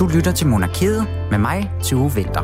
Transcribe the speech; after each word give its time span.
Du 0.00 0.06
lytter 0.14 0.32
til 0.32 0.46
Monarkiet 0.46 1.06
med 1.30 1.38
mig, 1.38 1.70
Tue 1.82 2.12
Vinter. 2.14 2.42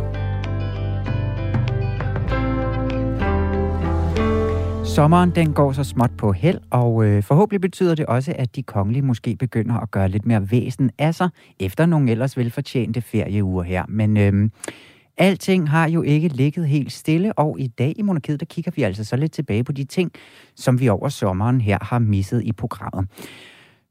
Sommeren 4.85 5.30
den 5.30 5.53
går 5.53 5.72
så 5.72 5.84
småt 5.84 6.11
på 6.19 6.32
held, 6.32 6.58
og 6.71 7.04
øh, 7.04 7.22
forhåbentlig 7.22 7.61
betyder 7.61 7.95
det 7.95 8.06
også, 8.06 8.34
at 8.38 8.56
de 8.56 8.62
kongelige 8.62 9.03
måske 9.03 9.37
begynder 9.37 9.74
at 9.74 9.90
gøre 9.90 10.08
lidt 10.08 10.26
mere 10.26 10.50
væsen 10.50 10.90
af 10.98 11.14
sig, 11.14 11.29
efter 11.61 11.87
nogle 11.87 12.11
ellers 12.11 12.37
velfortjente 12.37 13.01
ferieuger 13.01 13.62
her. 13.62 13.85
Men 13.88 14.17
øh, 14.17 14.51
alting 15.19 15.71
har 15.71 15.88
jo 15.88 16.02
ikke 16.02 16.28
ligget 16.28 16.69
helt 16.69 16.92
stille, 16.92 17.33
og 17.33 17.60
i 17.60 17.66
dag 17.66 17.95
i 17.96 18.02
Monarkiet, 18.02 18.41
der 18.41 18.46
kigger 18.46 18.73
vi 18.77 18.83
altså 18.83 19.05
så 19.05 19.16
lidt 19.16 19.33
tilbage 19.33 19.65
på 19.65 19.73
de 19.73 19.84
ting, 19.84 20.12
som 20.56 20.80
vi 20.80 20.88
over 20.88 21.09
sommeren 21.09 21.60
her 21.60 21.78
har 21.83 21.98
misset 21.98 22.42
i 22.45 22.52
programmet. 22.52 23.09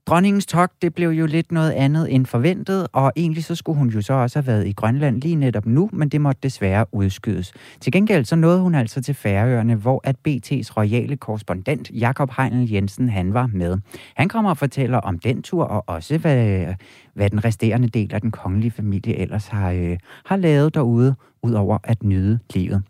Dronningens 0.07 0.45
tog, 0.45 0.69
det 0.81 0.93
blev 0.93 1.09
jo 1.09 1.25
lidt 1.25 1.51
noget 1.51 1.71
andet 1.71 2.15
end 2.15 2.25
forventet, 2.25 2.87
og 2.93 3.11
egentlig 3.15 3.43
så 3.43 3.55
skulle 3.55 3.79
hun 3.79 3.89
jo 3.89 4.01
så 4.01 4.13
også 4.13 4.39
have 4.39 4.47
været 4.47 4.67
i 4.67 4.71
Grønland 4.71 5.21
lige 5.21 5.35
netop 5.35 5.65
nu, 5.65 5.89
men 5.93 6.09
det 6.09 6.21
måtte 6.21 6.39
desværre 6.43 6.85
udskydes. 6.91 7.53
Til 7.79 7.91
gengæld 7.91 8.25
så 8.25 8.35
nåede 8.35 8.61
hun 8.61 8.75
altså 8.75 9.01
til 9.01 9.15
Færøerne, 9.15 9.75
hvor 9.75 10.01
at 10.03 10.15
BT's 10.27 10.77
royale 10.77 11.17
korrespondent 11.17 11.91
Jakob 11.91 12.31
Heinel 12.37 12.71
Jensen, 12.71 13.09
han 13.09 13.33
var 13.33 13.47
med. 13.53 13.77
Han 14.15 14.29
kommer 14.29 14.49
og 14.49 14.57
fortæller 14.57 14.97
om 14.97 15.19
den 15.19 15.41
tur, 15.41 15.63
og 15.63 15.83
også 15.87 16.17
hvad, 16.17 16.65
hvad 17.13 17.29
den 17.29 17.45
resterende 17.45 17.87
del 17.87 18.13
af 18.13 18.21
den 18.21 18.31
kongelige 18.31 18.71
familie 18.71 19.15
ellers 19.17 19.47
har, 19.47 19.71
øh, 19.71 19.97
har 20.25 20.35
lavet 20.35 20.75
derude, 20.75 21.15
udover 21.43 21.77
at 21.83 22.03
nyde 22.03 22.39
livet. 22.53 22.83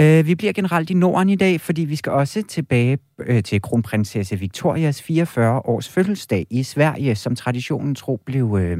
Øh, 0.00 0.26
vi 0.26 0.34
bliver 0.34 0.52
generelt 0.52 0.90
i 0.90 0.94
Norden 0.94 1.28
i 1.28 1.36
dag, 1.36 1.60
fordi 1.60 1.84
vi 1.84 1.96
skal 1.96 2.12
også 2.12 2.42
tilbage 2.42 2.98
øh, 3.18 3.42
til 3.42 3.62
kronprinsesse 3.62 4.38
Victorias 4.38 5.02
44 5.02 5.60
års 5.64 5.88
fødselsdag 5.88 6.46
i 6.50 6.62
Sverige, 6.62 7.14
som 7.14 7.36
traditionen 7.36 7.94
tro 7.94 8.16
blev 8.26 8.58
øh, 8.60 8.78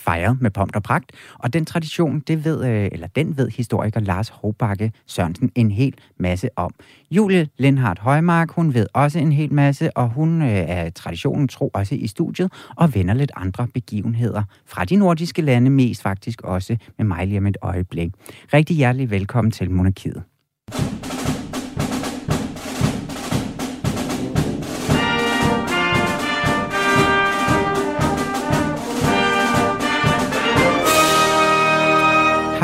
fejret 0.00 0.40
med 0.40 0.50
pomp 0.50 0.76
og 0.76 0.82
pragt. 0.82 1.12
Og 1.38 1.52
den 1.52 1.64
tradition, 1.64 2.20
det 2.20 2.44
ved, 2.44 2.64
øh, 2.64 2.88
eller 2.92 3.06
den 3.06 3.36
ved 3.36 3.48
historiker 3.50 4.00
Lars 4.00 4.28
Hovbakke 4.28 4.92
Sørensen 5.06 5.52
en 5.54 5.70
hel 5.70 5.94
masse 6.18 6.48
om. 6.56 6.74
Julie 7.10 7.48
Lindhardt 7.58 7.98
Højmark, 7.98 8.50
hun 8.50 8.74
ved 8.74 8.86
også 8.94 9.18
en 9.18 9.32
hel 9.32 9.52
masse, 9.52 9.96
og 9.96 10.08
hun 10.08 10.42
øh, 10.42 10.48
er 10.48 10.90
traditionen 10.90 11.48
tro 11.48 11.70
også 11.74 11.94
i 11.94 12.06
studiet, 12.06 12.52
og 12.76 12.94
vender 12.94 13.14
lidt 13.14 13.32
andre 13.36 13.68
begivenheder 13.74 14.42
fra 14.66 14.84
de 14.84 14.96
nordiske 14.96 15.42
lande, 15.42 15.70
mest 15.70 16.02
faktisk 16.02 16.42
også 16.42 16.76
med 16.98 17.06
mig 17.06 17.26
lige 17.26 17.38
om 17.38 17.46
et 17.46 17.56
øjeblik. 17.62 18.10
Rigtig 18.54 18.76
hjertelig 18.76 19.10
velkommen 19.10 19.50
til 19.50 19.70
Monarkiet. 19.70 20.22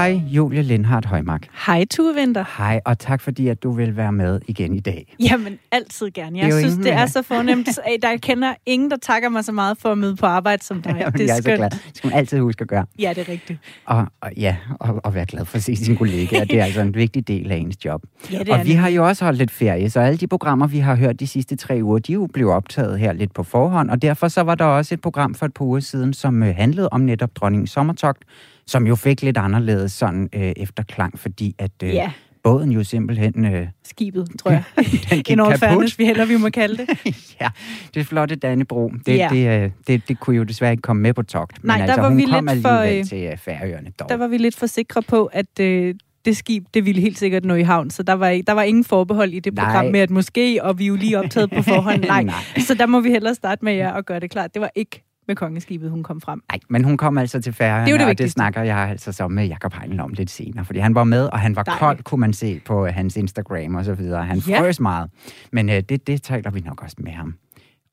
Hej, 0.07 0.21
Julie 0.29 0.62
Lindhardt 0.62 1.07
Højmark. 1.07 1.47
Hej, 1.67 1.85
Tue 1.91 2.15
Vinter. 2.15 2.45
Hej, 2.59 2.81
og 2.85 2.99
tak 2.99 3.21
fordi, 3.21 3.49
at 3.49 3.62
du 3.62 3.71
vil 3.71 3.97
være 3.97 4.12
med 4.12 4.41
igen 4.49 4.75
i 4.75 4.81
dag. 4.81 5.15
Jamen, 5.21 5.59
altid 5.73 6.11
gerne. 6.11 6.39
Jeg 6.39 6.47
Det 6.47 6.55
synes, 6.55 6.73
ingen, 6.75 6.85
det 6.87 6.93
er 6.93 7.07
så 7.07 7.23
fornemt. 7.23 7.69
Der 8.03 8.17
kender 8.17 8.55
ingen, 8.67 8.91
der 8.91 8.97
takker 8.97 9.29
mig 9.29 9.45
så 9.45 9.53
meget 9.53 9.79
for 9.79 9.93
at 9.93 9.99
møde 9.99 10.17
på 10.17 10.27
arbejde 10.27 10.65
som 10.65 10.83
dig. 10.83 10.97
Jamen, 11.01 11.12
det 11.12 11.21
er 11.21 11.25
jeg 11.25 11.33
er 11.33 11.37
så 11.37 11.43
skønt. 11.43 11.57
glad. 11.59 11.71
Det 11.71 11.81
skal 11.95 12.09
man 12.11 12.19
altid 12.19 12.41
huske 12.41 12.62
at 12.62 12.69
gøre. 12.69 12.87
Ja, 12.99 13.12
det 13.17 13.29
er 13.29 13.33
rigtigt. 13.33 13.59
Og, 13.87 14.07
og 14.21 14.31
ja, 14.37 14.57
og, 14.81 15.01
og 15.05 15.15
være 15.15 15.27
glad 15.27 15.45
for 15.45 15.57
at 15.57 15.62
se 15.62 15.77
sine 15.77 15.97
kollegaer. 15.97 16.45
Det 16.45 16.61
er 16.61 16.65
altså 16.65 16.81
en 16.81 16.95
vigtig 16.95 17.29
del 17.29 17.53
af 17.53 17.57
ens 17.57 17.84
job. 17.84 18.03
Ja, 18.33 18.39
det 18.39 18.49
og 18.49 18.59
er 18.59 18.62
vi 18.65 18.69
det. 18.71 18.79
har 18.79 18.89
jo 18.89 19.07
også 19.07 19.25
holdt 19.25 19.39
lidt 19.39 19.51
ferie, 19.51 19.91
så 19.91 20.01
alle 20.01 20.19
de 20.19 20.27
programmer, 20.27 20.67
vi 20.67 20.79
har 20.79 20.95
hørt 20.97 21.21
de 21.21 21.27
sidste 21.27 21.57
tre 21.57 21.79
uger, 21.83 21.99
de 21.99 22.12
er 22.12 22.15
jo 22.15 22.29
blevet 22.33 22.53
optaget 22.55 22.99
her 22.99 23.12
lidt 23.12 23.34
på 23.34 23.43
forhånd, 23.43 23.91
og 23.91 24.03
derfor 24.03 24.29
så 24.29 24.41
var 24.41 24.55
der 24.55 24.65
også 24.65 24.95
et 24.95 25.01
program 25.01 25.34
for 25.34 25.47
et 25.47 25.55
par 25.55 25.65
uger 25.65 25.81
siden, 25.81 26.12
som 26.15 26.43
øh, 26.43 26.55
handlede 26.57 26.89
om 26.89 27.01
netop 27.01 27.31
dronningens 27.37 27.71
sommertogt, 27.71 28.23
som 28.67 28.86
jo 28.86 28.95
fik 28.95 29.22
lidt 29.22 29.36
anderledes 29.36 29.92
sådan 29.92 30.28
øh, 30.33 30.53
efterklang, 30.56 31.19
fordi 31.19 31.55
at 31.59 31.70
øh, 31.84 31.95
Ja, 31.95 32.12
båden 32.45 32.70
jo 32.72 32.84
simpelthen 32.84 33.45
øh, 33.55 33.66
skibet, 33.84 34.28
tror 34.38 34.50
jeg. 34.50 34.62
den 35.10 35.22
gik 35.22 35.27
kaput. 35.37 35.59
fairness, 35.59 35.99
vi 35.99 36.04
heller 36.04 36.25
vi 36.27 36.37
må 36.37 36.50
kalde 36.50 36.77
det. 36.87 36.88
ja, 37.41 37.49
det 37.94 38.06
flotte 38.06 38.34
Dannebro, 38.37 38.93
det, 39.06 39.16
Ja. 39.16 39.28
det, 39.32 39.62
øh, 39.65 39.71
det, 39.87 40.09
det 40.09 40.21
kunne 40.21 40.37
jo 40.37 40.43
desværre 40.43 40.71
ikke 40.72 40.82
komme 40.82 41.03
med 41.03 41.15
på 41.15 41.22
togt. 41.22 41.65
Nej, 41.65 41.77
men 41.78 41.88
der 41.88 41.93
altså, 41.93 42.00
var 42.00 42.09
hun 42.09 42.19
vi 42.19 42.25
kom 42.25 42.47
lidt 42.53 42.62
for, 42.62 42.99
øh, 42.99 43.04
til 43.04 43.25
øh, 43.32 43.37
Færøerne 43.38 43.91
dog. 44.00 44.09
Der 44.09 44.16
var 44.16 44.27
vi 44.27 44.38
lidt 44.38 44.56
for 44.56 44.66
sikre 44.66 45.03
på, 45.03 45.27
at 45.27 45.60
øh, 45.60 45.94
det 46.25 46.37
skib, 46.37 46.65
det 46.75 46.87
ville 46.87 47.00
helt 47.00 47.19
sikkert 47.19 47.44
nå 47.44 47.54
i 47.54 47.62
havn. 47.62 47.91
Så 47.91 48.03
der 48.03 48.12
var, 48.12 48.41
der 48.47 48.53
var 48.53 48.62
ingen 48.62 48.84
forbehold 48.84 49.33
i 49.33 49.41
det 49.41 49.54
Nej. 49.54 49.65
program 49.65 49.87
med, 49.93 50.00
at 50.00 50.10
måske, 50.10 50.59
og 50.62 50.78
vi 50.78 50.84
er 50.84 50.88
jo 50.88 50.97
lige 50.97 51.19
optaget 51.19 51.50
på 51.50 51.62
forhånd. 51.62 52.04
Nej. 52.04 52.22
Nej. 52.22 52.34
Så 52.59 52.75
der 52.75 52.87
må 52.87 53.00
vi 53.00 53.10
hellere 53.10 53.34
starte 53.34 53.65
med 53.65 53.72
jer 53.72 53.93
og 53.93 54.04
gøre 54.04 54.21
det 54.21 54.31
klart. 54.31 54.54
Det 54.54 54.62
var 54.62 54.71
ikke 54.75 55.03
med 55.28 55.37
kongeskibet, 55.37 55.91
hun 55.91 56.03
kom 56.03 56.20
frem. 56.20 56.42
Nej, 56.53 56.59
men 56.69 56.84
hun 56.84 56.97
kom 56.97 57.19
altså 57.19 57.41
til 57.41 57.53
Færøerne, 57.53 57.87
Det 57.87 57.94
er 57.94 57.98
det 57.98 58.06
og 58.06 58.19
det 58.19 58.31
snakker 58.32 58.62
jeg 58.62 58.76
altså 58.78 59.12
så 59.12 59.28
med 59.28 59.47
Jakob 59.47 59.72
Heinl 59.75 60.00
om 60.00 60.12
lidt 60.12 60.31
senere, 60.31 60.64
fordi 60.64 60.78
han 60.78 60.94
var 60.94 61.04
med, 61.04 61.26
og 61.26 61.38
han 61.38 61.56
var 61.56 61.62
Dejligt. 61.62 61.81
kold, 61.81 62.03
kunne 62.03 62.20
man 62.20 62.32
se 62.32 62.60
på 62.64 62.87
hans 62.87 63.16
Instagram 63.16 63.75
og 63.75 63.84
så 63.84 63.94
videre. 63.94 64.25
Han 64.25 64.38
Ja. 64.38 64.60
frøs 64.60 64.81
meget, 64.81 65.10
men 65.53 65.69
øh, 65.69 65.81
det, 65.88 66.06
det 66.06 66.22
taler 66.22 66.50
vi 66.50 66.60
nok 66.60 66.82
også 66.82 66.97
med 66.98 67.12
ham 67.12 67.34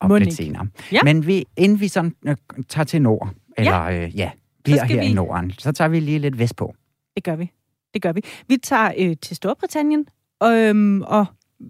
om 0.00 0.08
Må 0.10 0.16
lidt 0.18 0.34
senere. 0.34 0.66
Ja. 0.92 1.00
Men 1.04 1.26
vi, 1.26 1.44
inden 1.56 1.80
vi 1.80 1.88
sådan 1.88 2.14
øh, 2.26 2.36
tager 2.68 2.84
til 2.84 3.02
nord, 3.02 3.30
eller 3.58 3.82
øh, 3.82 4.16
ja, 4.18 4.30
bliver 4.64 4.84
her 4.84 5.02
i 5.02 5.06
vi- 5.08 5.14
Norden, 5.14 5.50
så 5.50 5.72
tager 5.72 5.88
vi 5.88 6.00
lige 6.00 6.18
lidt 6.18 6.38
vest 6.38 6.56
på. 6.56 6.74
Det 7.16 7.24
gør 7.24 7.36
vi. 7.36 7.50
Det 7.94 8.02
gør 8.02 8.12
vi. 8.12 8.20
Vi 8.48 8.56
tager 8.62 8.92
øh, 8.98 9.16
til 9.22 9.36
Storbritannien, 9.36 10.06
og, 10.40 10.52
øhm, 10.56 11.02
og 11.02 11.26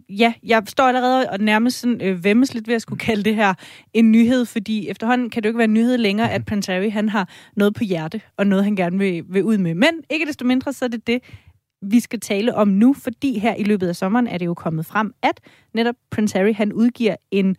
ja, 0.09 0.35
jeg 0.43 0.63
står 0.67 0.85
allerede 0.85 1.31
og 1.31 1.39
nærmest 1.39 1.81
sådan, 1.81 2.01
øh, 2.03 2.25
vemmes 2.25 2.55
lidt 2.55 2.69
ved 2.69 2.75
at 2.75 2.83
skulle 2.83 2.99
kalde 2.99 3.23
det 3.23 3.35
her 3.35 3.55
en 3.93 4.13
nyhed, 4.13 4.45
fordi 4.45 4.89
efterhånden 4.89 5.31
kan 5.31 5.43
det 5.43 5.47
jo 5.47 5.51
ikke 5.51 5.59
være 5.59 5.65
en 5.65 5.75
nyhed 5.75 5.99
længere, 5.99 6.31
at 6.31 6.45
Prince 6.45 6.73
Harry 6.73 6.91
han 6.91 7.09
har 7.09 7.29
noget 7.57 7.75
på 7.75 7.85
hjerte, 7.85 8.21
og 8.37 8.47
noget 8.47 8.65
han 8.65 8.77
gerne 8.77 8.99
vil, 8.99 9.25
vil 9.29 9.45
ud 9.45 9.59
med. 9.59 9.75
Men 9.75 9.91
ikke 10.11 10.27
desto 10.27 10.47
mindre, 10.47 10.73
så 10.73 10.85
er 10.85 10.89
det 10.89 11.07
det, 11.07 11.23
vi 11.83 12.01
skal 12.01 12.21
tale 12.21 12.55
om 12.55 12.69
nu, 12.69 12.93
fordi 12.95 13.39
her 13.39 13.55
i 13.55 13.65
løbet 13.65 13.89
af 13.89 13.97
sommeren 13.97 14.27
er 14.27 14.39
det 14.39 14.47
jo 14.47 14.55
kommet 14.55 14.87
frem, 14.87 15.15
at 15.23 15.41
netop 15.75 15.95
Prince 16.11 16.39
Harry 16.39 16.55
han 16.55 16.73
udgiver 16.73 17.17
en 17.31 17.57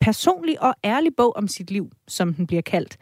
personlig 0.00 0.62
og 0.62 0.74
ærlig 0.84 1.16
bog 1.16 1.36
om 1.36 1.48
sit 1.48 1.70
liv, 1.70 1.90
som 2.08 2.34
den 2.34 2.46
bliver 2.46 2.62
kaldt. 2.62 2.96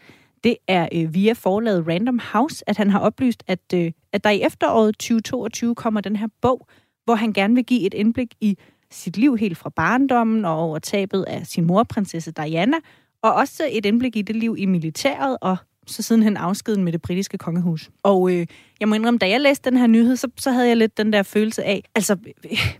Det 0.44 0.56
er 0.68 0.88
øh, 0.94 1.14
via 1.14 1.32
forlaget 1.32 1.88
Random 1.88 2.20
House, 2.32 2.64
at 2.68 2.76
han 2.76 2.90
har 2.90 2.98
oplyst, 2.98 3.44
at, 3.46 3.60
øh, 3.74 3.92
at 4.12 4.24
der 4.24 4.30
i 4.30 4.42
efteråret 4.42 4.94
2022 4.98 5.74
kommer 5.74 6.00
den 6.00 6.16
her 6.16 6.28
bog, 6.40 6.68
hvor 7.10 7.16
han 7.16 7.32
gerne 7.32 7.54
vil 7.54 7.64
give 7.64 7.86
et 7.86 7.94
indblik 7.94 8.34
i 8.40 8.58
sit 8.90 9.16
liv 9.16 9.36
helt 9.36 9.58
fra 9.58 9.70
barndommen 9.70 10.44
og 10.44 10.58
over 10.58 10.78
tabet 10.78 11.22
af 11.22 11.46
sin 11.46 11.64
mor, 11.64 11.82
prinsesse 11.82 12.30
Diana, 12.32 12.76
og 13.22 13.34
også 13.34 13.68
et 13.70 13.86
indblik 13.86 14.16
i 14.16 14.22
det 14.22 14.36
liv 14.36 14.56
i 14.58 14.66
militæret 14.66 15.36
og 15.40 15.56
så 15.86 16.02
sidenhen 16.02 16.36
afskeden 16.36 16.84
med 16.84 16.92
det 16.92 17.02
britiske 17.02 17.38
kongehus. 17.38 17.90
Og 18.02 18.32
øh, 18.32 18.46
jeg 18.80 18.88
må 18.88 18.94
indrømme, 18.94 19.18
da 19.18 19.28
jeg 19.28 19.40
læste 19.40 19.70
den 19.70 19.78
her 19.78 19.86
nyhed, 19.86 20.16
så, 20.16 20.28
så 20.36 20.50
havde 20.50 20.68
jeg 20.68 20.76
lidt 20.76 20.98
den 20.98 21.12
der 21.12 21.22
følelse 21.22 21.64
af, 21.64 21.82
altså, 21.94 22.16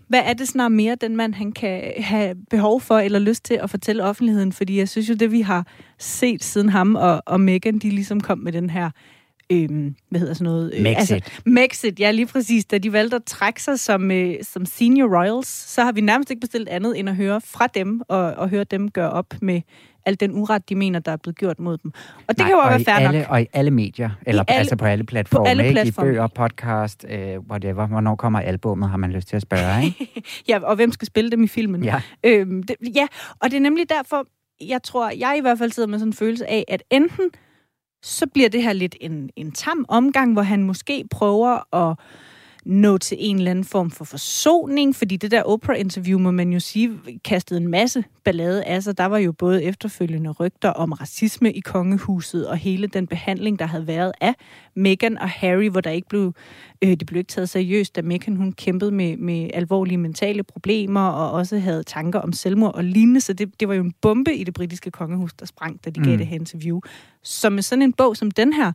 hvad 0.08 0.22
er 0.24 0.32
det 0.32 0.48
snart 0.48 0.72
mere, 0.72 0.94
den 0.94 1.16
mand 1.16 1.34
han 1.34 1.52
kan 1.52 1.92
have 1.96 2.34
behov 2.50 2.80
for 2.80 2.98
eller 2.98 3.18
lyst 3.18 3.44
til 3.44 3.54
at 3.54 3.70
fortælle 3.70 4.04
offentligheden? 4.04 4.52
Fordi 4.52 4.78
jeg 4.78 4.88
synes 4.88 5.08
jo, 5.08 5.14
det 5.14 5.32
vi 5.32 5.40
har 5.40 5.66
set 5.98 6.44
siden 6.44 6.68
ham 6.68 6.94
og, 6.94 7.22
og 7.26 7.40
Meghan, 7.40 7.78
de 7.78 7.90
ligesom 7.90 8.20
kom 8.20 8.38
med 8.38 8.52
den 8.52 8.70
her 8.70 8.90
øhm, 9.52 9.94
hvad 10.10 10.20
hedder 10.20 10.34
sådan 10.34 10.44
noget? 10.44 10.72
Øh, 10.76 10.82
Mexit. 10.82 11.40
Mexit, 11.46 12.00
ja, 12.00 12.10
lige 12.10 12.26
præcis. 12.26 12.64
Da 12.64 12.78
de 12.78 12.92
valgte 12.92 13.16
at 13.16 13.24
trække 13.24 13.62
sig 13.62 13.78
som, 13.80 14.10
øh, 14.10 14.34
som 14.42 14.66
senior 14.66 15.18
royals, 15.18 15.48
så 15.48 15.82
har 15.84 15.92
vi 15.92 16.00
nærmest 16.00 16.30
ikke 16.30 16.40
bestilt 16.40 16.68
andet 16.68 16.98
end 16.98 17.08
at 17.08 17.16
høre 17.16 17.40
fra 17.40 17.66
dem, 17.66 18.00
og, 18.08 18.20
og 18.20 18.48
høre 18.48 18.64
dem 18.64 18.90
gøre 18.90 19.10
op 19.10 19.34
med 19.42 19.60
al 20.06 20.20
den 20.20 20.32
uret, 20.32 20.68
de 20.68 20.74
mener, 20.74 20.98
der 20.98 21.12
er 21.12 21.16
blevet 21.16 21.36
gjort 21.38 21.60
mod 21.60 21.78
dem. 21.78 21.92
Og 22.16 22.28
det 22.28 22.38
Nej, 22.38 22.46
kan 22.46 22.54
jo 22.54 22.58
og 22.60 22.70
være 22.70 22.80
i 22.80 22.84
fair 22.84 22.94
alle, 22.94 23.18
nok. 23.18 23.30
Og 23.30 23.42
i 23.42 23.46
alle 23.52 23.70
medier, 23.70 24.10
eller 24.26 24.44
alle- 24.48 24.58
altså 24.58 24.76
på 24.76 24.84
alle 24.84 25.04
platforme, 25.04 25.48
alle 25.48 25.62
ikke? 25.62 25.72
platforme. 25.72 26.08
i 26.08 26.12
bøger, 26.12 26.26
podcast, 26.26 27.04
øh, 27.08 27.38
whatever. 27.50 27.86
Hvornår 27.86 28.16
kommer 28.16 28.40
albummet, 28.40 28.90
har 28.90 28.96
man 28.96 29.12
lyst 29.12 29.28
til 29.28 29.36
at 29.36 29.42
spørge, 29.42 29.84
ikke? 29.84 30.22
Ja, 30.48 30.58
og 30.62 30.76
hvem 30.76 30.92
skal 30.92 31.06
spille 31.06 31.30
dem 31.30 31.42
i 31.44 31.48
filmen? 31.48 31.84
Ja. 31.84 32.00
Øhm, 32.26 32.62
det, 32.62 32.76
ja, 32.94 33.06
og 33.40 33.50
det 33.50 33.56
er 33.56 33.60
nemlig 33.60 33.88
derfor, 33.90 34.26
jeg 34.68 34.82
tror, 34.82 35.10
jeg 35.18 35.34
i 35.38 35.40
hvert 35.40 35.58
fald 35.58 35.70
sidder 35.72 35.88
med 35.88 35.98
sådan 35.98 36.08
en 36.08 36.12
følelse 36.12 36.50
af, 36.50 36.64
at 36.68 36.82
enten 36.90 37.30
så 38.02 38.26
bliver 38.26 38.48
det 38.48 38.62
her 38.62 38.72
lidt 38.72 38.96
en, 39.00 39.30
en 39.36 39.52
tam 39.52 39.84
omgang, 39.88 40.32
hvor 40.32 40.42
han 40.42 40.62
måske 40.62 41.04
prøver 41.10 41.74
at 41.74 41.98
nå 42.64 42.98
til 42.98 43.16
en 43.20 43.36
eller 43.36 43.50
anden 43.50 43.64
form 43.64 43.90
for 43.90 44.04
forsoning, 44.04 44.96
fordi 44.96 45.16
det 45.16 45.30
der 45.30 45.42
Oprah-interview, 45.42 46.18
må 46.18 46.30
man 46.30 46.52
jo 46.52 46.60
sige, 46.60 46.98
kastede 47.24 47.60
en 47.60 47.68
masse 47.68 48.04
ballade 48.24 48.64
af 48.64 48.82
sig. 48.82 48.98
Der 48.98 49.04
var 49.04 49.18
jo 49.18 49.32
både 49.32 49.64
efterfølgende 49.64 50.30
rygter 50.30 50.68
om 50.70 50.92
racisme 50.92 51.52
i 51.52 51.60
kongehuset, 51.60 52.48
og 52.48 52.56
hele 52.56 52.86
den 52.86 53.06
behandling, 53.06 53.58
der 53.58 53.66
havde 53.66 53.86
været 53.86 54.12
af 54.20 54.34
Meghan 54.76 55.18
og 55.18 55.28
Harry, 55.28 55.68
hvor 55.68 55.80
der 55.80 55.90
ikke 55.90 56.08
blev, 56.08 56.32
øh, 56.82 56.90
det 56.90 57.06
blev 57.06 57.18
ikke 57.18 57.28
taget 57.28 57.48
seriøst, 57.48 57.96
da 57.96 58.02
Meghan 58.02 58.36
hun 58.36 58.52
kæmpede 58.52 58.90
med, 58.90 59.16
med 59.16 59.50
alvorlige 59.54 59.98
mentale 59.98 60.42
problemer, 60.42 61.08
og 61.08 61.30
også 61.30 61.58
havde 61.58 61.82
tanker 61.82 62.18
om 62.18 62.32
selvmord 62.32 62.74
og 62.74 62.84
lignende, 62.84 63.20
så 63.20 63.32
det, 63.32 63.60
det 63.60 63.68
var 63.68 63.74
jo 63.74 63.82
en 63.82 63.94
bombe 64.02 64.34
i 64.34 64.44
det 64.44 64.54
britiske 64.54 64.90
kongehus, 64.90 65.32
der 65.34 65.46
sprang, 65.46 65.84
da 65.84 65.90
de 65.90 66.00
gav 66.00 66.12
Mm. 66.12 66.18
det 66.18 66.26
her 66.26 66.34
interview. 66.36 66.80
Så 67.22 67.50
med 67.50 67.62
sådan 67.62 67.82
en 67.82 67.92
bog 67.92 68.16
som 68.16 68.30
den 68.30 68.52
her, 68.52 68.72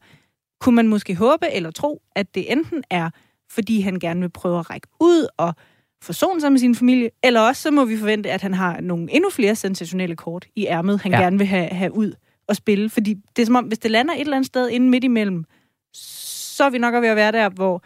kunne 0.59 0.75
man 0.75 0.87
måske 0.87 1.15
håbe 1.15 1.45
eller 1.53 1.71
tro, 1.71 2.01
at 2.15 2.35
det 2.35 2.51
enten 2.51 2.83
er 2.89 3.09
fordi 3.51 3.81
han 3.81 3.99
gerne 3.99 4.19
vil 4.19 4.29
prøve 4.29 4.59
at 4.59 4.69
række 4.69 4.87
ud 4.99 5.27
og 5.37 5.53
forsone 6.01 6.41
sig 6.41 6.51
med 6.51 6.59
sin 6.59 6.75
familie, 6.75 7.09
eller 7.23 7.41
også 7.41 7.61
så 7.61 7.71
må 7.71 7.85
vi 7.85 7.97
forvente, 7.97 8.31
at 8.31 8.41
han 8.41 8.53
har 8.53 8.81
nogle 8.81 9.11
endnu 9.11 9.29
flere 9.29 9.55
sensationelle 9.55 10.15
kort 10.15 10.45
i 10.55 10.65
ærmet, 10.65 11.01
han 11.01 11.11
Ja. 11.11 11.19
gerne 11.19 11.37
vil 11.37 11.47
have, 11.47 11.67
have 11.67 11.95
ud 11.95 12.13
at 12.49 12.55
spille. 12.55 12.89
Fordi 12.89 13.13
det 13.35 13.41
er 13.41 13.45
som 13.45 13.55
om, 13.55 13.63
hvis 13.65 13.79
det 13.79 13.91
lander 13.91 14.13
et 14.13 14.19
eller 14.21 14.35
andet 14.35 14.47
sted 14.47 14.69
inde 14.69 14.89
midt 14.89 15.03
imellem, 15.03 15.45
så 15.93 16.63
er 16.63 16.69
vi 16.69 16.77
nok 16.77 16.93
ved 17.01 17.09
at 17.09 17.15
være 17.15 17.31
der, 17.31 17.49
hvor 17.49 17.83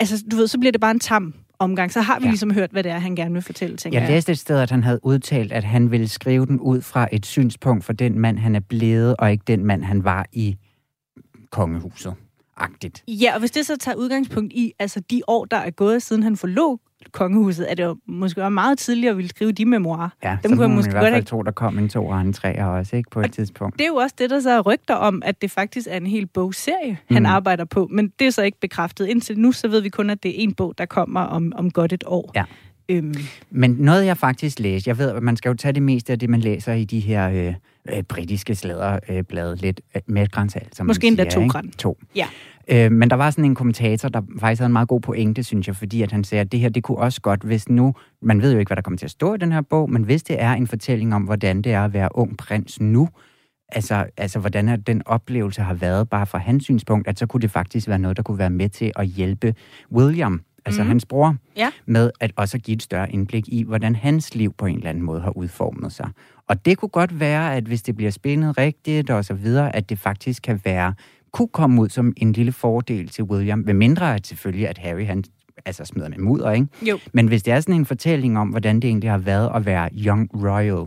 altså, 0.00 0.24
du 0.30 0.36
ved, 0.36 0.46
så 0.48 0.58
bliver 0.58 0.72
det 0.72 0.80
bare 0.80 0.90
en 0.90 1.00
tam 1.00 1.34
omgang. 1.58 1.92
Så 1.92 2.00
har 2.00 2.18
vi 2.18 2.24
ja. 2.24 2.30
ligesom 2.30 2.54
hørt, 2.54 2.70
hvad 2.70 2.82
det 2.82 2.92
er, 2.92 2.98
han 2.98 3.16
gerne 3.16 3.32
vil 3.32 3.42
fortælle, 3.42 3.76
tænker 3.76 3.98
jeg. 3.98 4.06
Jeg 4.08 4.14
læste 4.14 4.32
et 4.32 4.38
sted, 4.38 4.58
at 4.58 4.70
han 4.70 4.82
havde 4.82 5.00
udtalt, 5.02 5.52
at 5.52 5.64
han 5.64 5.90
ville 5.90 6.08
skrive 6.08 6.46
den 6.46 6.60
ud 6.60 6.80
fra 6.80 7.08
et 7.12 7.26
synspunkt 7.26 7.84
for 7.84 7.92
den 7.92 8.18
mand, 8.18 8.38
han 8.38 8.54
er 8.56 8.60
blevet, 8.60 9.16
og 9.18 9.32
ikke 9.32 9.44
den 9.46 9.64
mand, 9.64 9.82
han 9.84 10.04
var 10.04 10.26
i 10.32 10.56
kongehuset. 11.50 12.14
Agtigt. 12.56 13.04
Ja, 13.08 13.34
og 13.34 13.40
hvis 13.40 13.50
det 13.50 13.66
så 13.66 13.76
tager 13.76 13.96
udgangspunkt 13.96 14.52
i 14.52 14.72
altså 14.78 15.00
de 15.10 15.22
år, 15.26 15.44
der 15.44 15.56
er 15.56 15.70
gået, 15.70 16.02
siden 16.02 16.22
han 16.22 16.36
forlod 16.36 16.78
kongehuset, 17.10 17.70
er 17.70 17.74
det 17.74 17.84
jo 17.84 17.96
måske 18.06 18.42
også 18.42 18.50
meget 18.50 18.78
tidligere 18.78 19.10
at 19.10 19.16
ville 19.16 19.28
skrive 19.28 19.52
de 19.52 19.64
memoirer. 19.64 20.08
Ja, 20.24 20.36
Dem 20.42 20.50
så 20.50 20.56
kunne 20.56 20.62
jeg 20.62 20.70
måske 20.70 20.90
i 20.90 20.92
hvert 20.92 21.12
fald 21.12 21.24
tro, 21.24 21.42
der 21.42 21.50
kom 21.50 21.78
en 21.78 21.88
to 21.88 22.06
og 22.06 22.20
en 22.20 22.32
tre 22.32 22.64
også, 22.64 22.96
ikke, 22.96 23.10
på 23.10 23.20
et 23.20 23.26
og 23.26 23.32
tidspunkt. 23.32 23.78
Det 23.78 23.84
er 23.84 23.88
jo 23.88 23.94
også 23.94 24.14
det, 24.18 24.30
der 24.30 24.40
så 24.40 24.50
er 24.50 24.60
rygter 24.60 24.94
om, 24.94 25.22
at 25.24 25.42
det 25.42 25.50
faktisk 25.50 25.88
er 25.90 25.96
en 25.96 26.06
hel 26.06 26.26
bogserie, 26.26 26.98
mm. 27.08 27.14
han 27.14 27.26
arbejder 27.26 27.64
på, 27.64 27.88
men 27.90 28.12
det 28.18 28.26
er 28.26 28.30
så 28.30 28.42
ikke 28.42 28.60
bekræftet. 28.60 29.06
Indtil 29.06 29.38
nu, 29.38 29.52
så 29.52 29.68
ved 29.68 29.80
vi 29.80 29.88
kun, 29.88 30.10
at 30.10 30.22
det 30.22 30.28
er 30.28 30.34
en 30.42 30.54
bog, 30.54 30.74
der 30.78 30.86
kommer 30.86 31.20
om, 31.20 31.52
om 31.56 31.70
godt 31.70 31.92
et 31.92 32.04
år. 32.06 32.32
Ja. 32.34 32.44
Øhm. 32.88 33.14
Men 33.50 33.70
noget, 33.70 34.06
jeg 34.06 34.16
faktisk 34.16 34.58
læste, 34.58 34.88
jeg 34.88 34.98
ved, 34.98 35.10
at 35.10 35.22
man 35.22 35.36
skal 35.36 35.48
jo 35.48 35.54
tage 35.54 35.72
det 35.72 35.82
meste 35.82 36.12
af 36.12 36.18
det, 36.18 36.30
man 36.30 36.40
læser 36.40 36.72
i 36.72 36.84
de 36.84 37.00
her 37.00 37.30
øh, 37.30 37.54
øh, 37.88 38.02
britiske 38.02 38.54
slæderblade, 38.54 39.52
øh, 39.52 39.58
lidt 39.62 39.80
øh, 39.96 40.02
med 40.06 40.28
grænsal, 40.28 40.68
som 40.72 40.86
Måske 40.86 41.06
endda 41.06 41.24
to 41.24 41.46
græn. 41.46 41.70
To. 41.70 41.98
Ja. 42.16 42.26
Øh, 42.68 42.92
men 42.92 43.10
der 43.10 43.16
var 43.16 43.30
sådan 43.30 43.44
en 43.44 43.54
kommentator, 43.54 44.08
der 44.08 44.22
faktisk 44.40 44.60
havde 44.60 44.66
en 44.66 44.72
meget 44.72 44.88
god 44.88 45.00
pointe, 45.00 45.42
synes 45.42 45.66
jeg, 45.66 45.76
fordi 45.76 46.02
at 46.02 46.12
han 46.12 46.24
sagde, 46.24 46.40
at 46.40 46.52
det 46.52 46.60
her, 46.60 46.68
det 46.68 46.82
kunne 46.82 46.98
også 46.98 47.20
godt, 47.20 47.42
hvis 47.42 47.68
nu, 47.68 47.94
man 48.22 48.42
ved 48.42 48.52
jo 48.52 48.58
ikke, 48.58 48.68
hvad 48.68 48.76
der 48.76 48.82
kommer 48.82 48.98
til 48.98 49.06
at 49.06 49.10
stå 49.10 49.34
i 49.34 49.38
den 49.38 49.52
her 49.52 49.60
bog, 49.60 49.90
men 49.90 50.02
hvis 50.02 50.22
det 50.22 50.42
er 50.42 50.52
en 50.52 50.66
fortælling 50.66 51.14
om, 51.14 51.22
hvordan 51.22 51.62
det 51.62 51.72
er 51.72 51.84
at 51.84 51.92
være 51.92 52.08
ung 52.14 52.36
prins 52.38 52.80
nu, 52.80 53.08
altså, 53.68 54.06
altså 54.16 54.38
hvordan 54.38 54.82
den 54.86 55.02
oplevelse 55.06 55.62
har 55.62 55.74
været, 55.74 56.08
bare 56.08 56.26
fra 56.26 56.38
hans 56.38 56.64
synspunkt, 56.64 57.08
at 57.08 57.18
så 57.18 57.26
kunne 57.26 57.40
det 57.40 57.50
faktisk 57.50 57.88
være 57.88 57.98
noget, 57.98 58.16
der 58.16 58.22
kunne 58.22 58.38
være 58.38 58.50
med 58.50 58.68
til 58.68 58.92
at 58.96 59.06
hjælpe 59.06 59.54
William, 59.92 60.42
altså 60.64 60.82
mm. 60.82 60.88
hans 60.88 61.06
bror, 61.06 61.36
ja. 61.56 61.70
med 61.86 62.10
at 62.20 62.32
også 62.36 62.58
give 62.58 62.74
et 62.74 62.82
større 62.82 63.12
indblik 63.12 63.48
i, 63.48 63.62
hvordan 63.62 63.96
hans 63.96 64.34
liv 64.34 64.54
på 64.58 64.66
en 64.66 64.76
eller 64.76 64.90
anden 64.90 65.04
måde 65.04 65.20
har 65.20 65.36
udformet 65.36 65.92
sig. 65.92 66.08
Og 66.52 66.64
det 66.64 66.78
kunne 66.78 66.88
godt 66.88 67.20
være, 67.20 67.56
at 67.56 67.64
hvis 67.64 67.82
det 67.82 67.96
bliver 67.96 68.10
spændet 68.10 68.58
rigtigt 68.58 69.10
og 69.10 69.24
så 69.24 69.34
videre, 69.34 69.76
at 69.76 69.90
det 69.90 69.98
faktisk 69.98 70.42
kan 70.42 70.60
være 70.64 70.94
kunne 71.32 71.48
komme 71.48 71.82
ud 71.82 71.88
som 71.88 72.12
en 72.16 72.32
lille 72.32 72.52
fordel 72.52 73.08
til 73.08 73.24
William, 73.24 73.66
ved 73.66 73.74
mindre 73.74 74.14
at 74.14 74.26
selvfølgelig, 74.26 74.68
at 74.68 74.78
Harry 74.78 75.06
han 75.06 75.24
altså 75.64 75.84
smider 75.84 76.08
med 76.08 76.18
mudder, 76.18 76.50
ikke? 76.50 76.66
Jo. 76.82 76.98
Men 77.12 77.28
hvis 77.28 77.42
det 77.42 77.52
er 77.52 77.60
sådan 77.60 77.74
en 77.74 77.86
fortælling 77.86 78.38
om, 78.38 78.48
hvordan 78.48 78.76
det 78.76 78.84
egentlig 78.84 79.10
har 79.10 79.18
været 79.18 79.50
at 79.54 79.66
være 79.66 79.88
young 79.92 80.44
royal 80.44 80.86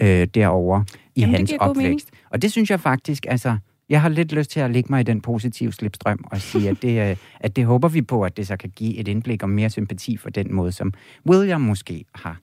øh, 0.00 0.26
derovre 0.34 0.84
i 1.14 1.20
Jamen, 1.20 1.36
hans 1.36 1.52
opvækst. 1.60 2.08
Og 2.30 2.42
det 2.42 2.52
synes 2.52 2.70
jeg 2.70 2.80
faktisk, 2.80 3.26
altså, 3.28 3.56
jeg 3.88 4.02
har 4.02 4.08
lidt 4.08 4.32
lyst 4.32 4.50
til 4.50 4.60
at 4.60 4.70
lægge 4.70 4.86
mig 4.90 5.00
i 5.00 5.02
den 5.02 5.20
positive 5.20 5.72
slipstrøm 5.72 6.24
og 6.30 6.40
sige, 6.40 6.68
at 6.68 6.82
det, 6.82 7.10
øh, 7.10 7.16
at 7.40 7.56
det 7.56 7.64
håber 7.64 7.88
vi 7.88 8.02
på, 8.02 8.22
at 8.22 8.36
det 8.36 8.46
så 8.46 8.56
kan 8.56 8.70
give 8.70 8.96
et 8.96 9.08
indblik 9.08 9.42
og 9.42 9.50
mere 9.50 9.70
sympati 9.70 10.16
for 10.16 10.30
den 10.30 10.54
måde, 10.54 10.72
som 10.72 10.92
William 11.30 11.60
måske 11.60 12.04
har 12.14 12.36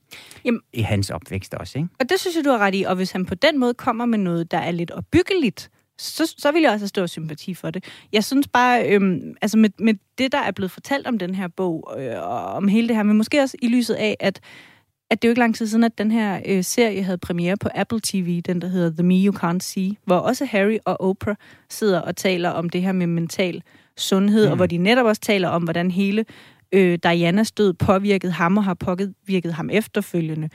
Jamen, 0.44 0.60
i 0.72 0.80
hans 0.80 1.10
opvækst 1.10 1.54
også. 1.54 1.78
Ikke? 1.78 1.88
Og 2.00 2.10
det 2.10 2.20
synes 2.20 2.36
jeg, 2.36 2.44
du 2.44 2.50
har 2.50 2.58
ret 2.58 2.74
i. 2.74 2.82
Og 2.82 2.96
hvis 2.96 3.12
han 3.12 3.26
på 3.26 3.34
den 3.34 3.60
måde 3.60 3.74
kommer 3.74 4.06
med 4.06 4.18
noget, 4.18 4.50
der 4.50 4.58
er 4.58 4.70
lidt 4.70 4.90
opbyggeligt, 4.90 5.70
så, 5.98 6.34
så 6.38 6.52
vil 6.52 6.62
jeg 6.62 6.70
også 6.70 6.82
have 6.82 6.88
stor 6.88 7.06
sympati 7.06 7.54
for 7.54 7.70
det. 7.70 7.84
Jeg 8.12 8.24
synes 8.24 8.48
bare, 8.48 8.88
øhm, 8.88 9.34
altså 9.42 9.58
med, 9.58 9.70
med 9.78 9.94
det, 10.18 10.32
der 10.32 10.38
er 10.38 10.50
blevet 10.50 10.70
fortalt 10.70 11.06
om 11.06 11.18
den 11.18 11.34
her 11.34 11.48
bog, 11.48 11.94
øh, 11.98 12.22
og 12.22 12.44
om 12.44 12.68
hele 12.68 12.88
det 12.88 12.96
her, 12.96 13.02
men 13.02 13.16
måske 13.16 13.40
også 13.40 13.56
i 13.62 13.68
lyset 13.68 13.94
af, 13.94 14.16
at, 14.20 14.40
at 15.12 15.22
det 15.22 15.28
er 15.28 15.30
jo 15.30 15.32
ikke 15.32 15.40
lang 15.40 15.54
tid 15.54 15.66
siden, 15.66 15.84
at 15.84 15.98
den 15.98 16.10
her 16.10 16.40
øh, 16.46 16.64
serie 16.64 17.02
havde 17.02 17.18
premiere 17.18 17.56
på 17.56 17.68
Apple 17.74 18.00
TV, 18.02 18.40
den 18.40 18.60
der 18.60 18.68
hedder 18.68 18.90
The 18.90 19.02
Me 19.02 19.14
You 19.14 19.34
Can't 19.36 19.58
See, 19.60 19.96
hvor 20.04 20.16
også 20.16 20.44
Harry 20.44 20.78
og 20.84 21.00
Oprah 21.00 21.36
sidder 21.70 22.00
og 22.00 22.16
taler 22.16 22.50
om 22.50 22.70
det 22.70 22.82
her 22.82 22.92
med 22.92 23.06
mental 23.06 23.62
sundhed, 23.96 24.46
mm. 24.46 24.50
og 24.50 24.56
hvor 24.56 24.66
de 24.66 24.76
netop 24.76 25.06
også 25.06 25.20
taler 25.20 25.48
om, 25.48 25.62
hvordan 25.62 25.90
hele 25.90 26.24
øh, 26.72 26.98
Dianas 27.02 27.52
død 27.52 27.72
påvirket 27.72 28.32
ham 28.32 28.56
og 28.56 28.64
har 28.64 28.74
påvirket 28.74 29.54
ham 29.54 29.70
efterfølgende. 29.70 30.48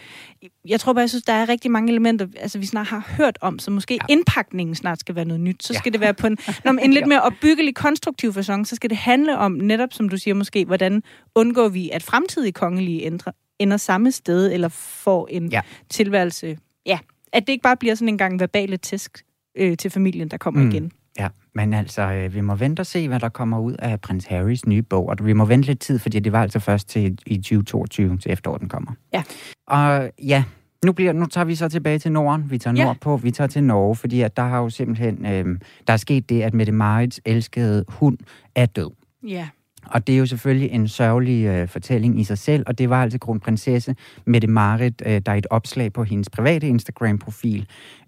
Jeg 0.68 0.80
tror 0.80 0.94
bare, 0.94 1.02
jeg 1.02 1.10
synes, 1.10 1.24
der 1.24 1.34
er 1.34 1.50
rigtig 1.50 1.72
mange 1.72 1.92
elementer, 1.92 2.28
altså 2.40 2.60
vi 2.60 2.66
snart 2.66 2.88
har 2.88 3.08
hørt 3.18 3.38
om, 3.42 3.60
så 3.60 3.72
måske 3.72 3.94
ja. 3.94 4.14
indpakningen 4.14 4.76
snart 4.76 5.00
skal 5.00 5.16
være 5.16 5.26
noget 5.26 5.42
nyt. 5.42 5.64
Så 5.64 5.74
skal 5.74 5.90
ja. 5.90 5.92
det 5.92 6.02
være 6.02 6.14
på 6.14 6.28
en, 6.28 6.38
når 6.66 6.72
en 6.72 6.94
lidt 6.94 7.08
mere 7.08 7.22
opbyggelig, 7.22 7.76
konstruktiv 7.76 8.34
fasong, 8.34 8.68
så 8.68 8.76
skal 8.76 8.90
det 8.90 8.98
handle 8.98 9.38
om 9.38 9.52
netop, 9.52 9.94
som 9.94 10.10
du 10.10 10.18
siger 10.18 10.36
måske, 10.36 10.66
hvordan 10.66 11.04
undgår 11.36 11.68
vi, 11.68 11.90
at 11.90 12.04
fremtidige 12.04 12.52
kongelige 12.52 13.04
ændre, 13.04 13.32
ender 13.60 13.78
samme 13.78 14.12
sted, 14.12 14.54
eller 14.54 14.68
får 14.70 15.28
en 15.32 15.50
ja. 15.52 15.62
tilværelse. 15.90 16.58
Ja, 16.86 17.00
at 17.34 17.48
det 17.48 17.54
ikke 17.54 17.64
bare 17.64 17.78
bliver 17.78 17.96
sådan 17.96 18.10
en 18.10 18.18
gang 18.18 18.40
verbale 18.40 18.78
tæsk 18.78 19.24
øh, 19.58 19.78
til 19.78 19.92
familien, 19.92 20.28
der 20.28 20.38
kommer 20.38 20.64
mm. 20.64 20.70
igen. 20.70 20.92
Ja, 21.20 21.28
men 21.56 21.74
altså, 21.74 22.02
øh, 22.02 22.34
vi 22.34 22.42
må 22.42 22.56
vente 22.56 22.80
og 22.80 22.86
se, 22.86 23.08
hvad 23.08 23.20
der 23.20 23.30
kommer 23.30 23.60
ud 23.60 23.74
af 23.80 24.02
prins 24.02 24.26
Harrys 24.26 24.66
nye 24.66 24.82
bog, 24.82 25.10
og 25.10 25.18
vi 25.22 25.34
må 25.34 25.46
vente 25.46 25.68
lidt 25.68 25.80
tid, 25.80 26.00
fordi 26.00 26.20
det 26.20 26.32
var 26.32 26.42
altså 26.42 26.60
først 26.60 26.90
til 26.90 27.20
i 27.26 27.38
2022 27.38 28.18
til 28.18 28.32
efteråret, 28.32 28.62
den 28.62 28.70
kommer. 28.70 28.92
Ja. 29.14 29.24
Og 29.68 30.12
ja, 30.24 30.44
nu, 30.86 30.92
bliver, 30.92 31.14
nu 31.14 31.26
tager 31.26 31.46
vi 31.46 31.56
så 31.56 31.70
tilbage 31.70 32.00
til 32.00 32.12
Norden. 32.12 32.52
Vi 32.52 32.58
tager 32.58 32.76
ja. 32.78 32.84
nordpå, 32.84 33.18
vi 33.18 33.32
tager 33.32 33.48
til 33.48 33.64
Norge, 33.64 33.96
fordi 33.96 34.22
at 34.22 34.38
der 34.38 34.44
har 34.44 34.58
jo 34.58 34.70
simpelthen, 34.70 35.26
øh, 35.26 35.60
der 35.88 35.94
er 35.94 35.98
sket 35.98 36.30
det, 36.30 36.42
at 36.42 36.54
Mette 36.54 36.72
Marits 36.72 37.22
elskede 37.26 37.86
hund 37.88 38.18
er 38.56 38.66
død. 38.66 38.92
Ja. 39.28 39.48
Og 39.92 40.08
det 40.08 40.16
er 40.16 40.20
jo 40.20 40.26
selvfølgelig 40.26 40.72
en 40.72 40.88
sørgelig 40.88 41.46
øh, 41.46 41.68
fortælling 41.68 42.20
i 42.20 42.24
sig 42.24 42.38
selv, 42.38 42.64
og 42.68 42.78
det 42.78 42.90
var 42.90 43.04
altså 43.04 43.20
kronprinsesse 43.20 43.96
Mette 44.26 44.48
Marit, 44.48 45.02
øh, 45.06 45.22
der 45.26 45.34
i 45.34 45.38
et 45.38 45.48
opslag 45.50 45.94
på 45.94 46.04
hendes 46.04 46.30
private 46.30 46.68
Instagram-profil 46.68 47.68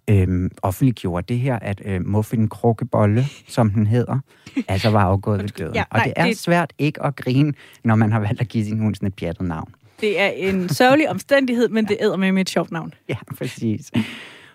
øh, 0.10 0.50
offentliggjorde 0.62 1.34
det 1.34 1.40
her, 1.40 1.60
at 1.60 1.82
øh, 1.86 2.06
Muffin 2.06 2.48
Krukkebolle, 2.48 3.26
som 3.48 3.70
den 3.70 3.88
hedder, 3.88 4.20
altså 4.68 4.90
var 4.90 5.04
afgået 5.04 5.42
ved 5.42 5.50
døden. 5.50 5.76
Ja, 5.76 5.84
og 5.90 6.00
det 6.06 6.14
er 6.16 6.26
det... 6.26 6.38
svært 6.38 6.74
ikke 6.78 7.04
at 7.04 7.16
grine, 7.16 7.54
når 7.84 7.96
man 7.96 8.12
har 8.12 8.20
valgt 8.20 8.42
at 8.42 8.48
give 8.48 8.66
sin 8.66 8.80
hund 8.80 8.96
sådan 8.96 9.08
et 9.08 9.14
pjattet 9.14 9.48
navn. 9.48 9.76
Det 10.02 10.22
er 10.22 10.28
en 10.28 10.70
sørgelig 10.70 11.10
omstændighed, 11.10 11.70
men 11.70 11.86
det 11.86 11.98
æder 12.02 12.18
med 12.18 12.42
et 12.42 12.50
sjovt 12.50 12.72
navn. 12.72 12.94
Ja, 13.10 13.16
præcis. 13.38 13.92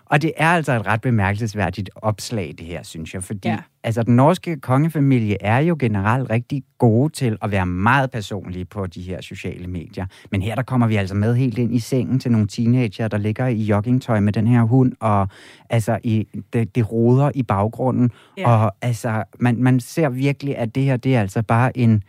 Og 0.05 0.21
det 0.21 0.31
er 0.37 0.49
altså 0.49 0.73
et 0.73 0.87
ret 0.87 1.01
bemærkelsesværdigt 1.01 1.89
opslag, 1.95 2.55
det 2.57 2.65
her, 2.65 2.83
synes 2.83 3.13
jeg, 3.13 3.23
fordi 3.23 3.47
ja. 3.47 3.57
altså, 3.83 4.03
den 4.03 4.15
norske 4.15 4.59
kongefamilie 4.59 5.37
er 5.41 5.59
jo 5.59 5.75
generelt 5.79 6.29
rigtig 6.29 6.63
gode 6.77 7.13
til 7.13 7.37
at 7.41 7.51
være 7.51 7.65
meget 7.65 8.11
personlige 8.11 8.65
på 8.65 8.87
de 8.87 9.01
her 9.01 9.21
sociale 9.21 9.67
medier. 9.67 10.05
Men 10.31 10.41
her 10.41 10.55
der 10.55 10.63
kommer 10.63 10.87
vi 10.87 10.95
altså 10.95 11.15
med 11.15 11.35
helt 11.35 11.57
ind 11.57 11.75
i 11.75 11.79
sengen 11.79 12.19
til 12.19 12.31
nogle 12.31 12.47
teenager, 12.47 13.07
der 13.07 13.17
ligger 13.17 13.47
i 13.47 13.61
joggingtøj 13.61 14.19
med 14.19 14.33
den 14.33 14.47
her 14.47 14.63
hund, 14.63 14.93
og 14.99 15.27
altså 15.69 15.99
i, 16.03 16.27
det, 16.53 16.75
det 16.75 16.91
roder 16.91 17.31
i 17.35 17.43
baggrunden. 17.43 18.11
Ja. 18.37 18.49
Og 18.49 18.75
altså, 18.81 19.23
man, 19.39 19.63
man 19.63 19.79
ser 19.79 20.09
virkelig, 20.09 20.57
at 20.57 20.75
det 20.75 20.83
her, 20.83 20.97
det 20.97 21.15
er 21.15 21.21
altså 21.21 21.43
bare 21.43 21.77
en, 21.77 22.03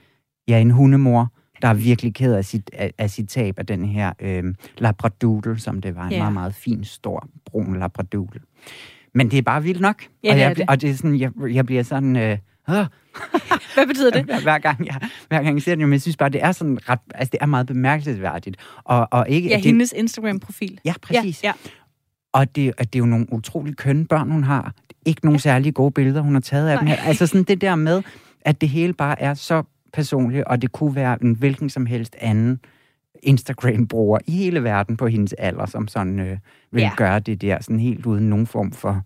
ja, 0.48 0.60
en 0.60 0.70
hundemor, 0.70 1.32
der 1.66 1.70
er 1.72 1.74
virkelig 1.74 2.14
ked 2.14 2.34
af 2.34 2.44
sit, 2.44 2.70
af, 2.72 2.92
af 2.98 3.10
sit 3.10 3.28
tab 3.28 3.58
af 3.58 3.66
den 3.66 3.84
her 3.84 4.12
øh, 4.20 4.44
labradoodle, 4.78 5.58
som 5.58 5.80
det 5.80 5.94
var. 5.94 6.04
En 6.04 6.12
yeah. 6.12 6.20
meget, 6.20 6.32
meget 6.32 6.54
fin, 6.54 6.84
stor, 6.84 7.28
brun 7.46 7.78
labradoodle. 7.78 8.40
Men 9.14 9.30
det 9.30 9.38
er 9.38 9.42
bare 9.42 9.62
vildt 9.62 9.80
nok. 9.80 10.02
Ja, 10.24 10.32
og, 10.32 10.38
jeg, 10.38 10.56
det. 10.56 10.64
og 10.68 10.80
det 10.80 10.90
er 10.90 10.94
sådan, 10.94 11.20
jeg, 11.20 11.30
jeg 11.50 11.66
bliver 11.66 11.82
sådan... 11.82 12.16
Øh, 12.16 12.38
Hvad 13.74 13.86
betyder 13.86 14.10
det? 14.10 14.24
hver, 14.42 14.58
gang 14.58 14.86
jeg, 14.86 15.00
hver 15.28 15.42
gang 15.42 15.54
jeg 15.54 15.62
ser 15.62 15.74
det, 15.74 15.84
men 15.84 15.92
jeg 15.92 16.02
synes 16.02 16.16
bare, 16.16 16.28
det 16.28 16.42
er 16.42 16.52
sådan 16.52 16.78
ret, 16.88 16.98
altså 17.14 17.30
det 17.32 17.38
er 17.40 17.46
meget 17.46 17.66
bemærkelsesværdigt. 17.66 18.56
Og, 18.84 19.08
og 19.10 19.28
ikke, 19.28 19.48
ja, 19.48 19.58
hendes 19.58 19.92
Instagram-profil. 19.96 20.80
Ja, 20.84 20.94
præcis. 21.02 21.44
Ja, 21.44 21.48
ja. 21.64 21.70
Og 22.32 22.56
det, 22.56 22.72
at 22.78 22.92
det 22.92 22.98
er 22.98 23.00
jo 23.00 23.06
nogle 23.06 23.32
utrolig 23.32 23.76
kønne 23.76 24.06
børn, 24.06 24.30
hun 24.30 24.44
har. 24.44 24.74
Ikke 25.06 25.24
nogle 25.24 25.36
ja. 25.36 25.40
særlig 25.40 25.74
gode 25.74 25.90
billeder, 25.90 26.20
hun 26.20 26.32
har 26.32 26.40
taget 26.40 26.68
af 26.68 26.74
Nej. 26.74 26.80
dem 26.80 26.86
her. 26.86 26.96
Altså 26.96 27.26
sådan 27.26 27.42
det 27.42 27.60
der 27.60 27.74
med, 27.74 28.02
at 28.40 28.60
det 28.60 28.68
hele 28.68 28.92
bare 28.92 29.22
er 29.22 29.34
så 29.34 29.62
personligt, 29.92 30.44
og 30.44 30.62
det 30.62 30.72
kunne 30.72 30.94
være 30.94 31.18
en 31.22 31.34
hvilken 31.34 31.70
som 31.70 31.86
helst 31.86 32.16
anden 32.18 32.60
Instagram-bruger 33.22 34.18
i 34.26 34.30
hele 34.30 34.64
verden 34.64 34.96
på 34.96 35.06
hendes 35.06 35.32
alder, 35.32 35.66
som 35.66 35.88
sådan 35.88 36.20
øh, 36.20 36.38
vil 36.70 36.80
ja. 36.80 36.90
gøre 36.96 37.20
det 37.20 37.40
der, 37.40 37.60
sådan 37.60 37.80
helt 37.80 38.06
uden 38.06 38.30
nogen 38.30 38.46
form 38.46 38.72
for 38.72 39.04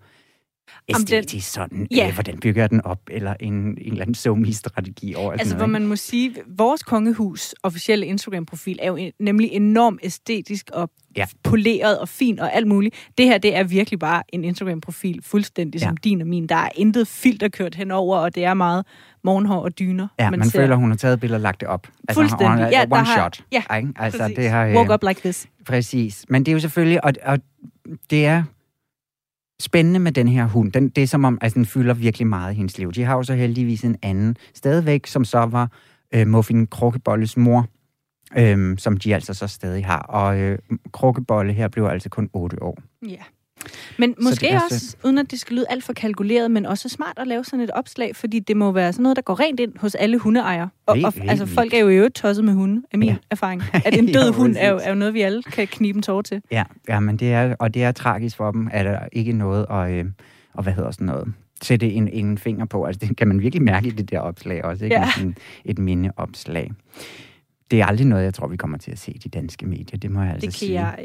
æstetisk 0.89 1.53
sådan, 1.53 1.87
ja. 1.91 2.09
øh, 2.09 2.15
hvordan 2.15 2.39
bygger 2.39 2.67
den 2.67 2.81
op, 2.85 3.01
eller 3.11 3.35
en, 3.41 3.53
en 3.53 3.79
eller 3.79 4.03
anden 4.03 4.15
somi-strategi 4.15 5.15
over 5.15 5.33
Altså, 5.33 5.47
noget, 5.47 5.61
hvor 5.61 5.67
man 5.67 5.87
må 5.87 5.97
sige, 5.97 6.35
vores 6.47 6.83
kongehus 6.83 7.55
officielle 7.63 8.07
Instagram-profil 8.07 8.79
er 8.83 8.89
jo 8.89 9.11
nemlig 9.19 9.49
enormt 9.53 10.01
æstetisk 10.03 10.71
og 10.73 10.91
ja. 11.17 11.27
poleret 11.43 11.99
og 11.99 12.09
fin 12.09 12.39
og 12.41 12.55
alt 12.55 12.67
muligt. 12.67 12.95
Det 13.19 13.27
her, 13.27 13.39
det 13.39 13.57
er 13.57 13.65
virkelig 13.65 13.99
bare 13.99 14.23
en 14.29 14.45
Instagram-profil, 14.45 15.21
fuldstændig 15.23 15.81
ja. 15.81 15.87
som 15.87 15.97
din 15.97 16.21
og 16.21 16.27
min. 16.27 16.47
Der 16.47 16.55
er 16.55 16.69
intet 16.75 17.09
filter 17.09 17.49
kørt 17.49 17.75
henover, 17.75 18.17
og 18.17 18.35
det 18.35 18.45
er 18.45 18.55
meget 18.55 18.87
morgenhår 19.25 19.61
og 19.61 19.79
dyner. 19.79 20.09
Ja, 20.19 20.31
man, 20.31 20.39
man 20.39 20.51
føler, 20.51 20.77
hun 20.77 20.91
har 20.91 20.97
taget 20.97 21.21
billeder 21.21 21.39
og 21.39 21.43
lagt 21.43 21.61
det 21.61 21.69
op. 21.69 21.87
Altså, 22.09 22.21
Fuldstændig. 22.21 22.49
Hun, 22.49 22.59
ja, 22.59 22.85
one 22.91 22.99
der 22.99 23.05
shot. 23.05 23.45
Har, 23.53 23.65
ja, 23.71 23.77
ikke? 23.77 23.93
Altså, 23.97 24.19
præcis. 24.19 24.37
det 24.37 24.51
har, 24.51 24.67
Walk 24.67 24.91
up 24.91 25.09
like 25.09 25.21
this. 25.21 25.49
Præcis. 25.67 26.25
Men 26.29 26.47
det 26.47 26.53
er 26.53 26.53
jo 26.53 26.61
selvfølgelig, 26.61 27.05
og, 27.05 27.13
og 27.23 27.39
det 28.11 28.27
er 28.27 28.43
spændende 29.61 30.01
med 30.01 30.13
den 30.13 30.29
her 30.29 30.47
hund. 30.47 30.73
Den, 30.73 30.89
det 30.89 31.03
er 31.03 31.07
som 31.07 31.25
om, 31.25 31.39
altså, 31.41 31.55
den 31.55 31.67
fylder 31.67 31.95
virkelig 31.95 32.27
meget 32.27 32.53
i 32.53 32.57
hendes 32.57 32.79
liv. 32.79 32.93
De 32.93 33.05
har 33.05 33.17
jo 33.17 33.23
så 33.23 33.35
heldigvis 33.35 33.85
en 33.85 33.97
anden 34.03 34.37
stadigvæk, 34.55 35.07
som 35.07 35.25
så 35.25 35.39
var 35.39 35.71
øh, 36.15 36.27
Muffin 36.27 36.67
Krukkebolles 36.67 37.37
mor, 37.37 37.67
øh, 38.37 38.79
som 38.79 38.97
de 38.97 39.15
altså 39.15 39.35
så 39.35 39.47
stadig 39.47 39.87
har. 39.87 39.99
Og 39.99 40.39
øh, 40.39 40.59
Krukkebolle 40.93 41.53
her 41.53 41.69
blev 41.69 41.85
altså 41.85 42.09
kun 42.09 42.31
8 42.33 42.63
år. 42.63 42.79
Ja. 43.09 43.23
Men 43.99 44.15
Så 44.15 44.29
måske 44.29 44.47
det 44.47 44.55
også, 44.71 44.97
uden 45.05 45.19
at 45.19 45.31
det 45.31 45.41
skal 45.41 45.57
lyde 45.57 45.67
alt 45.71 45.85
for 45.85 45.93
kalkuleret, 45.93 46.51
men 46.51 46.67
også 46.67 46.89
smart 46.89 47.13
at 47.19 47.27
lave 47.27 47.45
sådan 47.45 47.61
et 47.61 47.71
opslag, 47.71 48.17
fordi 48.17 48.39
det 48.39 48.57
må 48.57 48.73
være 48.73 48.93
sådan 48.93 49.03
noget, 49.03 49.17
der 49.17 49.23
går 49.23 49.41
rent 49.41 49.61
ind 49.61 49.73
hos 49.79 49.95
alle 49.95 50.19
hundeejere. 50.19 50.69
Og, 50.87 50.95
Helt- 50.95 51.07
og 51.07 51.13
helt 51.13 51.31
altså, 51.31 51.45
vildt. 51.45 51.55
folk 51.55 51.75
er 51.75 51.79
jo 51.79 51.89
i 51.89 51.95
øvrigt 51.97 52.15
tosset 52.15 52.45
med 52.45 52.55
hunde, 52.55 52.83
er 52.93 52.97
min 52.99 53.09
Ja. 53.09 53.17
erfaring. 53.31 53.63
At 53.87 53.95
en 53.99 54.07
død 54.07 54.33
hund 54.33 54.57
er 54.59 54.71
jo, 54.71 54.79
er 54.83 54.89
jo 54.89 54.95
noget, 54.95 55.15
vi 55.15 55.21
alle 55.21 55.43
kan 55.43 55.67
knibe 55.67 55.97
en 55.97 56.03
tår 56.03 56.23
til. 56.23 56.43
Ja, 56.51 56.65
ja 56.89 57.01
men 57.01 57.17
det 57.17 57.33
er, 57.33 57.55
og 57.59 57.75
det 57.75 57.83
er 57.85 57.93
tragisk 57.93 58.37
for 58.37 58.51
dem, 58.51 58.69
at 58.73 58.85
der 58.85 58.99
ikke 59.13 59.33
noget 59.33 59.67
at, 59.71 59.91
øh, 59.91 60.05
og 60.55 60.63
hvad 60.63 60.73
hedder 60.73 60.91
sådan 60.91 61.07
noget, 61.07 61.33
sætte 61.63 61.91
en, 61.93 62.09
en 62.09 62.39
finger 62.39 62.65
på. 62.65 62.85
Altså, 62.85 63.07
det 63.07 63.17
kan 63.17 63.29
man 63.29 63.41
virkelig 63.41 63.63
mærke 63.63 63.89
i 63.89 63.91
det 63.91 64.11
der 64.11 64.21
opslag 64.21 64.65
også, 64.65 64.85
ikke? 64.85 64.97
Ja. 64.97 65.09
Sådan 65.17 65.37
et 65.65 65.79
mindeopslag. 65.79 66.73
Det 67.71 67.81
er 67.81 67.87
aldrig 67.87 68.07
noget, 68.07 68.25
jeg 68.25 68.35
tror, 68.35 68.47
vi 68.47 68.57
kommer 68.57 68.79
til 68.79 68.91
at 68.91 68.99
se 68.99 69.13
i 69.13 69.19
de 69.19 69.29
danske 69.29 69.67
medier. 69.67 69.99
Det 69.99 70.11
må 70.11 70.21
jeg 70.23 70.31
altså 70.33 70.47
Det 70.47 70.55
kan 70.55 70.59
sige. 70.59 70.73
jeg 70.81 70.99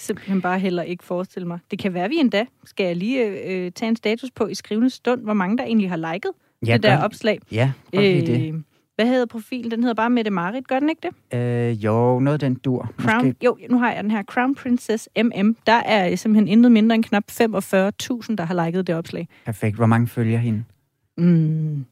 simpelthen 0.00 0.42
bare 0.42 0.58
heller 0.58 0.82
ikke 0.82 1.04
forestille 1.04 1.48
mig. 1.48 1.58
Det 1.70 1.78
kan 1.78 1.94
være, 1.94 2.08
vi 2.08 2.16
endda 2.16 2.44
skal 2.64 2.86
jeg 2.86 2.96
lige 2.96 3.24
øh, 3.26 3.72
tage 3.72 3.88
en 3.88 3.96
status 3.96 4.30
på 4.30 4.46
i 4.46 4.54
skrivende 4.54 4.90
stund, 4.90 5.22
hvor 5.22 5.34
mange 5.34 5.58
der 5.58 5.64
egentlig 5.64 5.88
har 5.90 6.12
liket 6.12 6.30
Ja, 6.66 6.72
det 6.72 6.82
der 6.82 6.96
gør- 6.96 7.04
opslag. 7.04 7.38
Ja, 7.52 7.72
lige 7.92 8.26
det. 8.26 8.54
Øh, 8.54 8.60
hvad 8.94 9.06
hedder 9.08 9.26
profilen? 9.26 9.70
Den 9.70 9.80
hedder 9.80 9.94
bare 9.94 10.10
Mette 10.10 10.30
Marit, 10.30 10.68
gør 10.68 10.78
den 10.80 10.88
ikke 10.88 11.08
det? 11.32 11.38
Øh, 11.38 11.84
jo, 11.84 12.20
noget 12.20 12.40
den 12.40 12.54
dur. 12.54 12.92
Crown, 12.98 13.26
Måske. 13.26 13.44
jo, 13.44 13.58
nu 13.70 13.78
har 13.78 13.92
jeg 13.92 14.02
den 14.02 14.10
her. 14.10 14.22
Crown 14.22 14.54
Princess 14.54 15.08
MM. 15.24 15.56
Der 15.66 15.72
er 15.72 16.16
simpelthen 16.16 16.48
intet 16.48 16.72
mindre 16.72 16.94
end 16.94 17.04
knap 17.04 17.24
45.000, 17.30 18.36
der 18.36 18.44
har 18.44 18.64
liket 18.66 18.86
det 18.86 18.94
opslag. 18.94 19.28
Perfekt. 19.44 19.76
Hvor 19.76 19.86
mange 19.86 20.06
følger 20.08 20.38
hende? 20.38 20.64
Mm, 21.18 21.84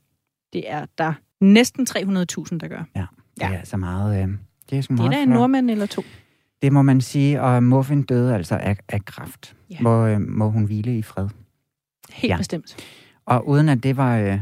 det 0.52 0.70
er 0.70 0.86
der 0.98 1.12
næsten 1.40 1.86
300.000, 1.90 2.58
der 2.58 2.68
gør. 2.68 2.82
Det 2.94 3.06
Ja. 3.40 3.52
er 3.52 3.58
altså 3.58 3.76
meget... 3.76 4.22
Øh, 4.22 4.28
det 4.70 4.78
er 4.78 4.82
sgu 4.82 4.94
Det 4.94 5.00
er 5.00 5.04
meget 5.04 5.12
da 5.16 5.22
en 5.22 5.28
nordmand 5.28 5.70
eller 5.70 5.86
to. 5.86 6.02
Det 6.62 6.72
må 6.72 6.82
man 6.82 7.00
sige, 7.00 7.42
og 7.42 7.62
Muffin 7.62 8.02
døde 8.02 8.34
altså 8.34 8.56
af, 8.56 8.76
af 8.88 9.04
kræft. 9.04 9.56
Ja. 9.70 9.76
Må, 9.80 10.06
øh, 10.06 10.20
må 10.20 10.50
hun 10.50 10.64
hvile 10.64 10.98
i 10.98 11.02
fred. 11.02 11.28
Helt 12.12 12.30
Ja. 12.30 12.36
bestemt. 12.36 12.76
Og 13.26 13.48
uden 13.48 13.68
at 13.68 13.82
det 13.82 13.96
var... 13.96 14.16
Øh, 14.18 14.38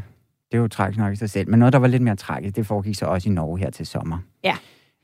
det 0.53 0.59
er 0.59 0.59
jo 0.59 0.69
tragisk 0.69 0.99
nok 0.99 1.13
i 1.13 1.17
sig 1.17 1.31
selv, 1.31 1.49
men 1.51 1.59
noget, 1.59 1.73
der 1.73 1.79
var 1.79 1.87
lidt 1.87 2.03
mere 2.03 2.17
tragisk, 2.17 2.57
det 2.57 2.67
foregik 2.67 2.95
så 2.95 3.07
også 3.07 3.29
i 3.29 3.33
Norge 3.33 3.59
her 3.59 3.71
til 3.71 3.87
sommer. 3.87 4.19
Ja. 4.45 4.57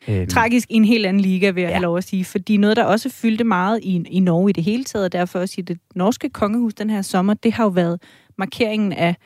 Øhm, 0.08 0.26
Tragisk 0.26 0.70
i 0.70 0.74
en 0.74 0.84
helt 0.84 1.06
anden 1.06 1.20
liga, 1.20 1.50
vil 1.50 1.60
jeg 1.60 1.68
Ja. 1.68 1.74
have 1.74 1.82
lov 1.82 1.96
at 1.96 2.04
sige. 2.04 2.24
Fordi 2.24 2.56
noget, 2.56 2.76
der 2.76 2.84
også 2.84 3.08
fyldte 3.10 3.44
meget 3.44 3.80
i, 3.82 4.04
i 4.10 4.20
Norge 4.20 4.50
i 4.50 4.52
det 4.52 4.64
hele 4.64 4.84
taget, 4.84 5.04
og 5.04 5.12
derfor 5.12 5.38
også 5.38 5.54
i 5.58 5.62
det 5.62 5.78
norske 5.94 6.30
kongehus 6.30 6.74
den 6.74 6.90
her 6.90 7.02
sommer, 7.02 7.34
det 7.34 7.52
har 7.52 7.64
jo 7.64 7.68
været 7.70 8.02
markeringen 8.38 8.92
af 8.92 9.16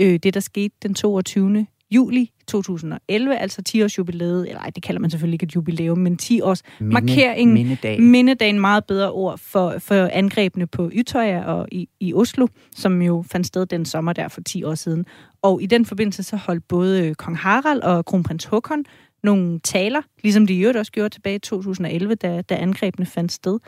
øh, 0.00 0.18
det, 0.22 0.34
der 0.34 0.40
skete 0.40 0.74
den 0.82 0.94
22. 0.94 1.66
juli 1.90 2.30
2011, 2.48 3.36
altså 3.38 3.62
10-års 3.68 3.98
jubilæet, 3.98 4.48
eller 4.48 4.60
ej, 4.60 4.70
det 4.74 4.82
kalder 4.82 5.00
man 5.00 5.10
selvfølgelig 5.10 5.34
ikke 5.34 5.44
et 5.44 5.54
jubilæum, 5.56 5.98
men 5.98 6.16
10 6.16 6.40
års 6.40 6.62
minde, 6.80 6.92
markeringen- 6.94 7.54
Mindedag. 7.54 8.00
mindedagen 8.02 8.60
meget 8.60 8.84
bedre 8.84 9.10
ord 9.12 9.38
for, 9.38 9.74
for 9.78 9.94
angrebene 10.12 10.66
på 10.66 10.90
Ytøya 10.94 11.44
og 11.44 11.68
i, 11.72 11.88
i 12.00 12.14
Oslo, 12.14 12.46
som 12.76 13.02
jo 13.02 13.24
fandt 13.32 13.46
sted 13.46 13.66
den 13.66 13.84
sommer 13.84 14.12
der 14.12 14.28
for 14.28 14.40
10 14.40 14.64
år 14.64 14.74
siden. 14.74 15.06
Og 15.42 15.62
i 15.62 15.66
den 15.66 15.84
forbindelse 15.84 16.22
så 16.22 16.36
holdt 16.36 16.68
både 16.68 17.06
øh, 17.06 17.14
kong 17.14 17.36
Harald 17.36 17.80
og 17.80 18.04
kronprins 18.04 18.44
Håkon 18.44 18.84
nogle 19.22 19.60
taler, 19.64 20.02
ligesom 20.22 20.46
de 20.46 20.54
i 20.54 20.60
øvrigt 20.60 20.78
også 20.78 20.92
gjorde 20.92 21.08
tilbage 21.08 21.36
i 21.36 21.38
2011, 21.38 22.14
da, 22.14 22.42
da 22.42 22.54
angrebene 22.54 23.06
fandt 23.06 23.32
sted. 23.32 23.58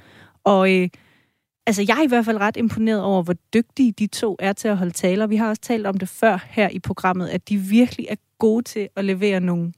Og 0.45 0.73
øh, 0.75 0.89
altså, 1.71 1.85
jeg 1.89 1.99
er 1.99 2.03
i 2.03 2.07
hvert 2.07 2.25
fald 2.25 2.39
ret 2.39 2.57
imponeret 2.57 3.03
over, 3.03 3.23
hvor 3.23 3.35
dygtige 3.55 3.93
de 3.93 4.07
to 4.07 4.37
er 4.39 4.53
til 4.53 4.69
at 4.69 4.77
holde 4.77 4.93
taler. 4.93 5.27
Vi 5.27 5.37
har 5.37 5.49
også 5.49 5.63
talt 5.63 5.87
om 5.87 5.99
det 5.99 6.09
før 6.09 6.47
her 6.51 6.69
i 6.69 6.79
programmet, 6.79 7.29
at 7.29 7.49
de 7.49 7.57
virkelig 7.57 8.07
er 8.11 8.15
gode 8.39 8.63
til 8.63 8.89
at 8.97 9.05
levere 9.05 9.41
nogle 9.41 9.73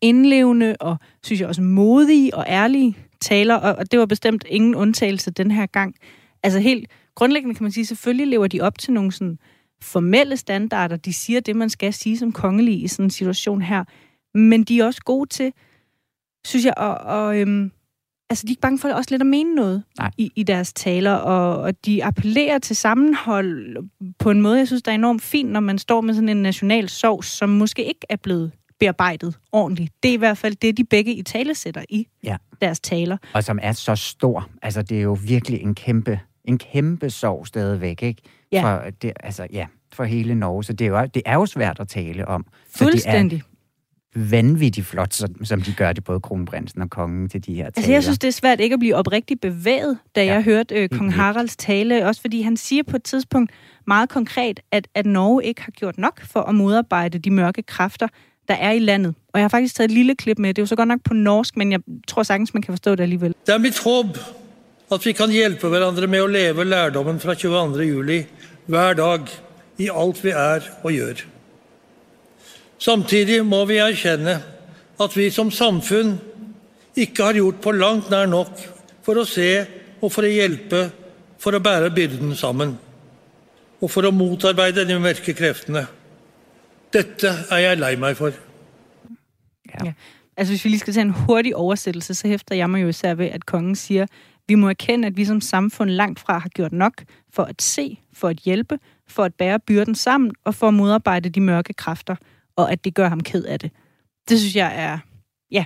indlevende 0.00 0.76
og, 0.80 0.96
synes 1.22 1.40
jeg 1.40 1.48
også, 1.48 1.62
modige 1.62 2.34
og 2.34 2.44
ærlige 2.48 2.96
taler, 3.20 3.54
og, 3.54 3.74
og 3.76 3.92
det 3.92 3.98
var 3.98 4.06
bestemt 4.06 4.44
ingen 4.48 4.74
undtagelse 4.74 5.30
den 5.30 5.50
her 5.50 5.66
gang. 5.66 5.94
Altså 6.42 6.60
helt 6.60 6.90
grundlæggende 7.14 7.54
kan 7.54 7.64
man 7.64 7.72
sige, 7.72 7.86
selvfølgelig 7.86 8.26
lever 8.26 8.46
de 8.46 8.60
op 8.60 8.78
til 8.78 8.92
nogle 8.92 9.12
sådan 9.12 9.38
formelle 9.82 10.36
standarder. 10.36 10.96
De 10.96 11.12
siger 11.12 11.40
det, 11.40 11.56
man 11.56 11.70
skal 11.70 11.92
sige 11.92 12.18
som 12.18 12.32
kongelig 12.32 12.82
i 12.82 12.88
sådan 12.88 13.06
en 13.06 13.10
situation 13.10 13.62
her. 13.62 13.84
Men 14.34 14.64
de 14.64 14.80
er 14.80 14.84
også 14.84 15.02
gode 15.04 15.28
til, 15.28 15.52
synes 16.46 16.64
jeg, 16.64 16.74
og, 16.76 17.36
at, 17.36 17.40
øhm, 17.40 17.70
altså 18.34 18.46
de 18.46 18.50
er 18.50 18.52
ikke 18.52 18.60
bange 18.60 18.78
for 18.78 18.88
også 18.88 19.10
lidt 19.10 19.22
at 19.22 19.26
mene 19.26 19.54
noget 19.54 19.82
Nej. 19.98 20.10
i, 20.18 20.32
i 20.36 20.42
deres 20.42 20.72
taler, 20.72 21.12
og, 21.12 21.56
og 21.62 21.84
de 21.86 22.04
appellerer 22.04 22.58
til 22.58 22.76
sammenhold 22.76 23.76
på 24.18 24.30
en 24.30 24.40
måde, 24.40 24.58
jeg 24.58 24.66
synes, 24.66 24.82
der 24.82 24.90
er 24.90 24.94
enormt 24.94 25.22
fint, 25.22 25.50
når 25.50 25.60
man 25.60 25.78
står 25.78 26.00
med 26.00 26.14
sådan 26.14 26.28
en 26.28 26.42
national 26.42 26.88
sovs, 26.88 27.26
som 27.26 27.48
måske 27.48 27.84
ikke 27.84 28.06
er 28.08 28.16
blevet 28.16 28.52
bearbejdet 28.80 29.38
ordentligt. 29.52 29.92
Det 30.02 30.08
er 30.08 30.12
i 30.12 30.16
hvert 30.16 30.38
fald 30.38 30.54
det, 30.56 30.76
de 30.76 30.84
begge 30.84 31.14
i 31.14 31.22
tale 31.22 31.54
sætter 31.54 31.84
i 31.88 32.06
Ja. 32.24 32.36
deres 32.60 32.80
taler. 32.80 33.16
Og 33.34 33.44
som 33.44 33.58
er 33.62 33.72
så 33.72 33.94
stor. 33.96 34.48
Altså, 34.62 34.82
det 34.82 34.98
er 34.98 35.02
jo 35.02 35.18
virkelig 35.22 35.60
en 35.60 35.74
kæmpe, 35.74 36.20
en 36.44 36.58
kæmpe 36.58 37.10
sorg 37.10 37.46
stadigvæk, 37.46 38.02
ikke? 38.02 38.22
Ja. 38.52 38.62
For, 38.62 38.90
det, 39.02 39.12
altså, 39.20 39.46
ja, 39.52 39.66
for 39.92 40.04
hele 40.04 40.34
Norge. 40.34 40.64
Så 40.64 40.72
det 40.72 40.86
er, 40.86 41.00
jo, 41.00 41.06
det 41.14 41.22
er 41.26 41.34
jo 41.34 41.46
svært 41.46 41.80
at 41.80 41.88
tale 41.88 42.28
om. 42.28 42.46
Fuldstændig. 42.76 43.40
For 43.40 43.46
det 43.46 43.52
er 43.52 43.53
vanvittigt 44.14 44.86
flot, 44.86 45.14
som, 45.14 45.44
som 45.44 45.62
de 45.62 45.72
gør 45.72 45.92
det, 45.92 46.04
både 46.04 46.20
kronprinsen 46.20 46.82
og 46.82 46.90
kongen 46.90 47.28
til 47.28 47.46
de 47.46 47.54
her 47.54 47.62
taler. 47.62 47.72
Altså, 47.76 47.92
jeg 47.92 48.02
synes, 48.02 48.18
det 48.18 48.28
er 48.28 48.32
svært 48.32 48.60
ikke 48.60 48.74
at 48.74 48.78
blive 48.78 48.94
oprigtigt 48.94 49.40
bevæget, 49.40 49.98
da 50.16 50.24
Ja, 50.24 50.32
jeg 50.32 50.42
hørte 50.42 50.74
øh, 50.74 50.88
kong. 50.88 51.14
Haralds 51.14 51.56
tale. 51.56 52.06
Også 52.06 52.20
fordi 52.20 52.42
han 52.42 52.56
siger 52.56 52.82
på 52.82 52.96
et 52.96 53.02
tidspunkt 53.02 53.52
meget 53.86 54.08
konkret, 54.08 54.60
at, 54.72 54.88
at 54.94 55.06
Norge 55.06 55.44
ikke 55.44 55.62
har 55.62 55.72
gjort 55.72 55.98
nok 55.98 56.20
for 56.26 56.40
at 56.40 56.54
modarbejde 56.54 57.18
de 57.18 57.30
mørke 57.30 57.62
kræfter, 57.62 58.08
der 58.48 58.54
er 58.54 58.70
i 58.70 58.78
landet. 58.78 59.14
Og 59.32 59.40
jeg 59.40 59.44
har 59.44 59.48
faktisk 59.48 59.74
taget 59.76 59.88
et 59.88 59.94
lille 59.94 60.14
klip 60.14 60.38
med. 60.38 60.48
Det 60.48 60.58
er 60.58 60.62
jo 60.62 60.66
så 60.66 60.76
godt 60.76 60.88
nok 60.88 61.00
på 61.04 61.14
norsk, 61.14 61.56
men 61.56 61.72
jeg 61.72 61.80
tror 62.08 62.22
sagtens, 62.22 62.54
man 62.54 62.62
kan 62.62 62.72
forstå 62.72 62.94
det 62.94 63.02
alligevel. 63.02 63.34
Det 63.46 63.54
er 63.54 63.58
mitt 63.58 63.78
håp 63.78 64.18
at 64.92 65.06
vi 65.06 65.12
kan 65.12 65.30
hjelpe 65.32 65.68
hverandre 65.72 66.06
med 66.06 66.22
å 66.22 66.30
leve 66.30 66.64
lærdommen 66.64 67.20
fra 67.20 67.34
22. 67.34 67.86
juli 67.88 68.18
hver 68.70 68.96
dag 68.98 69.30
i 69.80 69.88
alt 69.90 70.20
vi 70.24 70.30
er 70.30 70.68
og 70.82 70.92
gjør. 70.92 71.24
Samtidig 72.84 73.38
må 73.46 73.62
vi 73.64 73.78
erkjenne 73.80 74.34
at 75.00 75.14
vi 75.16 75.30
som 75.32 75.50
samfunn 75.50 76.18
ikke 77.00 77.24
har 77.24 77.38
gjort 77.38 77.62
på 77.64 77.72
langt 77.72 78.10
nær 78.12 78.28
nok 78.28 78.60
for 79.04 79.20
å 79.20 79.24
se 79.28 79.48
og 80.04 80.12
for 80.12 80.26
å 80.26 80.32
hjelpe, 80.32 80.90
for 81.40 81.56
å 81.56 81.62
bære 81.64 81.92
byrden 81.96 82.34
sammen, 82.36 82.74
og 83.80 83.90
for 83.90 84.04
å 84.04 84.12
motarbeide 84.12 84.84
de 84.88 84.98
mørke 85.00 85.32
kreftene. 85.36 85.86
Dette 86.92 87.30
er 87.50 87.62
jeg 87.64 87.80
lei 87.80 87.94
meg 88.00 88.18
for. 88.20 88.36
Altså, 90.36 90.52
hvis 90.52 90.64
vi 90.64 90.74
lige 90.74 90.84
skal 90.84 90.94
tage 90.94 91.06
en 91.08 91.16
hurtig 91.24 91.54
oversættelse, 91.56 92.14
så 92.14 92.28
hæfter 92.28 92.58
jeg 92.58 92.70
mig 92.70 92.82
jo 92.82 92.92
især 92.92 93.14
ved, 93.14 93.32
at 93.32 93.46
kongen 93.46 93.76
siger, 93.76 94.06
vi 94.48 94.54
må 94.60 94.68
erkende, 94.68 95.08
at 95.08 95.16
vi 95.16 95.24
som 95.24 95.40
samfund 95.40 95.90
langt 95.90 96.20
fra 96.20 96.38
har 96.38 96.52
gjort 96.56 96.72
nok 96.72 97.04
for 97.32 97.48
at 97.48 97.62
se, 97.62 97.98
for 98.12 98.28
at 98.28 98.44
hjælpe, 98.44 98.78
for 99.08 99.24
at 99.24 99.34
bære 99.34 99.58
byrden 99.58 99.94
sammen 99.94 100.32
og 100.44 100.54
for 100.54 100.68
at 100.68 100.74
modarbejde 100.74 101.28
de 101.28 101.40
mørke 101.40 101.72
kræfter, 101.72 102.16
og 102.56 102.72
at 102.72 102.84
det 102.84 102.94
gør 102.94 103.08
ham 103.08 103.20
ked 103.20 103.44
af 103.44 103.58
det. 103.58 103.70
Det 104.28 104.38
synes 104.38 104.56
jeg 104.56 104.72
er, 104.76 104.98
ja, 105.50 105.64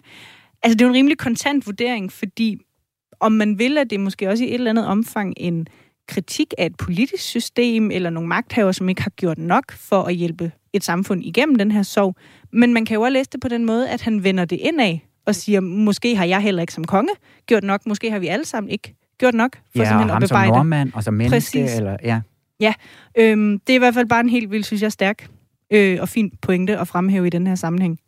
altså 0.63 0.75
det 0.75 0.81
er 0.81 0.85
jo 0.87 0.91
en 0.91 0.97
rimelig 0.97 1.19
kontant 1.19 1.67
vurdering, 1.67 2.13
fordi 2.13 2.59
om 3.21 3.33
man 3.33 3.59
vil, 3.59 3.79
at 3.79 3.91
det 3.91 4.01
måske 4.01 4.29
også 4.29 4.45
i 4.45 4.49
et 4.49 4.55
eller 4.55 4.71
andet 4.71 4.87
omfang 4.87 5.35
en 5.37 5.67
kritik 6.09 6.55
af 6.59 6.67
et 6.67 6.77
politisk 6.77 7.23
system, 7.23 7.91
eller 7.91 8.11
nogle 8.11 8.29
magthaver, 8.29 8.73
som 8.73 8.89
ikke 8.89 9.03
har 9.03 9.11
gjort 9.11 9.39
nok 9.39 9.73
for 9.73 10.03
at 10.03 10.15
hjælpe 10.15 10.53
et 10.73 10.85
samfund 10.85 11.25
igennem 11.25 11.55
den 11.57 11.71
her 11.71 11.83
sorg. 11.83 12.17
Men 12.53 12.75
man 12.75 12.85
kan 12.85 12.95
jo 12.95 13.03
også 13.03 13.13
læse 13.13 13.31
det 13.33 13.41
på 13.41 13.49
den 13.49 13.65
måde, 13.65 13.91
at 13.91 14.03
han 14.03 14.25
vender 14.25 14.45
det 14.45 14.57
indad 14.57 14.99
og 15.27 15.35
siger, 15.35 15.61
måske 15.61 16.17
har 16.17 16.25
jeg 16.25 16.41
heller 16.41 16.61
ikke 16.61 16.73
som 16.73 16.85
konge 16.85 17.13
gjort 17.47 17.65
nok, 17.65 17.87
måske 17.87 18.11
har 18.11 18.19
vi 18.19 18.27
alle 18.27 18.45
sammen 18.45 18.71
ikke 18.71 18.95
gjort 19.19 19.35
nok 19.35 19.57
for 19.57 19.63
Ja, 19.75 19.81
og 19.81 19.87
simpelthen 19.87 20.11
ham 20.11 20.23
at 20.23 20.29
som 20.29 20.47
nordmand, 20.49 20.93
og 20.95 21.05
som 21.05 21.15
menneske, 21.15 21.35
Præcis. 21.35 21.77
eller 21.77 21.97
ja. 22.61 22.73
Øhm, 23.19 23.59
det 23.59 23.73
er 23.73 23.75
i 23.75 23.79
hvert 23.79 23.95
fald 23.95 24.07
bare 24.07 24.21
en 24.21 24.29
helt 24.29 24.51
vildt, 24.51 24.67
synes 24.67 24.83
jeg, 24.83 24.93
stærk 24.93 25.29
øh, 25.71 25.99
og 26.01 26.09
fin 26.09 26.33
pointe 26.43 26.79
at 26.79 26.89
fremhæve 26.89 27.27
i 27.27 27.31
den 27.31 27.47
her 27.47 27.55
sammenhæng. 27.55 27.99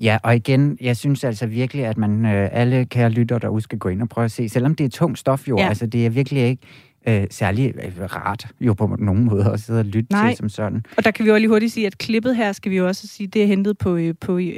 Ja, 0.00 0.18
og 0.22 0.36
igen, 0.36 0.78
jeg 0.80 0.96
synes 0.96 1.24
altså 1.24 1.46
virkelig, 1.46 1.84
at 1.86 1.98
man 1.98 2.26
øh, 2.26 2.48
alle 2.52 2.84
kære 2.84 3.10
lytter 3.10 3.38
derude 3.38 3.60
skal 3.62 3.78
gå 3.78 3.88
ind 3.88 4.02
og 4.02 4.08
prøve 4.08 4.24
at 4.24 4.32
se, 4.32 4.48
selvom 4.48 4.74
det 4.74 4.84
er 4.84 4.88
tungt 4.88 5.18
stof 5.18 5.48
jo, 5.48 5.58
Ja. 5.58 5.68
altså 5.68 5.86
det 5.86 6.06
er 6.06 6.10
virkelig 6.10 6.42
ikke 6.42 6.62
øh, 7.08 7.24
særlig 7.30 7.74
øh, 7.84 7.92
rart 8.04 8.46
jo 8.60 8.74
på 8.74 8.96
nogen 8.98 9.24
måde 9.24 9.50
at 9.52 9.60
sidde 9.60 9.78
og 9.80 9.84
lytte 9.84 10.12
Nej. 10.12 10.28
til 10.30 10.36
som 10.36 10.48
sådan. 10.48 10.82
Og 10.96 11.04
der 11.04 11.10
kan 11.10 11.24
vi 11.24 11.30
jo 11.30 11.36
lige 11.36 11.48
hurtigt 11.48 11.72
sige, 11.72 11.86
at 11.86 11.98
klippet 11.98 12.36
her, 12.36 12.52
skal 12.52 12.72
vi 12.72 12.76
jo 12.76 12.86
også 12.86 13.06
sige, 13.08 13.26
det 13.26 13.42
er 13.42 13.46
hentet 13.46 13.78
på, 13.78 13.96
øh, 13.96 14.14
på 14.20 14.38
øh, 14.38 14.54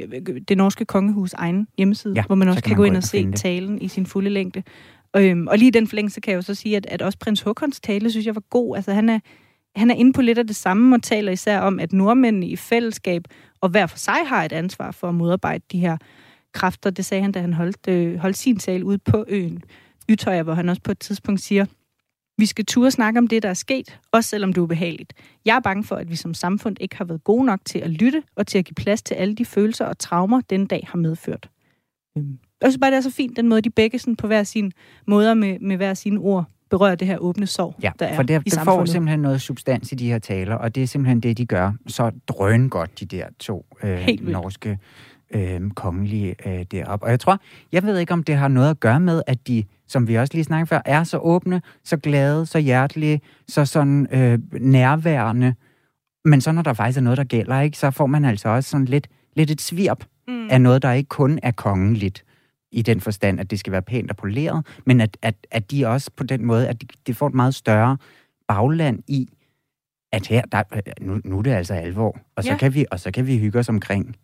det 0.47 0.57
norske 0.57 0.85
kongehus 0.85 1.33
egen 1.33 1.67
hjemmeside, 1.77 2.13
Ja, 2.15 2.23
hvor 2.23 2.35
man 2.35 2.45
så 2.45 2.49
også 2.49 2.63
kan 2.63 2.69
man 2.71 2.77
gå 2.77 2.83
ind 2.83 2.93
og 2.93 2.97
og 2.97 3.03
se 3.03 3.25
det. 3.25 3.35
talen 3.35 3.81
i 3.81 3.87
sin 3.87 4.05
fulde 4.05 4.29
længde. 4.29 4.63
Øhm, 5.17 5.47
og 5.47 5.57
lige 5.57 5.67
i 5.67 5.71
den 5.71 5.87
forlængelse 5.87 6.21
kan 6.21 6.31
jeg 6.31 6.35
jo 6.37 6.41
så 6.41 6.55
sige, 6.55 6.77
at, 6.77 6.85
at 6.89 7.01
også 7.01 7.17
prins 7.19 7.41
Håkons 7.41 7.79
tale, 7.79 8.11
synes 8.11 8.25
jeg 8.25 8.35
var 8.35 8.43
god. 8.49 8.75
Altså 8.75 8.93
han 8.93 9.09
er, 9.09 9.19
han 9.75 9.91
er 9.91 9.95
inde 9.95 10.13
på 10.13 10.21
lidt 10.21 10.37
af 10.37 10.47
det 10.47 10.55
samme 10.55 10.95
og 10.95 11.03
taler 11.03 11.31
især 11.31 11.59
om, 11.59 11.79
at 11.79 11.93
nordmændene 11.93 12.47
i 12.47 12.55
fællesskab 12.55 13.23
og 13.61 13.69
hver 13.69 13.87
for 13.87 13.97
sig 13.97 14.27
har 14.27 14.45
et 14.45 14.51
ansvar 14.51 14.91
for 14.91 15.09
at 15.09 15.15
modarbejde 15.15 15.63
de 15.71 15.79
her 15.79 15.97
kræfter. 16.53 16.89
Det 16.89 17.05
sagde 17.05 17.21
han, 17.21 17.31
da 17.31 17.41
han 17.41 17.53
holdt, 17.53 17.87
øh, 17.87 18.17
holdt 18.17 18.37
sin 18.37 18.59
tale 18.59 18.85
ude 18.85 18.97
på 18.97 19.25
øen 19.27 19.63
Ytøjer, 20.09 20.43
hvor 20.43 20.53
han 20.53 20.69
også 20.69 20.81
på 20.81 20.91
et 20.91 20.99
tidspunkt 20.99 21.41
siger, 21.41 21.65
vi 22.37 22.45
skal 22.45 22.65
turde 22.65 22.91
snakke 22.91 23.17
om 23.17 23.27
det, 23.27 23.43
der 23.43 23.49
er 23.49 23.53
sket, 23.53 23.99
også 24.11 24.29
selvom 24.29 24.53
det 24.53 24.57
er 24.57 24.63
ubehageligt. 24.63 25.13
Jeg 25.45 25.55
er 25.55 25.59
bange 25.59 25.83
for, 25.83 25.95
at 25.95 26.09
vi 26.09 26.15
som 26.15 26.33
samfund 26.33 26.75
ikke 26.79 26.97
har 26.97 27.05
været 27.05 27.23
gode 27.23 27.45
nok 27.45 27.59
til 27.65 27.79
at 27.79 27.89
lytte 27.89 28.23
og 28.35 28.47
til 28.47 28.57
at 28.57 28.65
give 28.65 28.75
plads 28.75 29.01
til 29.01 29.15
alle 29.15 29.35
de 29.35 29.45
følelser 29.45 29.85
og 29.85 29.99
traumer, 29.99 30.41
den 30.41 30.65
dag 30.65 30.87
har 30.87 30.97
medført. 30.97 31.49
Øhm, 32.17 32.39
Jeg 32.61 32.71
synes 32.71 32.81
bare, 32.81 32.91
det 32.91 32.97
er 32.97 33.01
så 33.01 33.11
fint, 33.11 33.37
den 33.37 33.47
måde, 33.47 33.61
de 33.61 33.69
begge 33.69 33.99
sådan 33.99 34.15
på 34.15 34.27
hver 34.27 34.43
sin 34.43 34.71
måder 35.07 35.33
med, 35.33 35.59
med 35.59 35.77
hver 35.77 35.93
sine 35.93 36.19
ord 36.19 36.45
berøre 36.69 36.95
det 36.95 37.07
her 37.07 37.17
åbne 37.17 37.47
sorg, 37.47 37.75
Ja, 37.83 37.91
der 37.99 38.05
er 38.05 38.15
for 38.15 38.23
det, 38.23 38.33
i 38.33 38.49
det 38.49 38.53
får 38.53 38.63
samfundet. 38.63 38.89
simpelthen 38.89 39.19
noget 39.19 39.41
substans 39.41 39.91
i 39.91 39.95
de 39.95 40.07
her 40.11 40.19
taler, 40.19 40.55
og 40.55 40.75
det 40.75 40.83
er 40.83 40.87
simpelthen 40.87 41.19
det, 41.19 41.37
de 41.37 41.45
gør 41.45 41.71
så 41.87 42.11
drøn 42.27 42.69
godt, 42.69 42.99
de 42.99 43.05
der 43.05 43.25
to 43.39 43.65
øh, 43.83 44.07
norske 44.21 44.79
øh, 45.33 45.61
kongelige 45.75 46.35
øh, 46.49 46.65
deroppe. 46.71 47.05
Og 47.05 47.11
jeg 47.11 47.19
tror, 47.19 47.39
jeg 47.71 47.83
ved 47.83 47.97
ikke, 47.97 48.13
om 48.13 48.23
det 48.23 48.35
har 48.35 48.47
noget 48.47 48.69
at 48.69 48.79
gøre 48.79 48.99
med, 48.99 49.21
at 49.27 49.47
de, 49.47 49.63
som 49.87 50.07
vi 50.07 50.15
også 50.15 50.33
lige 50.33 50.43
snakkede 50.43 50.67
før, 50.67 50.81
er 50.85 51.03
så 51.03 51.17
åbne, 51.17 51.61
så 51.83 51.97
glade, 51.97 52.45
så 52.45 52.59
hjertelige, 52.59 53.21
så 53.47 53.65
sådan 53.65 54.07
øh, 54.11 54.39
nærværende. 54.61 55.53
Men 56.25 56.41
så 56.41 56.51
når 56.51 56.61
der 56.61 56.73
faktisk 56.73 56.97
er 56.97 57.01
noget, 57.01 57.17
der 57.17 57.23
gælder, 57.23 57.61
ikke, 57.61 57.77
så 57.77 57.91
får 57.91 58.05
man 58.07 58.25
altså 58.25 58.49
også 58.49 58.69
sådan 58.69 58.85
lidt, 58.85 59.07
lidt 59.35 59.51
et 59.51 59.61
svirp 59.61 60.03
Mm. 60.27 60.47
af 60.49 60.61
noget, 60.61 60.81
der 60.81 60.91
ikke 60.91 61.07
kun 61.07 61.39
er 61.43 61.51
kongeligt 61.51 62.23
i 62.71 62.81
den 62.81 63.01
forstand, 63.01 63.39
at 63.39 63.51
det 63.51 63.59
skal 63.59 63.71
være 63.71 63.81
pænt 63.81 64.11
og 64.11 64.17
poleret, 64.17 64.65
men 64.85 65.01
at, 65.01 65.17
at, 65.21 65.35
at 65.51 65.71
de 65.71 65.85
også 65.87 66.11
på 66.15 66.23
den 66.23 66.45
måde, 66.45 66.67
at 66.67 66.81
de, 66.81 66.87
de 67.07 67.13
får 67.13 67.27
et 67.27 67.33
meget 67.33 67.55
større 67.55 67.97
bagland 68.47 69.03
i, 69.07 69.29
at 70.11 70.27
her, 70.27 70.41
der, 70.51 70.63
nu, 71.01 71.21
nu 71.23 71.37
er 71.37 71.41
det 71.41 71.51
altså 71.51 71.73
alvor, 71.73 72.17
og 72.35 72.43
så, 72.43 72.49
Ja. 72.49 72.57
kan, 72.57 72.73
vi, 72.73 72.85
og 72.91 72.99
så 72.99 73.11
kan 73.11 73.27
vi 73.27 73.37
hygge 73.37 73.59
os 73.59 73.69
omkring 73.69 74.15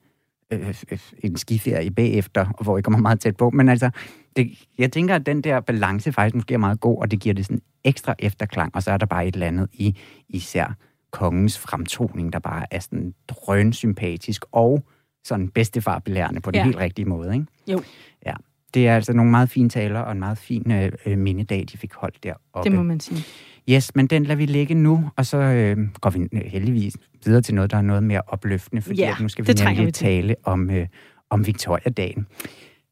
øh, 0.51 0.83
øh, 0.91 0.99
en 1.23 1.37
skiferie 1.37 1.91
bagefter, 1.91 2.63
hvor 2.63 2.75
vi 2.75 2.81
kommer 2.81 2.99
meget 2.99 3.19
tæt 3.19 3.37
på. 3.37 3.49
Men 3.49 3.69
altså, 3.69 3.89
det, 4.35 4.65
jeg 4.77 4.91
tænker, 4.91 5.15
at 5.15 5.25
den 5.25 5.41
der 5.41 5.59
balance 5.59 6.11
faktisk 6.13 6.35
måske 6.35 6.53
er 6.53 6.57
meget 6.57 6.79
god, 6.79 7.01
og 7.01 7.11
det 7.11 7.19
giver 7.19 7.35
det 7.35 7.45
sådan 7.45 7.61
ekstra 7.83 8.15
efterklang, 8.19 8.75
og 8.75 8.83
så 8.83 8.91
er 8.91 8.97
der 8.97 9.05
bare 9.05 9.27
et 9.27 9.33
eller 9.33 9.47
andet 9.47 9.69
i 9.73 9.97
især 10.29 10.75
kongens 11.11 11.59
fremtoning, 11.59 12.33
der 12.33 12.39
bare 12.39 12.65
er 12.71 12.79
sådan 12.79 13.13
drønsympatisk 13.27 14.45
og 14.51 14.83
sådan 15.25 15.47
bedstefarbelærende 15.49 16.41
på 16.41 16.51
den 16.51 16.57
Ja. 16.59 16.63
helt 16.63 16.77
rigtige 16.77 17.05
måde, 17.05 17.33
ikke? 17.33 17.45
Jo. 17.67 17.81
Ja. 18.25 18.33
Det 18.73 18.87
er 18.87 18.95
altså 18.95 19.13
nogle 19.13 19.31
meget 19.31 19.49
fine 19.49 19.69
taler 19.69 19.99
og 19.99 20.11
en 20.11 20.19
meget 20.19 20.37
fin 20.37 20.71
øh, 20.71 20.91
øh, 21.05 21.17
mindedag, 21.17 21.65
de 21.71 21.77
fik 21.77 21.93
holdt 21.93 22.23
deroppe. 22.23 22.69
Det 22.69 22.71
må 22.71 22.83
man 22.83 22.99
sige. 22.99 23.23
Yes, 23.69 23.95
men 23.95 24.07
den 24.07 24.23
lader 24.23 24.35
vi 24.35 24.45
ligge 24.45 24.73
nu, 24.75 25.09
og 25.15 25.25
så 25.25 25.37
øh, 25.37 25.77
går 26.01 26.09
vi 26.09 26.19
øh, 26.33 26.41
heldigvis 26.45 26.97
videre 27.25 27.41
til 27.41 27.55
noget, 27.55 27.71
der 27.71 27.77
er 27.77 27.81
noget 27.81 28.03
mere 28.03 28.21
opløftende, 28.27 28.81
fordi 28.81 28.99
Ja, 29.01 29.15
nu 29.19 29.27
skal 29.29 29.47
vi 29.47 29.53
nemlig 29.53 29.85
vi 29.85 29.91
til. 29.91 30.05
tale 30.05 30.35
om, 30.43 30.69
øh, 30.69 30.87
om 31.29 31.47
Victoria-dagen. 31.47 32.27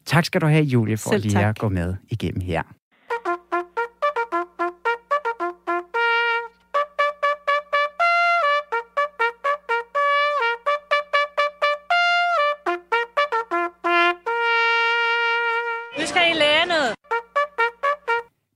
Tak 0.06 0.24
skal 0.24 0.40
du 0.40 0.46
have, 0.46 0.64
Julie, 0.64 0.96
for 0.96 1.10
Selv 1.10 1.22
lige 1.22 1.32
tak. 1.32 1.44
at 1.44 1.58
gå 1.58 1.68
med 1.68 1.94
igennem 2.10 2.40
her. 2.40 2.62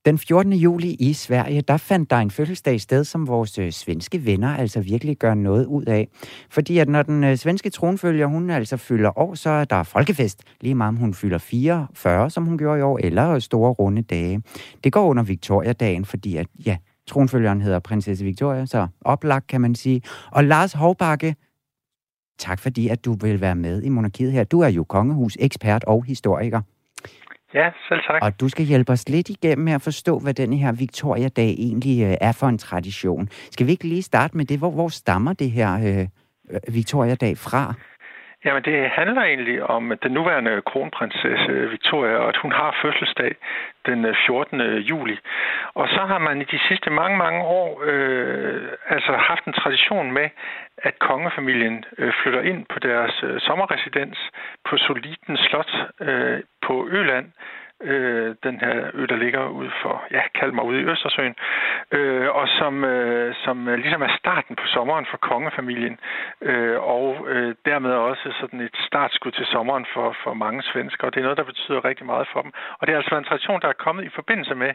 Den 0.09 0.17
14. 0.17 0.53
juli 0.53 0.93
i 0.99 1.13
Sverige, 1.13 1.61
der 1.61 1.77
fandt 1.77 2.09
der 2.09 2.15
en 2.15 2.31
fødselsdag 2.31 2.81
sted, 2.81 3.03
som 3.03 3.27
vores 3.27 3.57
øh, 3.57 3.71
svenske 3.71 4.25
venner 4.25 4.57
altså 4.57 4.81
virkelig 4.81 5.17
gør 5.17 5.33
noget 5.33 5.65
ud 5.65 5.85
af. 5.85 6.07
Fordi 6.49 6.77
at 6.77 6.89
når 6.89 7.03
den 7.03 7.23
øh, 7.23 7.37
svenske 7.37 7.69
tronfølger, 7.69 8.27
hun 8.27 8.49
altså 8.49 8.77
fylder 8.77 9.19
år, 9.19 9.35
så 9.35 9.49
er 9.49 9.63
der 9.63 9.83
folkefest. 9.83 10.43
Lige 10.61 10.75
meget 10.75 10.87
om 10.87 10.95
hun 10.95 11.13
fylder 11.13 11.37
44, 11.37 12.29
som 12.29 12.45
hun 12.45 12.57
gjorde 12.57 12.79
i 12.79 12.81
år, 12.81 12.99
eller 13.03 13.39
store 13.39 13.71
runde 13.71 14.01
dage. 14.01 14.41
Det 14.83 14.93
går 14.93 15.09
under 15.09 15.23
Victoria-dagen, 15.23 16.05
fordi 16.05 16.37
at, 16.37 16.47
ja, 16.65 16.77
tronfølgeren 17.07 17.61
hedder 17.61 17.79
prinsesse 17.79 18.25
Victoria, 18.25 18.65
så 18.65 18.87
oplagt 19.01 19.47
kan 19.47 19.61
man 19.61 19.75
sige. 19.75 20.01
Og 20.31 20.43
Lars 20.43 20.73
Hovbakke, 20.73 21.35
tak 22.39 22.59
fordi 22.59 22.87
at 22.87 23.05
du 23.05 23.13
vil 23.13 23.41
være 23.41 23.55
med 23.55 23.83
i 23.83 23.89
monarkiet 23.89 24.31
her. 24.31 24.43
Du 24.43 24.59
er 24.59 24.69
jo 24.69 24.83
kongehus 24.83 25.37
ekspert 25.39 25.83
og 25.83 26.03
historiker. 26.03 26.61
Ja, 27.53 27.71
selv 27.87 28.01
tak. 28.07 28.21
Og 28.21 28.39
du 28.39 28.49
skal 28.49 28.65
hjælpe 28.65 28.91
os 28.91 29.09
lidt 29.09 29.29
igennem 29.29 29.65
med 29.65 29.73
at 29.73 29.81
forstå, 29.81 30.19
hvad 30.19 30.33
den 30.33 30.53
her 30.53 30.71
Victoria-dag 30.79 31.51
egentlig 31.67 32.03
øh, 32.03 32.15
er 32.21 32.37
for 32.39 32.47
en 32.47 32.57
tradition. 32.57 33.27
Skal 33.31 33.65
vi 33.67 33.71
ikke 33.71 33.87
lige 33.87 34.01
starte 34.01 34.37
med 34.37 34.45
det? 34.45 34.59
Hvor, 34.59 34.71
hvor 34.71 34.89
stammer 34.89 35.33
det 35.33 35.51
her 35.51 35.71
øh, 35.87 36.07
øh, 36.51 36.75
Victoria-dag 36.75 37.37
fra? 37.37 37.73
Jamen, 38.45 38.63
det 38.63 38.89
handler 38.89 39.21
egentlig 39.21 39.63
om 39.63 39.93
den 40.03 40.11
nuværende 40.11 40.61
kronprinsesse 40.61 41.51
Victoria, 41.75 42.15
og 42.15 42.27
at 42.29 42.37
hun 42.37 42.51
har 42.51 42.79
fødselsdag 42.81 43.35
den 43.85 44.05
øh, 44.05 44.15
14. 44.27 44.61
juli. 44.61 45.17
Og 45.73 45.87
så 45.87 46.01
har 46.11 46.17
man 46.17 46.41
i 46.41 46.43
de 46.43 46.59
sidste 46.67 46.89
mange, 46.89 47.17
mange 47.17 47.41
år 47.41 47.81
øh, 47.83 48.61
altså 48.89 49.11
haft 49.11 49.45
en 49.45 49.53
tradition 49.53 50.11
med, 50.11 50.29
at 50.77 50.99
kongefamilien 50.99 51.85
øh, 51.97 52.13
flytter 52.23 52.41
ind 52.41 52.65
på 52.73 52.79
deres 52.79 53.23
øh, 53.23 53.39
sommerresidens 53.39 54.19
på 54.69 54.77
Soliten 54.77 55.37
Slot 55.37 55.71
øh, 56.01 56.39
på 56.69 56.75
Øland, 56.99 57.25
øh, 57.81 58.35
den 58.43 58.59
her 58.59 58.91
ø, 58.93 59.05
der 59.05 59.15
ligger 59.15 59.47
ude 59.47 59.71
for, 59.81 60.03
ja, 60.11 60.21
kald 60.35 60.51
mig 60.51 60.63
ude 60.63 60.79
i 60.81 60.83
Østersøen, 60.83 61.35
øh, 61.91 62.29
og 62.29 62.47
som, 62.47 62.83
øh, 62.83 63.35
som 63.45 63.67
øh, 63.67 63.77
ligesom 63.77 64.01
er 64.01 64.17
starten 64.19 64.55
på 64.55 64.65
sommeren 64.65 65.05
for 65.11 65.17
kongefamilien, 65.17 65.99
øh, 66.41 66.79
og 66.79 67.27
øh, 67.29 67.55
dermed 67.65 67.91
også 67.91 68.33
sådan 68.39 68.59
et 68.59 68.77
startskud 68.87 69.31
til 69.31 69.45
sommeren 69.45 69.85
for, 69.93 70.15
for 70.23 70.33
mange 70.33 70.63
svenskere. 70.63 71.09
Det 71.09 71.17
er 71.17 71.27
noget, 71.27 71.37
der 71.37 71.43
betyder 71.43 71.85
rigtig 71.85 72.05
meget 72.05 72.27
for 72.33 72.41
dem. 72.41 72.51
Og 72.79 72.87
det 72.87 72.93
er 72.93 72.97
altså 72.97 73.17
en 73.17 73.23
tradition, 73.23 73.61
der 73.61 73.67
er 73.67 73.83
kommet 73.85 74.03
i 74.05 74.09
forbindelse 74.15 74.55
med, 74.55 74.71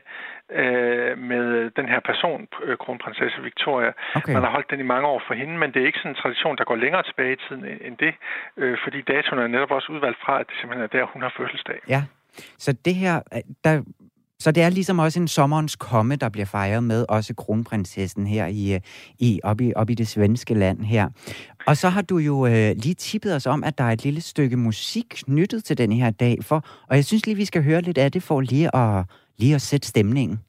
øh, 0.51 1.19
med 1.19 1.71
den 1.71 1.88
her 1.88 2.01
person, 2.01 2.49
øh, 2.62 2.77
kronprinsesse 2.77 3.43
Victoria. 3.43 3.93
Okay. 4.14 4.33
Man 4.33 4.43
har 4.43 4.51
holdt 4.51 4.71
den 4.71 4.81
i 4.81 4.90
mange 4.95 5.07
år 5.09 5.23
for 5.27 5.35
hende, 5.35 5.59
men 5.59 5.73
det 5.73 5.83
er 5.83 5.87
ikke 5.87 5.99
sådan 5.99 6.11
en 6.11 6.23
tradition, 6.23 6.57
der 6.57 6.64
går 6.64 6.77
længere 6.77 7.03
tilbage 7.03 7.33
i 7.33 7.40
tiden 7.49 7.64
end 7.81 7.97
det, 7.97 8.14
øh, 8.57 8.79
fordi 8.85 9.01
datoen 9.03 9.43
er 9.43 9.47
netop 9.47 9.71
også 9.71 9.93
udvalgt 9.93 10.19
fra, 10.25 10.40
at 10.40 10.47
det 10.49 10.57
simpelthen 10.61 10.85
er 10.85 10.99
der, 10.99 11.05
hun 11.05 11.23
har 11.23 11.33
fødselsdag. 11.37 11.81
Ja, 11.88 12.03
så 12.59 12.73
det 12.73 12.94
her, 12.94 13.20
øh, 13.35 13.40
der, 13.64 13.83
så 14.38 14.53
det 14.53 14.62
er 14.62 14.68
ligesom 14.68 14.99
også 14.99 15.20
en 15.20 15.29
sommerens 15.29 15.77
komme, 15.77 16.16
der 16.16 16.29
bliver 16.29 16.47
fejret 16.47 16.85
med 16.85 17.05
også 17.09 17.35
kronprinsessen 17.35 18.27
her 18.27 18.47
i, 18.47 18.75
øh, 18.75 18.81
i, 19.18 19.40
op, 19.44 19.61
i, 19.61 19.73
op 19.77 19.90
i 19.90 19.94
det 19.94 20.09
svenske 20.09 20.55
land 20.55 20.81
her. 20.81 21.09
Og 21.66 21.77
så 21.77 21.88
har 21.88 22.03
du 22.03 22.18
jo 22.18 22.47
øh, 22.47 22.77
lige 22.77 22.94
tippet 22.94 23.35
os 23.35 23.47
om, 23.47 23.64
at 23.64 23.79
der 23.79 23.85
er 23.85 23.92
et 23.92 24.05
lille 24.05 24.20
stykke 24.20 24.57
musik 24.57 25.05
knyttet 25.11 25.64
til 25.64 25.79
den 25.79 25.92
her 25.92 26.11
dag, 26.11 26.38
for, 26.44 26.64
og 26.88 26.97
jeg 26.97 27.05
synes 27.05 27.27
lige, 27.27 27.37
vi 27.37 27.44
skal 27.44 27.62
høre 27.62 27.81
lidt 27.81 27.99
af 27.99 28.12
det 28.12 28.23
for 28.23 28.40
lige 28.40 28.77
at, 28.77 29.05
lige 29.38 29.55
at 29.55 29.62
sætte 29.62 29.88
stemningen. 29.88 30.40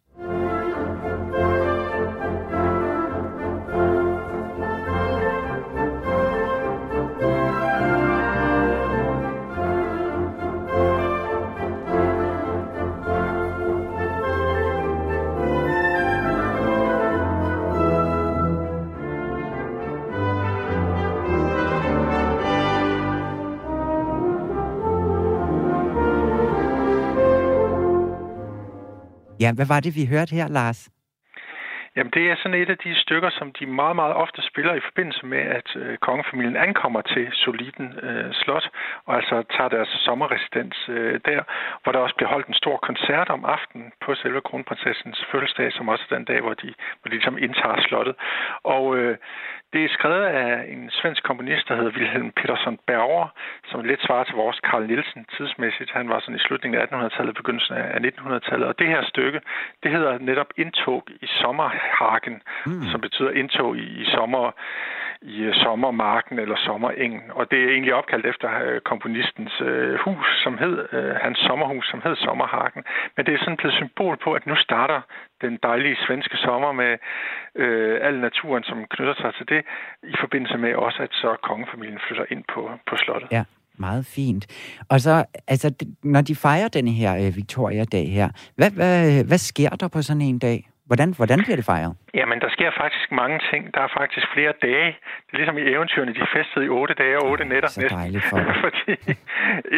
Ja, 29.45 29.51
hvad 29.51 29.65
var 29.65 29.79
det, 29.79 29.95
vi 29.95 30.05
hørte 30.05 30.35
her, 30.35 30.47
Lars? 30.47 30.89
Jamen, 31.95 32.11
det 32.11 32.29
er 32.31 32.35
sådan 32.35 32.61
et 32.61 32.69
af 32.69 32.77
de 32.77 32.95
stykker, 32.95 33.29
som 33.29 33.51
de 33.59 33.65
meget, 33.65 33.95
meget 33.95 34.13
ofte 34.13 34.41
spiller 34.41 34.73
i 34.73 34.79
forbindelse 34.79 35.25
med, 35.25 35.37
at 35.59 35.75
øh, 35.75 35.97
kongefamilien 35.97 36.57
ankommer 36.57 37.01
til 37.01 37.27
Soliden 37.31 37.99
øh, 38.03 38.33
Slot, 38.33 38.69
og 39.05 39.15
altså 39.15 39.43
tager 39.55 39.69
deres 39.69 39.89
sommerresidens 40.05 40.89
øh, 40.89 41.19
der, 41.25 41.41
hvor 41.83 41.91
der 41.91 41.99
også 41.99 42.15
bliver 42.15 42.29
holdt 42.29 42.47
en 42.47 42.61
stor 42.63 42.77
koncert 42.77 43.29
om 43.29 43.45
aftenen 43.45 43.91
på 44.05 44.15
selve 44.15 44.41
kronprinsessens 44.41 45.25
fødselsdag, 45.31 45.71
som 45.73 45.89
også 45.89 46.03
er 46.09 46.15
den 46.15 46.25
dag, 46.25 46.41
hvor 46.41 46.53
de, 46.53 46.73
hvor 47.01 47.09
de 47.09 47.15
ligesom 47.15 47.37
indtager 47.37 47.81
slottet. 47.81 48.15
Og 48.63 48.97
øh, 48.97 49.17
det 49.73 49.83
er 49.85 49.89
skrevet 49.97 50.25
af 50.25 50.65
en 50.73 50.89
svensk 50.99 51.23
komponist, 51.23 51.67
der 51.69 51.75
hedder 51.75 51.97
Wilhelm 51.97 52.31
Petersson 52.31 52.77
Berger, 52.87 53.27
som 53.69 53.83
lidt 53.83 54.01
svarer 54.05 54.23
til 54.23 54.35
vores 54.35 54.57
Carl 54.67 54.87
Nielsen 54.87 55.25
tidsmæssigt. 55.37 55.91
Han 55.91 56.09
var 56.09 56.19
sådan 56.19 56.35
i 56.35 56.45
slutningen 56.47 56.81
af 56.81 56.85
1800-tallet, 56.85 57.35
begyndelsen 57.35 57.75
af 57.75 57.99
1900-tallet. 57.99 58.67
Og 58.67 58.79
det 58.79 58.87
her 58.87 59.03
stykke, 59.03 59.41
det 59.83 59.91
hedder 59.91 60.17
netop 60.17 60.49
Indtog 60.57 61.03
i 61.21 61.27
sommer 61.41 61.69
sommerhagen, 61.85 62.41
mm. 62.65 62.89
som 62.91 63.01
betyder 63.01 63.31
indtog 63.31 63.77
i, 63.77 63.87
i 64.01 64.05
sommer 64.15 64.51
i 65.21 65.37
øh, 65.41 65.53
sommermarken 65.63 66.39
eller 66.39 66.57
sommerengen. 66.67 67.21
Og 67.37 67.51
det 67.51 67.59
er 67.63 67.69
egentlig 67.69 67.93
opkaldt 67.93 68.25
efter 68.25 68.47
øh, 68.65 68.81
komponistens 68.81 69.53
øh, 69.61 69.95
hus, 70.05 70.27
som 70.43 70.57
hed, 70.57 70.75
øh, 70.93 71.15
hans 71.25 71.37
sommerhus, 71.47 71.85
som 71.91 72.01
hed 72.05 72.15
Sommerhagen. 72.15 72.83
Men 73.15 73.25
det 73.25 73.33
er 73.33 73.39
sådan 73.39 73.57
blevet 73.57 73.75
symbol 73.75 74.17
på, 74.23 74.33
at 74.33 74.47
nu 74.47 74.55
starter 74.55 75.01
den 75.41 75.59
dejlige 75.63 75.97
svenske 76.07 76.37
sommer 76.37 76.71
med 76.71 76.97
øh, 77.55 77.99
al 78.07 78.15
naturen, 78.27 78.63
som 78.63 78.77
knytter 78.93 79.15
sig 79.21 79.31
til 79.37 79.45
det, 79.53 79.61
i 80.13 80.15
forbindelse 80.19 80.57
med 80.57 80.75
også, 80.75 80.99
at 81.03 81.11
så 81.11 81.35
kongefamilien 81.43 81.99
flytter 82.07 82.25
ind 82.29 82.43
på, 82.53 82.61
på 82.87 82.95
slottet. 82.95 83.29
Ja, 83.31 83.43
meget 83.77 84.05
fint. 84.05 84.43
Og 84.89 84.99
så, 84.99 85.25
altså, 85.47 85.67
når 86.03 86.21
de 86.21 86.35
fejrer 86.35 86.67
denne 86.67 86.91
her 86.91 87.11
øh, 87.15 87.35
Victoria-dag 87.35 88.07
her, 88.17 88.29
hvad, 88.55 88.71
hvad, 88.71 89.23
hvad 89.23 89.37
sker 89.37 89.69
der 89.69 89.87
på 89.87 90.01
sådan 90.01 90.21
en 90.21 90.39
dag? 90.39 90.69
Hvordan, 90.89 91.13
hvordan 91.19 91.39
bliver 91.43 91.55
det 91.55 91.65
fejret? 91.65 91.93
Jamen, 92.13 92.39
der 92.41 92.49
sker 92.49 92.71
faktisk 92.83 93.11
mange 93.11 93.39
ting. 93.51 93.73
Der 93.73 93.81
er 93.81 93.91
faktisk 93.99 94.27
flere 94.33 94.53
dage. 94.61 94.87
Det 95.25 95.33
er 95.33 95.37
ligesom 95.37 95.57
i 95.57 95.61
eventyrene, 95.75 96.13
de 96.13 96.25
festede 96.35 96.65
i 96.65 96.69
otte 96.69 96.93
dage 96.93 97.17
og 97.19 97.25
otte 97.31 97.45
nætter 97.45 97.69
Så 97.69 97.87
dejligt 97.89 98.25
for 98.29 98.37
Fordi, 98.65 98.93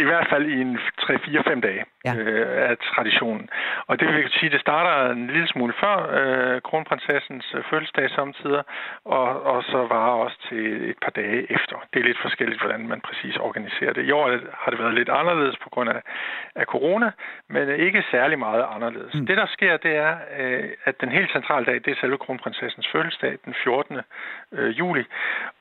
I 0.02 0.04
hvert 0.04 0.28
fald 0.32 0.46
i 0.56 0.62
en 0.62 0.78
3-4-5 1.02 1.60
dage 1.60 1.84
Ja. 2.06 2.14
øh, 2.16 2.70
af 2.70 2.78
traditionen. 2.78 3.50
Og 3.88 4.00
det 4.00 4.08
vil 4.08 4.30
sige, 4.40 4.50
det 4.50 4.62
starter 4.62 5.12
en 5.12 5.28
lille 5.28 5.48
smule 5.48 5.74
før 5.84 5.96
øh, 6.20 6.62
kronprinsessens 6.62 7.46
øh, 7.58 7.64
fødselsdag 7.70 8.10
samtidig, 8.10 8.64
og, 9.06 9.44
og 9.44 9.64
så 9.64 9.78
varer 9.78 10.16
også 10.26 10.38
til 10.50 10.90
et 10.90 10.98
par 11.04 11.12
dage 11.12 11.52
efter. 11.52 11.76
Det 11.94 12.00
er 12.00 12.04
lidt 12.04 12.22
forskelligt, 12.22 12.62
hvordan 12.62 12.88
man 12.88 13.02
præcis 13.02 13.36
organiserer 13.38 13.94
det. 13.94 14.04
I 14.06 14.12
år 14.12 14.26
har 14.64 14.70
det 14.72 14.80
været 14.80 14.94
lidt 14.94 15.10
anderledes 15.10 15.58
på 15.64 15.70
grund 15.70 15.90
af, 15.90 16.02
af 16.56 16.66
corona, 16.66 17.12
men 17.50 17.70
ikke 17.70 18.04
særlig 18.12 18.40
meget 18.40 18.66
anderledes. 18.76 19.14
Mm. 19.14 19.26
Det, 19.26 19.38
der 19.38 19.46
sker, 19.46 19.78
det 19.78 19.96
er, 19.96 20.14
øh, 20.40 20.70
at 20.86 20.97
den 21.02 21.10
helt 21.10 21.32
centrale 21.32 21.66
dag, 21.66 21.76
det 21.76 21.88
er 21.88 22.02
selve 22.02 22.18
kronprinsessens 22.18 22.88
fødselsdag, 22.92 23.38
den 23.46 23.56
14. 23.64 24.00
Øh, 24.52 24.80
juli, 24.80 25.04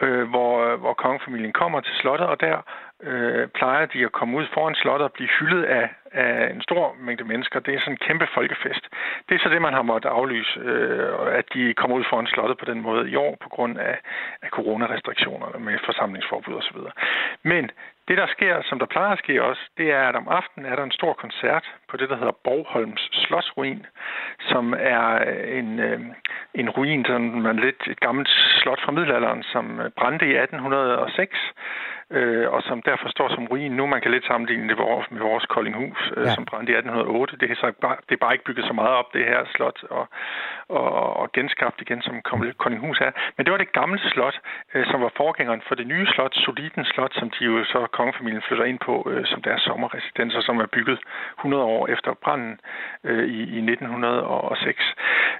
øh, 0.02 0.28
hvor, 0.28 0.76
hvor 0.76 0.94
kongefamilien 0.94 1.52
kommer 1.52 1.80
til 1.80 1.94
slottet, 1.94 2.26
og 2.26 2.40
der 2.40 2.56
øh, 3.02 3.48
plejer 3.48 3.86
de 3.86 4.04
at 4.04 4.12
komme 4.12 4.36
ud 4.38 4.46
foran 4.54 4.74
slottet 4.74 5.04
og 5.04 5.12
blive 5.12 5.28
hyldet 5.38 5.64
af, 5.64 5.88
af 6.12 6.50
en 6.54 6.62
stor 6.62 6.96
mængde 7.00 7.24
mennesker. 7.24 7.60
Det 7.60 7.74
er 7.74 7.80
sådan 7.80 7.92
en 7.92 8.06
kæmpe 8.06 8.26
folkefest. 8.34 8.84
Det 9.28 9.34
er 9.34 9.38
så 9.38 9.48
det, 9.48 9.62
man 9.62 9.72
har 9.72 9.82
måttet 9.82 10.08
aflyse, 10.08 10.60
øh, 10.60 11.38
at 11.38 11.44
de 11.54 11.74
kommer 11.74 11.96
ud 11.96 12.04
foran 12.10 12.26
slottet 12.26 12.58
på 12.58 12.64
den 12.64 12.80
måde 12.80 13.10
i 13.10 13.16
år 13.16 13.36
på 13.40 13.48
grund 13.48 13.78
af, 13.78 13.98
af 14.42 14.48
coronarestriktionerne 14.48 15.64
med 15.64 15.78
forsamlingsforbud 15.84 16.54
osv. 16.54 16.78
Men 17.42 17.70
det, 18.08 18.16
der 18.18 18.26
sker, 18.26 18.62
som 18.62 18.78
der 18.78 18.86
plejer 18.86 19.12
at 19.12 19.18
ske 19.18 19.44
også, 19.44 19.62
det 19.78 19.90
er, 19.92 20.02
at 20.08 20.16
om 20.16 20.28
aftenen 20.28 20.66
er 20.72 20.76
der 20.76 20.84
en 20.84 20.98
stor 20.98 21.12
koncert 21.12 21.64
på 21.88 21.96
det, 21.96 22.08
der 22.08 22.16
hedder 22.16 22.36
Borgholms 22.44 23.08
Slotsruin, 23.12 23.86
som 24.40 24.74
er 24.78 25.06
øh, 25.26 25.58
en, 25.58 25.80
øh, 25.80 26.00
en 26.54 26.70
ruin, 26.70 27.04
sådan 27.04 27.42
man 27.42 27.56
lidt 27.56 27.82
et 27.86 28.00
gammelt 28.00 28.28
slot 28.62 28.80
fra 28.84 28.92
middelalderen, 28.92 29.42
som 29.42 29.80
øh, 29.80 29.90
brændte 29.90 30.26
i 30.26 30.36
1806, 30.36 31.38
øh, 32.10 32.52
og 32.52 32.62
som 32.62 32.82
derfor 32.82 33.08
står 33.08 33.28
som 33.28 33.46
ruin 33.46 33.72
nu. 33.72 33.86
Man 33.86 34.00
kan 34.00 34.10
lidt 34.10 34.26
sammenligne 34.26 34.68
det 34.68 34.78
med 35.10 35.20
vores 35.20 35.46
Koldinghus, 35.46 36.12
øh, 36.16 36.22
Ja. 36.22 36.28
ja. 36.28 36.34
som 36.34 36.44
brændte 36.44 36.72
i 36.72 36.76
1808. 36.76 37.36
Det 37.40 37.50
er, 37.50 37.54
så 37.54 37.72
bare, 37.80 37.96
det 38.08 38.14
er 38.14 38.22
bare 38.24 38.34
ikke 38.34 38.44
bygget 38.44 38.66
så 38.66 38.72
meget 38.72 38.94
op, 39.00 39.12
det 39.12 39.24
her 39.24 39.40
slot, 39.54 39.78
og, 39.90 40.08
og, 40.68 41.16
og 41.16 41.32
genskabt 41.32 41.80
igen, 41.80 42.02
som 42.02 42.14
Koldinghus 42.62 43.00
er. 43.00 43.10
Men 43.36 43.46
det 43.46 43.52
var 43.52 43.58
det 43.58 43.72
gamle 43.72 43.98
slot, 44.12 44.36
øh, 44.74 44.86
som 44.90 45.02
var 45.02 45.12
forgængeren 45.16 45.62
for 45.68 45.74
det 45.74 45.86
nye 45.86 46.06
slot, 46.06 46.34
Soliden 46.34 46.84
Slot, 46.84 47.14
som 47.14 47.30
de 47.30 47.44
jo 47.44 47.64
så 47.64 47.86
kongefamilien 47.92 48.42
flytter 48.48 48.64
ind 48.64 48.78
på 48.78 48.94
øh, 49.10 49.26
som 49.26 49.42
deres 49.42 49.62
sommerresidenser, 49.62 50.40
som 50.40 50.58
er 50.58 50.66
bygget 50.66 50.98
100 51.38 51.64
år 51.64 51.86
efter 51.88 52.14
branden 52.24 52.60
øh, 53.04 53.24
i, 53.24 53.40
i 53.56 53.60
1906. 53.72 54.94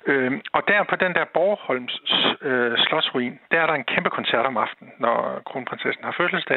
Øh, 0.07 0.33
og 0.53 0.63
der 0.69 0.83
på 0.83 0.97
den 0.97 1.15
der 1.15 1.25
Borgholms 1.35 1.95
øh, 2.43 2.79
slotsruin, 2.79 3.41
der 3.51 3.61
er 3.61 3.67
der 3.67 3.75
en 3.75 3.85
kæmpe 3.85 4.11
koncert 4.11 4.47
om 4.47 4.57
aftenen, 4.57 4.93
når 4.99 5.43
kronprinsessen 5.47 6.05
har 6.05 6.15
fødselsdag, 6.21 6.56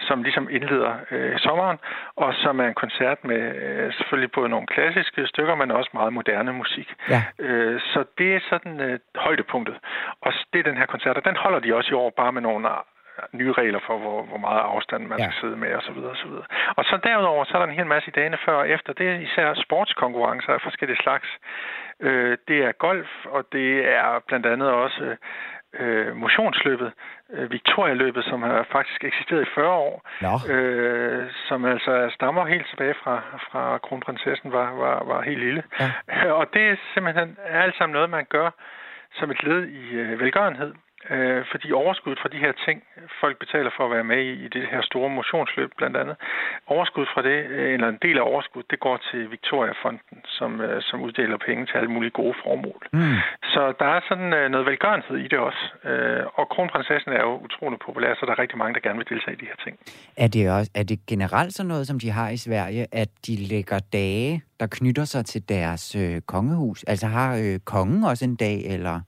som 0.00 0.22
ligesom 0.22 0.48
indleder 0.50 0.94
øh, 1.10 1.38
sommeren, 1.38 1.78
og 2.16 2.34
som 2.34 2.60
er 2.60 2.66
en 2.68 2.74
koncert 2.74 3.24
med 3.24 3.42
øh, 3.64 3.92
selvfølgelig 3.92 4.32
både 4.32 4.48
nogle 4.48 4.66
klassiske 4.66 5.26
stykker, 5.26 5.54
men 5.54 5.70
også 5.70 5.90
meget 5.94 6.12
moderne 6.12 6.52
musik. 6.52 6.94
Ja. 7.10 7.22
Øh, 7.38 7.80
så 7.80 8.04
det 8.18 8.34
er 8.34 8.40
sådan 8.50 8.80
øh, 8.80 8.98
højdepunktet. 9.16 9.76
Og 10.20 10.32
det 10.52 10.58
er 10.58 10.62
den 10.70 10.76
her 10.80 10.86
koncert, 10.86 11.16
og 11.16 11.24
den 11.24 11.36
holder 11.36 11.58
de 11.58 11.74
også 11.76 11.90
i 11.90 11.98
år, 12.02 12.10
bare 12.16 12.32
med 12.32 12.42
nogle 12.42 12.68
nye 13.32 13.52
regler 13.52 13.80
for, 13.86 13.98
hvor, 13.98 14.22
hvor 14.22 14.36
meget 14.38 14.60
afstand 14.60 15.06
man 15.06 15.18
Ja. 15.18 15.24
skal 15.24 15.40
sidde 15.40 15.56
med, 15.56 15.74
og 15.74 15.82
så 15.82 15.92
videre, 15.92 16.10
og 16.10 16.16
så 16.16 16.26
videre. 16.28 16.44
Og 16.76 16.84
så 16.84 16.98
derudover, 17.04 17.44
så 17.44 17.52
er 17.54 17.58
der 17.62 17.66
en 17.68 17.78
hel 17.80 17.86
masse 17.86 18.08
i 18.08 18.12
dagene 18.18 18.38
før 18.44 18.54
og 18.54 18.68
efter. 18.68 18.92
Det 18.92 19.08
er 19.10 19.18
især 19.18 19.54
sportskonkurrencer 19.54 20.52
af 20.52 20.60
forskellige 20.60 21.02
slags. 21.02 21.28
Øh, 22.00 22.38
det 22.48 22.58
er 22.64 22.72
golf, 22.72 23.10
og 23.24 23.44
det 23.52 23.88
er 23.98 24.20
blandt 24.28 24.46
andet 24.46 24.70
også 24.70 25.16
øh, 25.80 26.16
motionsløbet, 26.16 26.92
øh, 27.32 27.52
Victoria-løbet, 27.52 28.24
som 28.24 28.42
har 28.42 28.66
faktisk 28.72 29.04
eksisteret 29.04 29.42
i 29.42 29.50
40 29.54 29.68
år, 29.68 30.08
Nå. 30.20 30.52
øh, 30.54 31.30
som 31.48 31.64
altså 31.64 32.10
stammer 32.14 32.46
helt 32.46 32.66
tilbage 32.70 32.94
fra, 33.02 33.22
fra 33.50 33.78
kronprinsessen 33.78 34.52
var, 34.52 34.70
var, 34.70 35.04
var 35.04 35.22
helt 35.22 35.40
lille. 35.40 35.62
Ja. 35.80 36.32
Og 36.38 36.46
det 36.54 36.62
er 36.68 36.76
simpelthen 36.94 37.36
alt 37.48 37.76
sammen 37.76 37.92
noget, 37.94 38.10
man 38.10 38.26
gør 38.28 38.50
som 39.18 39.30
et 39.30 39.42
led 39.42 39.66
i 39.66 39.94
øh, 39.94 40.20
velgørenhed. 40.20 40.74
Øh, 41.10 41.44
fordi 41.50 41.72
overskud 41.72 42.16
fra 42.22 42.28
de 42.28 42.38
her 42.44 42.52
ting, 42.66 42.82
folk 43.20 43.38
betaler 43.38 43.70
for 43.76 43.84
at 43.84 43.90
være 43.90 44.04
med 44.04 44.20
i, 44.30 44.32
i 44.44 44.48
det 44.48 44.64
her 44.72 44.82
store 44.82 45.10
motionsløb 45.10 45.70
blandt 45.76 45.96
andet, 45.96 46.16
overskud 46.66 47.06
fra 47.14 47.22
det, 47.22 47.38
øh, 47.56 47.74
eller 47.74 47.88
en 47.88 47.98
del 48.02 48.16
af 48.18 48.24
overskud, 48.32 48.62
det 48.70 48.80
går 48.80 48.96
til 49.10 49.30
Victoria-fonden, 49.30 50.18
som, 50.24 50.60
øh, 50.60 50.82
som 50.82 51.00
uddeler 51.00 51.38
penge 51.46 51.66
til 51.66 51.76
alle 51.78 51.90
mulige 51.90 52.10
gode 52.10 52.34
formål. 52.44 52.82
Mm. 52.92 53.16
Så 53.54 53.62
der 53.80 53.88
er 53.96 54.00
sådan 54.08 54.32
øh, 54.32 54.50
noget 54.50 54.66
velgørenhed 54.66 55.16
i 55.16 55.28
det 55.28 55.38
også. 55.38 55.62
Øh, 55.84 56.24
og 56.34 56.48
kronprinsessen 56.48 57.12
er 57.12 57.22
jo 57.28 57.34
utrolig 57.46 57.78
populær, 57.86 58.14
så 58.14 58.22
der 58.26 58.32
er 58.32 58.38
rigtig 58.38 58.58
mange, 58.58 58.74
der 58.74 58.80
gerne 58.80 58.98
vil 58.98 59.08
deltage 59.08 59.36
i 59.36 59.40
de 59.40 59.46
her 59.52 59.58
ting. 59.64 59.74
Er 60.16 60.28
det, 60.28 60.50
også, 60.50 60.70
er 60.74 60.82
det 60.82 60.98
generelt 61.06 61.52
sådan 61.54 61.68
noget, 61.68 61.86
som 61.86 61.98
de 62.00 62.10
har 62.10 62.28
i 62.28 62.36
Sverige, 62.36 62.86
at 62.92 63.08
de 63.26 63.36
lægger 63.36 63.78
dage, 63.92 64.42
der 64.60 64.66
knytter 64.70 65.04
sig 65.04 65.24
til 65.24 65.48
deres 65.48 65.96
øh, 65.96 66.20
kongehus? 66.20 66.84
Altså 66.84 67.06
har 67.06 67.30
øh, 67.36 67.58
kongen 67.64 68.04
også 68.04 68.24
en 68.24 68.36
dag, 68.36 68.58
eller... 68.74 69.00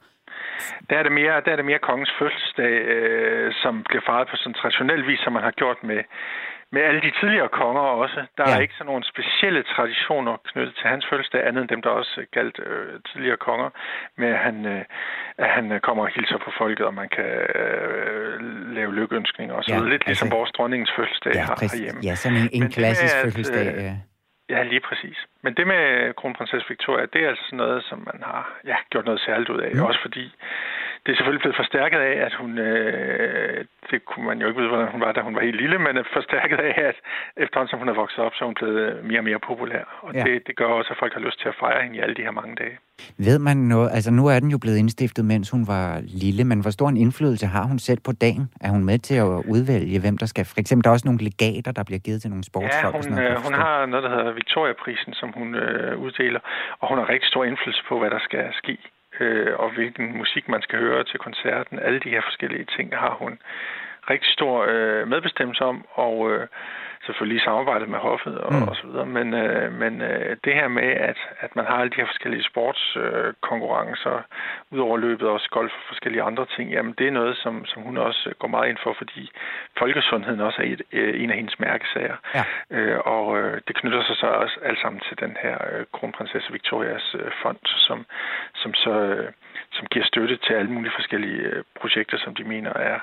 Der 0.91 0.97
er 0.99 1.03
det 1.03 1.13
mere, 1.13 1.41
der 1.45 1.53
er 1.53 1.57
det 1.57 1.65
mere 1.65 1.79
kongens 1.89 2.13
fødselsdag, 2.19 2.73
øh, 2.95 3.53
som 3.63 3.83
bliver 3.89 4.03
fejret 4.07 4.29
på 4.29 4.37
sådan 4.37 4.55
traditionel 4.55 5.07
vis, 5.07 5.21
som 5.25 5.33
man 5.33 5.43
har 5.43 5.51
gjort 5.51 5.77
med, 5.85 6.01
med 6.73 6.83
alle 6.83 7.01
de 7.01 7.13
tidligere 7.21 7.49
konger 7.49 7.81
også. 8.03 8.21
Der 8.39 8.45
Ja. 8.47 8.57
er 8.57 8.61
ikke 8.61 8.75
sådan 8.75 8.87
nogle 8.93 9.05
specielle 9.13 9.63
traditioner 9.63 10.35
knyttet 10.51 10.75
til 10.81 10.87
hans 10.89 11.05
fødselsdag, 11.11 11.47
andet 11.47 11.61
end 11.63 11.69
dem, 11.69 11.83
der 11.83 11.91
også 11.91 12.25
galt 12.33 12.59
øh, 12.67 13.01
tidligere 13.13 13.37
konger, 13.37 13.71
med 14.17 14.29
at 14.29 14.39
han, 14.39 14.67
øh, 14.67 14.85
at 15.39 15.49
han 15.57 15.81
kommer 15.83 16.03
og 16.05 16.11
hilser 16.15 16.39
på 16.39 16.51
folket, 16.59 16.87
og 16.87 16.95
man 16.95 17.09
kan 17.09 17.31
øh, 17.61 18.41
lave 18.75 18.95
lykkeønskninger 18.95 19.55
osv. 19.55 19.71
Ja, 19.71 19.75
Ja, 19.77 19.89
Lidt 19.89 20.07
ligesom 20.07 20.27
altså- 20.27 20.37
vores 20.37 20.51
dronningens 20.53 20.93
fødselsdag 20.97 21.33
Ja, 21.35 21.41
har 21.41 21.57
herhjemme. 21.61 22.01
Ja, 22.09 22.15
sådan 22.15 22.39
en, 22.39 22.49
en 22.63 22.71
klassisk 22.71 23.15
fødselsdag. 23.23 23.67
Øh, 23.77 23.93
Ja, 24.49 24.63
lige 24.63 24.81
præcis. 24.81 25.19
Men 25.43 25.55
det 25.55 25.67
med 25.67 26.15
kronprinsesse 26.15 26.69
Victoria, 26.69 27.07
det 27.13 27.25
er 27.25 27.29
altså 27.29 27.57
noget, 27.57 27.85
som 27.85 27.99
man 27.99 28.23
har 28.23 28.61
ja, 28.65 28.77
gjort 28.91 29.05
noget 29.05 29.21
særligt 29.21 29.51
ud 29.51 29.61
af. 29.61 29.71
Mm. 29.75 29.83
Også 29.83 30.01
fordi 30.03 30.33
det 31.05 31.11
er 31.13 31.17
selvfølgelig 31.17 31.45
blevet 31.45 31.57
forstærket 31.63 31.99
af, 32.11 32.15
at 32.27 32.35
hun, 32.41 32.51
øh, 32.59 33.65
det 33.91 33.99
kunne 34.09 34.27
man 34.31 34.41
jo 34.41 34.47
ikke 34.49 34.59
vide, 34.61 34.71
hvordan 34.73 34.89
hun 34.95 35.01
var, 35.01 35.13
da 35.13 35.21
hun 35.21 35.35
var 35.37 35.41
helt 35.49 35.61
lille, 35.63 35.79
men 35.79 35.93
er 35.97 36.05
forstærket 36.19 36.59
af, 36.71 36.75
at 36.91 36.97
efterhånden 37.45 37.71
som 37.71 37.79
hun 37.83 37.89
er 37.89 37.97
vokset 38.03 38.21
op, 38.27 38.33
så 38.35 38.41
er 38.45 38.49
hun 38.51 38.59
blevet 38.61 39.05
mere 39.05 39.21
og 39.23 39.25
mere 39.25 39.41
populær. 39.51 39.85
Og 40.07 40.11
Ja. 40.15 40.19
ja. 40.19 40.25
det, 40.25 40.47
det 40.47 40.57
gør 40.57 40.67
også, 40.79 40.91
at 40.93 40.99
folk 41.03 41.13
har 41.13 41.21
lyst 41.21 41.39
til 41.43 41.49
at 41.49 41.57
fejre 41.63 41.83
hende 41.83 41.97
i 41.97 42.01
alle 42.01 42.15
de 42.19 42.23
her 42.23 42.31
mange 42.41 42.55
dage. 42.63 42.75
ved 43.29 43.39
man 43.49 43.57
noget? 43.57 43.89
Altså 43.97 44.11
nu 44.19 44.25
er 44.27 44.39
den 44.41 44.51
jo 44.55 44.59
blevet 44.65 44.79
indstiftet, 44.79 45.25
mens 45.25 45.51
hun 45.51 45.63
var 45.75 45.87
lille, 46.23 46.45
men 46.51 46.59
hvor 46.61 46.71
stor 46.71 46.89
en 46.89 46.97
indflydelse 46.97 47.47
har 47.47 47.65
hun 47.71 47.79
selv 47.79 48.01
på 48.09 48.13
dagen? 48.27 48.45
Er 48.61 48.71
hun 48.77 48.85
med 48.85 48.99
til 48.99 49.17
at 49.27 49.31
udvælge, 49.55 50.01
hvem 50.05 50.17
der 50.19 50.27
skal... 50.27 50.45
For 50.45 50.61
eksempel, 50.61 50.83
der 50.85 50.91
er 50.91 50.97
også 50.97 51.09
nogle 51.09 51.25
legater, 51.31 51.73
der 51.79 51.85
bliver 51.89 51.99
givet 52.07 52.21
til 52.23 52.31
nogle 52.31 52.45
Ja, 52.47 52.51
sportsfolk. 52.53 52.87
og 52.87 52.93
hun, 52.93 53.03
sådan 53.03 53.17
noget, 53.25 53.31
øh, 53.39 53.45
hun 53.47 53.55
har 53.65 53.87
noget, 53.87 54.03
der 54.07 54.11
hedder 54.17 54.33
Victoria-prisen, 54.41 55.13
som 55.21 55.29
hun 55.39 55.49
øh, 55.55 55.99
uddeler, 56.05 56.41
og 56.81 56.89
hun 56.89 56.99
har 56.99 57.09
rigtig 57.09 57.29
stor 57.29 57.45
indflydelse 57.45 57.83
på, 57.89 57.95
hvad 58.01 58.11
der 58.11 58.19
skal 58.29 58.45
ske, 58.63 58.77
øh, 59.21 59.55
og 59.59 59.71
hvilken 59.71 60.19
musik 60.19 60.49
man 60.49 60.63
skal 60.63 60.79
høre 60.79 61.05
til 61.05 61.19
koncerten. 61.19 61.79
Alle 61.79 62.01
de 62.01 62.11
her 62.11 62.23
forskellige 62.23 62.67
ting 62.77 62.97
har 62.97 63.15
hun 63.21 63.39
rigtig 64.11 64.33
stor 64.33 64.67
øh, 64.69 65.09
medbestemmelse 65.09 65.65
om, 65.65 65.85
og 65.91 66.33
øh, 66.33 66.47
selvfølgelig 67.07 67.37
i 67.41 67.45
samarbejde 67.45 67.87
med 67.87 67.99
hoffet 67.99 68.39
og, 68.39 68.53
Mm. 68.55 68.69
og 68.69 68.77
så 68.77 68.87
videre. 68.87 69.07
Men, 69.07 69.35
øh, 69.35 69.73
men 69.73 70.03
øh, 70.03 70.37
det 70.45 70.55
her 70.55 70.69
med, 70.69 70.83
at, 71.11 71.19
at 71.41 71.57
man 71.57 71.65
har 71.65 71.77
alle 71.81 71.91
de 71.91 71.97
her 72.01 72.07
forskellige 72.07 72.45
sportskonkurrencer, 72.51 74.15
øh, 74.15 74.23
udover 74.71 74.97
løbet 74.97 75.29
også 75.29 75.49
golf 75.51 75.73
og 75.73 75.85
forskellige 75.89 76.23
andre 76.23 76.47
ting, 76.57 76.71
jamen 76.71 76.95
det 76.99 77.07
er 77.07 77.11
noget, 77.11 77.37
som, 77.37 77.65
som 77.65 77.83
hun 77.83 77.97
også 77.97 78.35
går 78.39 78.49
meget 78.49 78.69
ind 78.69 78.79
for, 78.83 78.95
fordi 78.99 79.31
folkesundheden 79.79 80.41
også 80.41 80.63
er 80.63 80.67
et, 80.67 80.83
øh, 80.93 81.23
en 81.23 81.31
af 81.31 81.37
hendes 81.37 81.61
mærkesager. 81.61 82.17
Ja. 82.35 82.45
Øh, 82.71 82.99
og 83.05 83.39
øh, 83.39 83.61
det 83.69 83.77
knytter 83.77 84.03
sig 84.05 84.17
så 84.17 84.27
også 84.27 84.57
alt 84.63 84.81
sammen 84.81 85.01
til 85.09 85.19
den 85.21 85.37
her 85.43 85.57
øh, 85.73 85.85
kronprinsesse 85.93 86.53
Victorias 86.53 87.15
øh, 87.19 87.31
fond, 87.43 87.59
som, 87.65 88.07
som 88.55 88.75
så 88.75 88.91
øh, 88.91 89.33
som 89.73 89.87
giver 89.87 90.05
støtte 90.05 90.37
til 90.37 90.55
alle 90.55 90.71
mulige 90.71 90.93
forskellige 90.97 91.41
øh, 91.43 91.65
projekter, 91.81 92.19
som 92.19 92.35
de 92.35 92.45
mener 92.45 92.73
er, 92.73 92.99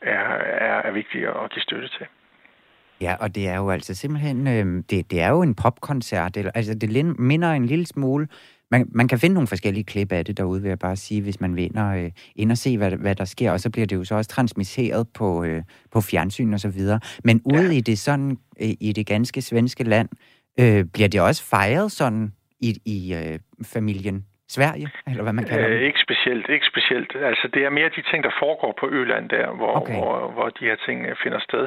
er, 0.00 0.24
er, 0.68 0.82
er 0.82 0.90
vigtige 0.90 1.28
at 1.28 1.50
give 1.50 1.62
støtte 1.62 1.88
til. 1.88 2.06
Ja, 3.02 3.14
og 3.20 3.34
det 3.34 3.48
er 3.48 3.56
jo 3.56 3.70
altså 3.70 3.94
simpelthen, 3.94 4.46
øh, 4.48 4.82
det, 4.90 5.10
det 5.10 5.20
er 5.20 5.28
jo 5.28 5.42
en 5.42 5.54
popkoncert, 5.54 6.36
eller, 6.36 6.52
altså 6.54 6.74
det 6.74 7.18
minder 7.18 7.52
en 7.52 7.66
lille 7.66 7.86
smule, 7.86 8.28
man, 8.70 8.88
man 8.94 9.08
kan 9.08 9.18
finde 9.18 9.34
nogle 9.34 9.46
forskellige 9.46 9.84
klip 9.84 10.12
af 10.12 10.24
det 10.24 10.36
derude, 10.36 10.62
vil 10.62 10.68
jeg 10.68 10.78
bare 10.78 10.96
sige, 10.96 11.22
hvis 11.22 11.40
man 11.40 11.56
vinder 11.56 11.94
øh, 11.94 12.10
ind 12.36 12.50
og 12.50 12.58
se, 12.58 12.78
hvad, 12.78 12.90
hvad 12.90 13.14
der 13.14 13.24
sker, 13.24 13.50
og 13.52 13.60
så 13.60 13.70
bliver 13.70 13.86
det 13.86 13.96
jo 13.96 14.04
så 14.04 14.14
også 14.14 14.30
transmitteret 14.30 15.06
på, 15.14 15.44
øh, 15.44 15.62
på 15.92 16.00
fjernsyn 16.00 16.52
og 16.52 16.60
så 16.60 16.68
videre. 16.68 17.00
Men 17.24 17.40
ude 17.44 17.62
Ja. 17.62 17.70
i 17.70 17.80
det 17.80 17.98
sådan, 17.98 18.30
øh, 18.62 18.68
i 18.80 18.92
det 18.92 19.06
ganske 19.06 19.42
svenske 19.42 19.84
land, 19.84 20.08
øh, 20.60 20.84
bliver 20.94 21.08
det 21.08 21.20
også 21.20 21.44
fejret 21.44 21.92
sådan 21.92 22.32
i, 22.60 22.70
i 22.84 23.14
øh, 23.14 23.38
familien 23.74 24.26
Sverige, 24.48 24.88
eller 25.06 25.22
hvad 25.22 25.32
man 25.32 25.44
kalder 25.44 25.66
Øh, 25.68 25.74
det? 25.74 25.86
ikke 25.86 26.00
specielt, 26.06 26.46
ikke 26.56 26.66
specielt. 26.72 27.10
Altså, 27.30 27.48
det 27.54 27.62
er 27.66 27.70
mere 27.70 27.88
de 27.96 28.02
ting, 28.10 28.20
der 28.24 28.30
foregår 28.42 28.72
på 28.80 28.86
Øland 29.00 29.28
der, 29.36 29.46
hvor, 29.58 29.72
Okay. 29.76 29.80
okay. 29.82 29.94
hvor, 30.02 30.32
hvor 30.34 30.48
de 30.58 30.64
her 30.68 30.76
ting 30.86 30.98
øh, 31.08 31.14
finder 31.22 31.40
sted. 31.48 31.64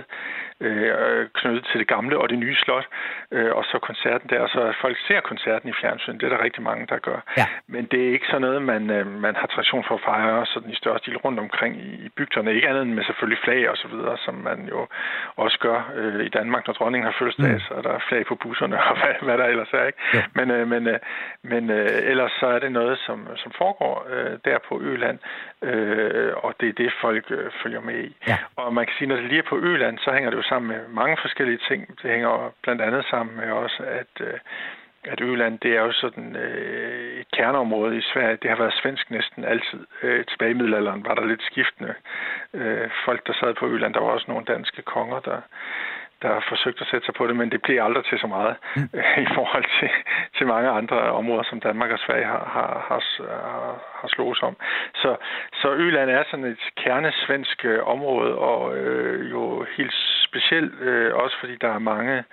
Øh, 0.61 1.27
knyttet 1.33 1.65
til 1.71 1.79
det 1.79 1.87
gamle 1.87 2.17
og 2.17 2.29
det 2.29 2.39
nye 2.39 2.55
slot, 2.55 2.87
øh, 3.31 3.51
og 3.55 3.63
så 3.65 3.79
koncerten 3.79 4.29
der, 4.29 4.39
og 4.39 4.49
så 4.49 4.61
at 4.61 4.75
folk 4.81 4.97
ser 5.07 5.19
koncerten 5.19 5.69
i 5.69 5.73
fjernsyn. 5.81 6.13
Det 6.17 6.23
er 6.23 6.29
der 6.37 6.43
rigtig 6.43 6.63
mange, 6.63 6.85
der 6.89 6.97
gør. 6.97 7.19
Ja. 7.37 7.45
Men 7.67 7.85
det 7.85 7.99
er 8.07 8.11
ikke 8.13 8.25
sådan 8.27 8.41
noget, 8.41 8.61
man, 8.61 8.89
øh, 8.89 9.07
man 9.07 9.35
har 9.35 9.47
tradition 9.47 9.83
for 9.87 9.95
at 9.95 10.01
fejre 10.05 10.45
sådan 10.45 10.69
i 10.69 10.75
større 10.75 10.99
stil 10.99 11.17
rundt 11.17 11.39
omkring 11.39 11.75
i, 11.77 11.89
i 12.05 12.09
bygderne. 12.09 12.53
Ikke 12.53 12.67
andet 12.69 12.81
end 12.83 12.93
med 12.93 13.03
selvfølgelig 13.03 13.39
flag 13.43 13.69
og 13.69 13.77
så 13.77 13.87
videre, 13.87 14.17
som 14.17 14.33
man 14.33 14.67
jo 14.69 14.87
også 15.35 15.59
gør 15.59 15.91
øh, 15.95 16.25
i 16.25 16.29
Danmark, 16.29 16.67
når 16.67 16.73
dronningen 16.73 17.05
har 17.11 17.15
fødselsdag, 17.19 17.53
Mm. 17.53 17.59
så 17.59 17.73
er 17.73 17.81
der 17.81 17.99
flag 18.09 18.25
på 18.25 18.35
busserne 18.35 18.75
og 18.89 18.95
hvad, 18.99 19.13
hvad 19.21 19.37
der 19.37 19.45
ellers 19.45 19.73
er. 19.73 19.85
Ikke? 19.85 19.99
Jo. 20.13 20.19
Men, 20.33 20.51
øh, 20.51 20.67
men, 20.67 20.87
øh, 20.87 20.99
men 21.43 21.69
øh, 21.69 21.89
ellers 22.11 22.31
så 22.39 22.47
er 22.47 22.59
det 22.59 22.71
noget, 22.71 22.97
som, 22.99 23.27
som 23.35 23.51
foregår 23.57 24.07
øh, 24.13 24.39
der 24.45 24.57
på 24.69 24.81
Øland, 24.81 25.19
øh, 25.61 26.31
og 26.35 26.53
det 26.59 26.69
er 26.69 26.73
det, 26.73 26.93
folk 27.01 27.25
øh, 27.29 27.51
følger 27.63 27.81
med 27.81 27.97
i. 28.03 28.15
Ja. 28.27 28.37
Og 28.55 28.73
man 28.73 28.85
kan 28.85 28.93
sige, 28.97 29.07
når 29.07 29.15
det 29.15 29.25
lige 29.25 29.39
er 29.39 29.49
på 29.49 29.57
Øland, 29.57 29.97
så 29.97 30.11
hænger 30.13 30.29
det 30.29 30.37
jo 30.37 30.41
sammen 30.49 30.67
med 30.71 30.87
mange 30.87 31.17
forskellige 31.21 31.59
ting. 31.69 31.87
Det 32.01 32.11
hænger 32.11 32.53
blandt 32.63 32.81
andet 32.81 33.05
sammen 33.05 33.35
med 33.35 33.51
også, 33.51 33.83
at, 33.83 34.13
øh, 34.27 34.39
at 35.03 35.21
Øland, 35.21 35.59
det 35.59 35.71
er 35.77 35.81
jo 35.81 35.91
sådan 35.91 36.35
øh, 36.35 37.19
et 37.19 37.31
kerneområde 37.31 37.97
i 37.97 38.01
Sverige. 38.01 38.37
Det 38.41 38.49
har 38.49 38.57
været 38.57 38.79
svensk 38.81 39.11
næsten 39.11 39.43
altid. 39.43 39.81
Øh, 40.03 40.25
tilbage 40.25 40.51
i 40.51 40.53
middelalderen 40.59 41.05
var 41.05 41.15
der 41.15 41.25
lidt 41.25 41.43
skiftende 41.43 41.93
øh, 42.53 42.89
folk, 43.05 43.27
der 43.27 43.33
sad 43.33 43.53
på 43.53 43.67
Øland. 43.67 43.93
Der 43.93 43.99
var 43.99 44.09
også 44.09 44.25
nogle 44.27 44.45
danske 44.45 44.81
konger, 44.81 45.19
der, 45.19 45.41
der 46.21 46.27
har 46.33 46.43
forsøgt 46.49 46.81
at 46.81 46.87
sætte 46.91 47.05
sig 47.05 47.15
på 47.15 47.27
det, 47.27 47.35
men 47.35 47.51
det 47.51 47.61
blev 47.61 47.83
aldrig 47.83 48.05
til 48.05 48.19
så 48.19 48.27
meget 48.27 48.55
mm. 48.75 48.89
i 49.25 49.27
forhold 49.35 49.65
til, 49.79 49.89
til 50.37 50.47
mange 50.47 50.69
andre 50.69 50.97
områder, 50.97 51.43
som 51.43 51.59
Danmark 51.59 51.91
og 51.91 51.99
Sverige 51.99 52.25
har, 52.25 52.43
har, 52.55 52.85
har, 52.89 53.01
har, 53.51 53.75
har 54.01 54.07
slået 54.07 54.43
om. 54.43 54.55
Så, 54.95 55.15
så 55.53 55.67
Øland 55.73 56.09
er 56.09 56.23
sådan 56.31 56.45
et 56.45 56.63
kernesvensk 56.77 57.65
øh, 57.65 57.87
område, 57.87 58.35
og 58.35 58.77
øh, 58.77 59.31
jo 59.31 59.65
helt 59.77 59.93
specielt 60.27 60.73
øh, 60.81 61.15
også 61.15 61.35
fordi 61.39 61.55
der 61.55 61.71
er 61.73 61.79
mange 61.79 62.23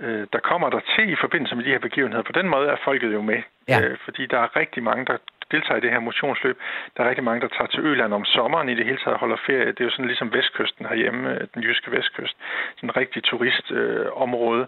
øh, 0.00 0.26
der 0.32 0.38
kommer 0.38 0.70
der 0.70 0.80
til 0.96 1.12
i 1.12 1.16
forbindelse 1.20 1.56
med 1.56 1.64
de 1.64 1.70
her 1.70 1.78
begivenheder. 1.78 2.22
På 2.22 2.32
den 2.32 2.48
måde 2.48 2.68
er 2.68 2.76
folket 2.84 3.12
jo 3.12 3.22
med, 3.22 3.42
Ja. 3.68 3.80
øh, 3.80 3.96
fordi 4.04 4.26
der 4.26 4.38
er 4.38 4.56
rigtig 4.56 4.82
mange, 4.82 5.04
der 5.04 5.16
deltager 5.50 5.78
i 5.78 5.80
det 5.80 5.90
her 5.90 5.98
motionsløb. 5.98 6.56
Der 6.96 7.04
er 7.04 7.08
rigtig 7.08 7.24
mange, 7.24 7.40
der 7.40 7.48
tager 7.48 7.66
til 7.66 7.80
Øland 7.80 8.14
om 8.14 8.24
sommeren 8.24 8.68
i 8.68 8.74
det 8.74 8.84
hele 8.84 8.98
taget 9.04 9.18
holder 9.18 9.36
ferie. 9.46 9.66
Det 9.66 9.80
er 9.80 9.84
jo 9.84 9.90
sådan 9.90 10.06
ligesom 10.06 10.32
vestkysten 10.32 10.86
herhjemme, 10.86 11.34
øh, 11.34 11.40
den 11.54 11.62
jyske 11.62 11.90
vestkyst. 11.90 12.36
Sådan 12.76 12.90
en 12.90 12.96
rigtig 12.96 13.22
turistområde. 13.24 14.00
Øh, 14.04 14.22
område. 14.22 14.66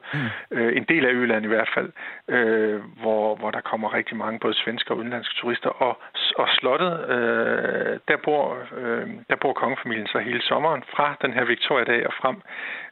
øh, 0.50 0.76
en 0.76 0.84
del 0.84 1.06
af 1.06 1.12
Øland 1.12 1.44
i 1.44 1.48
hvert 1.48 1.70
fald, 1.74 1.90
øh, 2.28 2.80
hvor, 3.00 3.36
hvor 3.36 3.50
der 3.50 3.60
kommer 3.60 3.94
rigtig 3.94 4.16
mange 4.16 4.38
både 4.38 4.54
svenske 4.54 4.90
og 4.90 4.98
udenlandske 4.98 5.34
turister. 5.34 5.70
Og, 5.70 5.98
og 6.36 6.48
slottet, 6.48 6.92
øh, 7.14 7.98
der, 8.08 8.16
bor, 8.24 8.58
øh, 8.76 9.08
der 9.30 9.36
bor 9.36 9.52
kongefamilien 9.52 10.06
så 10.06 10.18
hele 10.18 10.42
sommeren, 10.42 10.82
fra 10.94 11.16
den 11.22 11.32
her 11.32 11.44
Victoria-dag 11.44 12.06
og 12.06 12.12
frem 12.20 12.36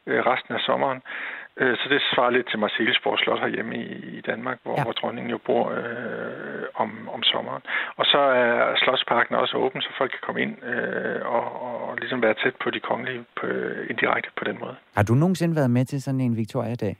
øh, 0.07 0.19
resten 0.25 0.55
af 0.55 0.61
sommeren. 0.61 1.01
Øh, 1.61 1.77
Så 1.77 1.85
det 1.89 2.01
svarer 2.13 2.29
lidt 2.29 2.47
til 2.49 2.59
Marselisborg 2.59 3.19
Slot 3.19 3.39
herhjemme 3.39 3.75
i, 3.75 4.17
i 4.17 4.21
Danmark, 4.21 4.57
hvor, 4.63 4.71
Ja. 4.73 4.79
ja. 4.79 4.83
hvor 4.83 4.91
dronningen 4.91 5.31
jo 5.31 5.37
bor 5.37 5.65
øh, 5.71 6.63
om, 6.83 7.09
om 7.15 7.23
sommeren. 7.23 7.63
Og 7.95 8.05
så 8.05 8.17
er 8.17 8.75
Slotsparken 8.75 9.35
også 9.35 9.57
åben, 9.57 9.81
så 9.81 9.89
folk 9.97 10.11
kan 10.11 10.19
komme 10.25 10.41
ind 10.41 10.63
øh, 10.63 11.21
og, 11.35 11.43
og 11.89 11.97
ligesom 11.97 12.21
være 12.21 12.33
tæt 12.43 12.55
på 12.63 12.69
de 12.69 12.79
kongelige 12.79 13.25
på, 13.39 13.45
indirekte 13.89 14.29
på 14.37 14.43
den 14.43 14.57
måde. 14.59 14.75
Har 14.95 15.03
du 15.03 15.13
nogensinde 15.13 15.55
været 15.55 15.71
med 15.71 15.85
til 15.85 16.01
sådan 16.01 16.21
en 16.21 16.37
Victoria-dag? 16.37 16.95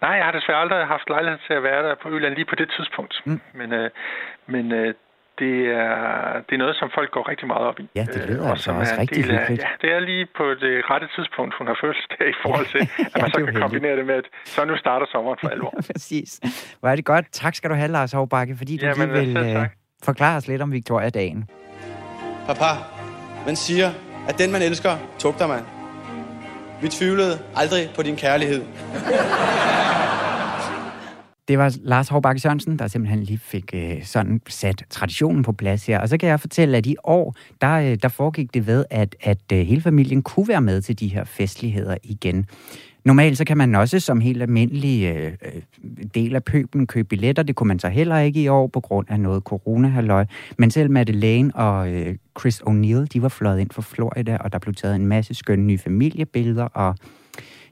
Nej, 0.00 0.10
jeg 0.10 0.24
har 0.24 0.32
desværre 0.32 0.60
aldrig 0.60 0.86
haft 0.86 1.08
lejlighed 1.08 1.38
til 1.46 1.54
at 1.54 1.62
være 1.62 1.82
der 1.88 1.94
på 2.02 2.08
Øland 2.10 2.34
lige 2.34 2.44
på 2.44 2.54
det 2.54 2.68
tidspunkt. 2.76 3.22
Mm. 3.26 3.40
Men, 3.54 3.72
øh, 3.72 3.90
men 4.46 4.72
øh, 4.72 4.94
det, 5.38 5.54
er, 5.84 5.96
det 6.46 6.52
er 6.58 6.60
noget, 6.64 6.76
som 6.80 6.88
folk 6.94 7.10
går 7.16 7.24
rigtig 7.32 7.46
meget 7.52 7.64
op 7.70 7.78
i. 7.80 7.86
Ja, 7.94 8.04
det 8.14 8.22
lyder 8.28 8.44
Øh, 8.44 8.50
altså 8.50 8.70
også 8.72 8.94
rigtig 8.98 9.18
af- 9.18 9.30
hyggeligt. 9.30 9.62
Ja, 9.62 9.68
det 9.82 9.88
er 9.96 10.00
lige 10.00 10.26
på 10.38 10.44
det 10.64 10.74
rette 10.90 11.08
tidspunkt, 11.16 11.54
hun 11.58 11.66
har 11.70 11.76
fødselsdag 11.84 12.28
i 12.28 12.38
forhold 12.44 12.66
til, 12.74 12.80
Ja, 12.98 13.04
at 13.14 13.22
man 13.22 13.30
så 13.30 13.36
kan 13.36 13.44
heldigt. 13.46 13.62
kombinere 13.62 13.96
det 13.96 14.06
med, 14.06 14.14
at 14.14 14.24
så 14.44 14.64
nu 14.64 14.76
starter 14.76 15.06
sommeren 15.12 15.38
for 15.42 15.48
alvor. 15.48 15.74
Præcis. 15.92 16.30
Hvor 16.80 16.88
er 16.88 16.96
det 16.96 17.04
godt. 17.04 17.26
Tak 17.32 17.54
skal 17.54 17.70
du 17.70 17.74
have, 17.74 17.88
Lars 17.98 18.12
Hovbakke, 18.12 18.54
fordi 18.56 18.76
du 18.76 18.86
Jamen, 18.86 19.12
lige 19.12 19.26
vil 19.34 19.56
øh, 19.56 19.66
forklare 20.04 20.36
os 20.36 20.48
lidt 20.48 20.62
om 20.62 20.72
Victoria-dagen. 20.72 21.40
Papa, 22.46 22.70
man 23.46 23.56
siger, 23.56 23.88
at 24.28 24.38
den 24.38 24.52
man 24.52 24.62
elsker, 24.62 24.90
tugter 25.18 25.46
man. 25.46 25.60
Vi 26.82 26.88
tvivlede 26.88 27.34
aldrig 27.56 27.82
på 27.96 28.02
din 28.02 28.16
kærlighed. 28.16 28.62
Det 31.48 31.58
var 31.58 31.76
Lars 31.82 32.08
Hårbakke 32.08 32.40
Sørensen, 32.40 32.78
der 32.78 32.86
simpelthen 32.86 33.22
lige 33.22 33.38
fik 33.38 33.70
øh, 33.74 34.04
sådan 34.04 34.40
sat 34.48 34.84
traditionen 34.90 35.42
på 35.42 35.52
plads 35.52 35.86
her. 35.86 36.00
Og 36.00 36.08
så 36.08 36.18
kan 36.18 36.28
jeg 36.28 36.40
fortælle, 36.40 36.76
at 36.76 36.86
i 36.86 36.96
år, 37.04 37.34
der, 37.60 37.72
øh, 37.74 37.98
der 38.02 38.08
foregik 38.08 38.54
det 38.54 38.66
ved, 38.66 38.84
at, 38.90 39.16
at 39.20 39.52
øh, 39.52 39.58
hele 39.58 39.80
familien 39.80 40.22
kunne 40.22 40.48
være 40.48 40.60
med 40.60 40.82
til 40.82 41.00
de 41.00 41.08
her 41.08 41.24
festligheder 41.24 41.96
igen. 42.02 42.46
Normalt 43.04 43.38
så 43.38 43.44
kan 43.44 43.56
man 43.56 43.74
også 43.74 44.00
som 44.00 44.20
helt 44.20 44.42
almindelig 44.42 45.04
øh, 45.04 45.32
øh 45.32 45.62
del 46.14 46.34
af 46.34 46.44
pøben 46.44 46.86
købe 46.86 47.08
billetter. 47.08 47.42
Det 47.42 47.56
kunne 47.56 47.68
man 47.68 47.78
så 47.78 47.88
heller 47.88 48.18
ikke 48.18 48.42
i 48.42 48.48
år 48.48 48.66
på 48.66 48.80
grund 48.80 49.10
af 49.10 49.20
noget 49.20 49.42
corona 49.42 50.24
Men 50.58 50.70
selv 50.70 50.90
Madeleine 50.90 51.56
og 51.56 51.92
øh, 51.92 52.16
Chris 52.40 52.62
O'Neill, 52.62 53.06
de 53.12 53.22
var 53.22 53.28
fløjet 53.28 53.60
ind 53.60 53.70
fra 53.70 53.82
Florida, 53.82 54.36
og 54.36 54.52
der 54.52 54.58
blev 54.58 54.74
taget 54.74 54.96
en 54.96 55.06
masse 55.06 55.34
skønne 55.34 55.66
nye 55.66 55.78
familiebilleder, 55.78 56.64
og 56.64 56.96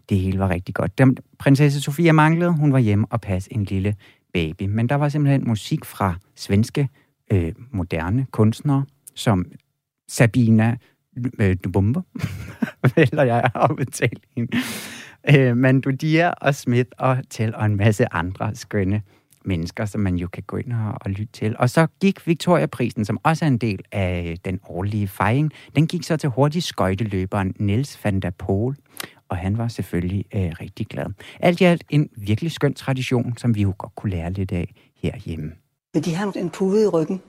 det 0.08 0.18
hele 0.18 0.38
var 0.38 0.48
rigtig 0.48 0.74
godt. 0.74 0.98
Dem, 0.98 1.16
prinsesse 1.38 1.80
Sofia 1.80 2.12
manglede, 2.12 2.52
hun 2.52 2.72
var 2.72 2.78
hjemme 2.78 3.06
og 3.10 3.20
passe 3.20 3.52
en 3.52 3.64
lille 3.64 3.94
baby. 4.32 4.62
Men 4.62 4.88
der 4.88 4.94
var 4.94 5.08
simpelthen 5.08 5.44
musik 5.46 5.84
fra 5.84 6.14
svenske 6.36 6.88
øh, 7.32 7.52
moderne 7.70 8.26
kunstnere, 8.30 8.84
som 9.14 9.44
Sabina 10.08 10.76
øh, 11.38 11.56
Dubumba, 11.64 12.00
eller 12.96 13.22
jeg 13.22 13.50
har 13.54 13.76
udtalt 13.80 14.24
hende, 14.36 14.56
øh, 15.36 15.56
Mandudia 15.56 16.30
og 16.30 16.54
Smith 16.54 16.90
og 16.98 17.18
til 17.30 17.54
og 17.54 17.66
en 17.66 17.76
masse 17.76 18.12
andre 18.12 18.54
skønne 18.54 19.02
mennesker, 19.44 19.84
som 19.84 20.00
man 20.00 20.16
jo 20.16 20.28
kan 20.28 20.42
gå 20.42 20.56
ind 20.56 20.72
og, 20.72 20.94
og 21.00 21.10
lytte 21.10 21.32
til. 21.32 21.56
Og 21.58 21.70
så 21.70 21.86
gik 22.00 22.26
Victoria-prisen, 22.26 23.04
som 23.04 23.18
også 23.22 23.44
er 23.44 23.48
en 23.48 23.58
del 23.58 23.80
af 23.92 24.36
den 24.44 24.60
årlige 24.68 25.08
fejring, 25.08 25.52
den 25.76 25.86
gik 25.86 26.02
så 26.02 26.16
til 26.16 26.28
hurtig 26.28 26.62
skøjteløberen 26.62 27.54
Niels 27.58 28.04
van 28.04 28.20
der 28.20 28.30
Poel, 28.30 28.76
og 29.32 29.38
han 29.38 29.58
var 29.58 29.68
selvfølgelig 29.68 30.24
øh, 30.34 30.52
rigtig 30.60 30.86
glad. 30.86 31.06
Alt 31.40 31.60
i 31.60 31.64
alt 31.64 31.84
en 31.90 32.08
virkelig 32.16 32.52
skøn 32.52 32.74
tradition, 32.74 33.34
som 33.36 33.54
vi 33.54 33.62
jo 33.62 33.74
godt 33.78 33.94
kunne 33.94 34.10
lære 34.10 34.32
lidt 34.32 34.52
af 34.52 34.74
herhjemme. 35.02 35.52
Men 35.94 36.02
de 36.02 36.14
har 36.14 36.32
en 36.36 36.50
pude 36.50 36.84
i 36.84 36.86
ryggen. 36.86 37.20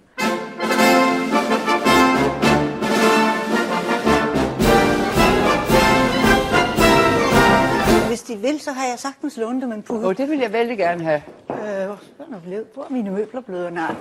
Hvis 8.08 8.22
de 8.24 8.38
vil, 8.38 8.60
så 8.60 8.72
har 8.72 8.86
jeg 8.86 9.00
sagtens 9.00 9.38
lånt 9.38 9.62
dem 9.64 9.72
en 9.72 9.82
pude. 9.84 10.06
Og 10.06 10.18
det 10.18 10.30
vil 10.30 10.40
jeg 10.40 10.54
vældig 10.54 10.78
gerne 10.78 11.04
have. 11.04 11.22
Øh, 11.50 11.56
hvor 11.88 12.36
er 12.36 12.40
blevet- 12.44 12.66
hvor 12.74 12.84
er 12.84 12.90
mine 12.94 13.12
møbler 13.12 13.42
blevet? 13.42 13.74
Nej. 13.74 13.96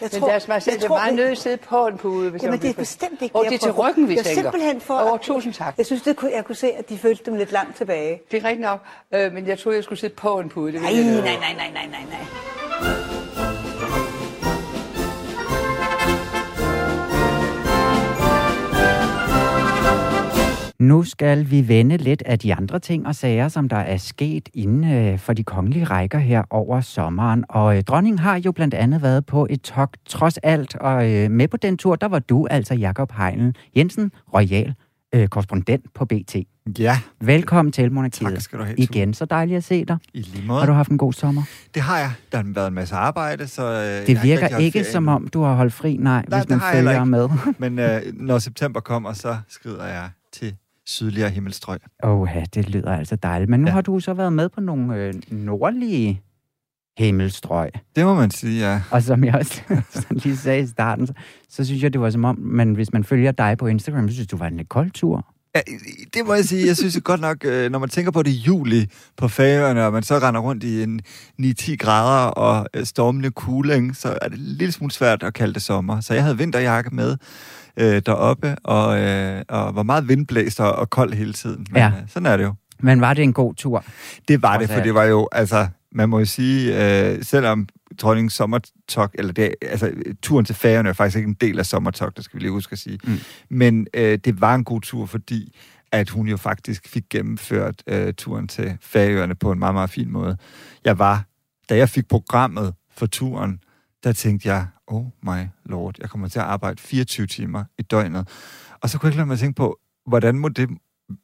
Jeg 0.00 0.10
Men 0.12 0.22
deres 0.22 0.48
majestæt 0.48 0.84
er 0.84 0.88
meget 0.88 1.14
nødt 1.14 1.26
til 1.26 1.32
at 1.32 1.38
sidde 1.38 1.56
på 1.56 1.86
en 1.86 1.98
pude. 1.98 2.30
Hvis 2.30 2.42
Jamen, 2.42 2.54
jeg 2.54 2.62
det 2.62 2.70
er 2.70 2.74
bestemt 2.74 3.22
ikke 3.22 3.36
Og 3.36 3.44
jeg 3.44 3.50
det 3.52 3.56
er 3.56 3.60
til 3.60 3.72
ryggen, 3.72 4.08
vi 4.08 4.12
Jeg 4.14 4.20
er 4.20 4.24
tænker. 4.24 4.42
simpelthen 4.42 4.80
for... 4.80 4.94
Over 4.98 5.16
tusind 5.16 5.52
tak. 5.54 5.74
Jeg 5.78 5.86
synes, 5.86 6.02
det 6.02 6.16
kunne, 6.16 6.30
jeg 6.34 6.44
kunne 6.44 6.54
se, 6.56 6.72
at 6.72 6.88
de 6.88 6.98
følte 6.98 7.24
dem 7.26 7.34
lidt 7.34 7.52
langt 7.52 7.76
tilbage. 7.76 8.20
Det 8.30 8.44
er 8.44 8.48
rigtigt 8.48 8.60
nok, 8.60 8.80
øh, 9.14 9.32
men 9.32 9.46
jeg 9.46 9.58
troede, 9.58 9.76
jeg 9.76 9.84
skulle 9.84 9.98
sidde 9.98 10.14
på 10.14 10.40
en 10.40 10.48
pude. 10.48 10.72
Det 10.72 10.82
Nej, 10.82 10.94
jeg 10.96 11.04
nej, 11.04 11.14
nej, 11.14 11.36
nej, 11.40 11.70
nej, 11.72 11.86
nej, 11.86 12.00
nej. 12.10 12.57
Nu 20.80 21.02
skal 21.04 21.50
vi 21.50 21.68
vende 21.68 21.96
lidt 21.96 22.22
af 22.26 22.38
de 22.38 22.54
andre 22.54 22.78
ting 22.78 23.06
og 23.06 23.14
sager, 23.14 23.48
som 23.48 23.68
der 23.68 23.76
er 23.76 23.96
sket 23.96 24.48
inden 24.54 24.92
øh, 24.92 25.18
for 25.18 25.32
de 25.32 25.44
kongelige 25.44 25.84
rækker 25.84 26.18
her 26.18 26.42
over 26.50 26.80
sommeren. 26.80 27.44
Og 27.48 27.76
øh, 27.76 27.82
dronningen 27.82 28.18
har 28.18 28.36
jo 28.36 28.52
blandt 28.52 28.74
andet 28.74 29.02
været 29.02 29.26
på 29.26 29.46
et 29.50 29.60
togt 29.62 29.96
trods 30.06 30.36
alt, 30.38 30.76
og 30.76 31.10
øh, 31.12 31.30
med 31.30 31.48
på 31.48 31.56
den 31.56 31.76
tur, 31.76 31.96
der 31.96 32.08
var 32.08 32.18
du 32.18 32.46
altså 32.50 32.74
Jakob 32.74 33.12
Heinel 33.12 33.56
Jensen, 33.76 34.12
royal 34.34 34.74
øh, 35.14 35.28
korrespondent 35.28 35.84
på 35.94 36.04
BT. 36.04 36.36
Ja, 36.78 36.98
Velkommen 37.20 37.72
til 37.72 37.92
Monarkiet. 37.92 38.30
tak 38.32 38.40
skal 38.40 38.58
du 38.58 38.64
have. 38.64 38.76
Igen, 38.76 39.14
så 39.14 39.24
dejligt 39.24 39.56
at 39.56 39.64
se 39.64 39.84
dig. 39.84 39.96
I 40.14 40.20
lige 40.22 40.46
måde. 40.46 40.60
Har 40.60 40.66
du 40.66 40.72
haft 40.72 40.90
en 40.90 40.98
god 40.98 41.12
sommer? 41.12 41.42
Det 41.74 41.82
har 41.82 41.98
jeg. 41.98 42.12
Der 42.32 42.38
har 42.38 42.44
været 42.54 42.68
en 42.68 42.74
masse 42.74 42.94
arbejde, 42.94 43.46
så... 43.46 43.62
Øh, 43.72 43.82
Det 43.82 44.08
ikke 44.08 44.20
virker 44.22 44.56
ikke 44.58 44.78
ferie 44.78 44.92
som 44.92 45.08
om, 45.08 45.28
du 45.28 45.42
har 45.42 45.54
holdt 45.54 45.72
fri, 45.72 45.96
nej, 45.96 46.24
Nej, 46.28 46.38
hvis 46.40 46.48
man 46.50 46.60
følger 46.74 46.92
ikke. 46.92 47.04
med. 47.06 47.28
Men 47.58 47.78
øh, 47.78 48.00
når 48.26 48.38
september 48.38 48.80
kommer, 48.80 49.12
så 49.12 49.36
skrider 49.48 49.84
jeg 49.86 50.10
til 50.32 50.54
sydligere 50.88 51.30
himmelstrøg. 51.30 51.78
Åh, 52.04 52.28
ja, 52.34 52.44
det 52.54 52.68
lyder 52.68 52.96
altså 52.96 53.16
dejligt. 53.16 53.50
Men 53.50 53.60
nu 53.60 53.66
ja. 53.66 53.72
Har 53.72 53.80
du 53.80 54.00
så 54.00 54.14
været 54.14 54.32
med 54.32 54.48
på 54.48 54.60
nogle 54.60 54.96
øh, 54.96 55.14
nordlige 55.30 56.22
himmelstrøg. 56.98 57.70
Det 57.96 58.04
må 58.04 58.14
man 58.14 58.30
sige, 58.30 58.70
ja. 58.70 58.80
Og 58.90 59.02
som 59.02 59.24
jeg 59.24 59.34
også 59.34 59.62
lige 60.24 60.36
sagde 60.36 60.62
i 60.62 60.66
starten, 60.66 61.06
så, 61.06 61.12
så 61.48 61.64
synes 61.64 61.82
jeg, 61.82 61.92
det 61.92 62.00
var 62.00 62.10
som 62.10 62.24
om, 62.24 62.38
man, 62.38 62.72
hvis 62.72 62.92
man 62.92 63.04
følger 63.04 63.32
dig 63.32 63.58
på 63.58 63.66
Instagram, 63.66 64.08
så 64.08 64.14
synes 64.14 64.28
du, 64.28 64.36
var 64.36 64.46
en 64.46 64.56
lidt 64.56 64.68
kold 64.68 64.90
tur. 64.90 65.26
Ja, 65.56 65.60
det 66.14 66.26
må 66.26 66.34
jeg 66.34 66.44
sige. 66.44 66.66
Jeg 66.66 66.76
synes 66.76 67.00
godt 67.04 67.20
nok, 67.20 67.44
øh, 67.44 67.70
når 67.70 67.78
man 67.78 67.88
tænker 67.88 68.10
på 68.10 68.22
det 68.22 68.30
juli 68.30 68.86
på 69.16 69.28
færøerne, 69.28 69.86
og 69.86 69.92
man 69.92 70.02
så 70.02 70.18
render 70.18 70.40
rundt 70.40 70.64
i 70.64 70.82
en 70.82 71.00
9-10 71.42 71.76
grader 71.76 72.26
og 72.26 72.66
øh, 72.74 72.84
stormende 72.84 73.30
kuling, 73.30 73.96
så 73.96 74.18
er 74.22 74.28
det 74.28 74.38
lille 74.38 74.72
smule 74.72 74.92
svært 74.92 75.22
at 75.22 75.34
kalde 75.34 75.54
det 75.54 75.62
sommer. 75.62 76.00
Så 76.00 76.14
jeg 76.14 76.22
havde 76.22 76.38
vinterjakke 76.38 76.94
med 76.94 77.16
øh, 77.78 78.02
deroppe, 78.06 78.56
og, 78.64 79.00
øh, 79.00 79.42
og 79.48 79.74
var 79.76 79.82
meget 79.82 80.08
vindblæst 80.08 80.60
og, 80.60 80.72
og 80.72 80.90
kold 80.90 81.12
hele 81.14 81.32
tiden. 81.32 81.66
Men 81.70 81.76
Ja. 81.76 81.86
øh, 81.88 82.08
sådan 82.08 82.26
er 82.26 82.36
det 82.36 82.44
jo. 82.44 82.54
Men 82.80 83.00
var 83.00 83.14
det 83.14 83.22
en 83.22 83.32
god 83.32 83.54
tur? 83.54 83.84
Det 84.28 84.42
var 84.42 84.58
det, 84.58 84.70
for 84.70 84.80
det 84.80 84.94
var 84.94 85.04
jo, 85.04 85.28
altså, 85.32 85.68
man 85.92 86.08
må 86.08 86.18
jo 86.18 86.24
sige, 86.24 86.66
øh, 87.10 87.24
selvom 87.24 87.68
dronningens 87.98 88.32
sommertog, 88.34 89.10
eller 89.14 89.32
det, 89.32 89.54
altså, 89.62 89.92
turen 90.22 90.44
til 90.44 90.54
Færøerne 90.54 90.88
er 90.88 90.92
faktisk 90.92 91.16
ikke 91.16 91.28
en 91.28 91.36
del 91.40 91.58
af 91.58 91.66
sommertog, 91.66 92.16
det 92.16 92.24
skal 92.24 92.36
vi 92.38 92.42
lige 92.44 92.52
huske 92.52 92.72
at 92.72 92.78
sige. 92.78 92.98
Mm. 93.04 93.18
Men 93.50 93.86
øh, 93.94 94.18
det 94.24 94.40
var 94.40 94.54
en 94.54 94.64
god 94.64 94.80
tur, 94.80 95.06
fordi 95.06 95.56
at 95.92 96.10
hun 96.10 96.28
jo 96.28 96.36
faktisk 96.36 96.88
fik 96.88 97.04
gennemført 97.10 97.74
øh, 97.86 98.14
turen 98.14 98.48
til 98.48 98.76
Færøerne 98.80 99.34
på 99.34 99.52
en 99.52 99.58
meget, 99.58 99.74
meget 99.74 99.90
fin 99.90 100.10
måde. 100.10 100.36
Jeg 100.84 100.98
var, 100.98 101.24
da 101.68 101.76
jeg 101.76 101.88
fik 101.88 102.08
programmet 102.08 102.74
for 102.96 103.06
turen, 103.06 103.60
der 104.04 104.12
tænkte 104.12 104.48
jeg, 104.48 104.66
oh 104.88 105.04
my 105.22 105.44
lord, 105.64 105.94
jeg 106.00 106.10
kommer 106.10 106.28
til 106.28 106.38
at 106.38 106.44
arbejde 106.44 106.82
24 106.82 107.26
timer 107.26 107.64
i 107.78 107.82
døgnet. 107.82 108.28
Og 108.82 108.90
så 108.90 108.98
kunne 108.98 109.06
jeg 109.06 109.12
ikke 109.12 109.18
lade 109.18 109.26
mig 109.26 109.34
at 109.34 109.40
tænke 109.40 109.56
på, 109.56 109.78
hvordan 110.06 110.38
må 110.38 110.48
det 110.48 110.68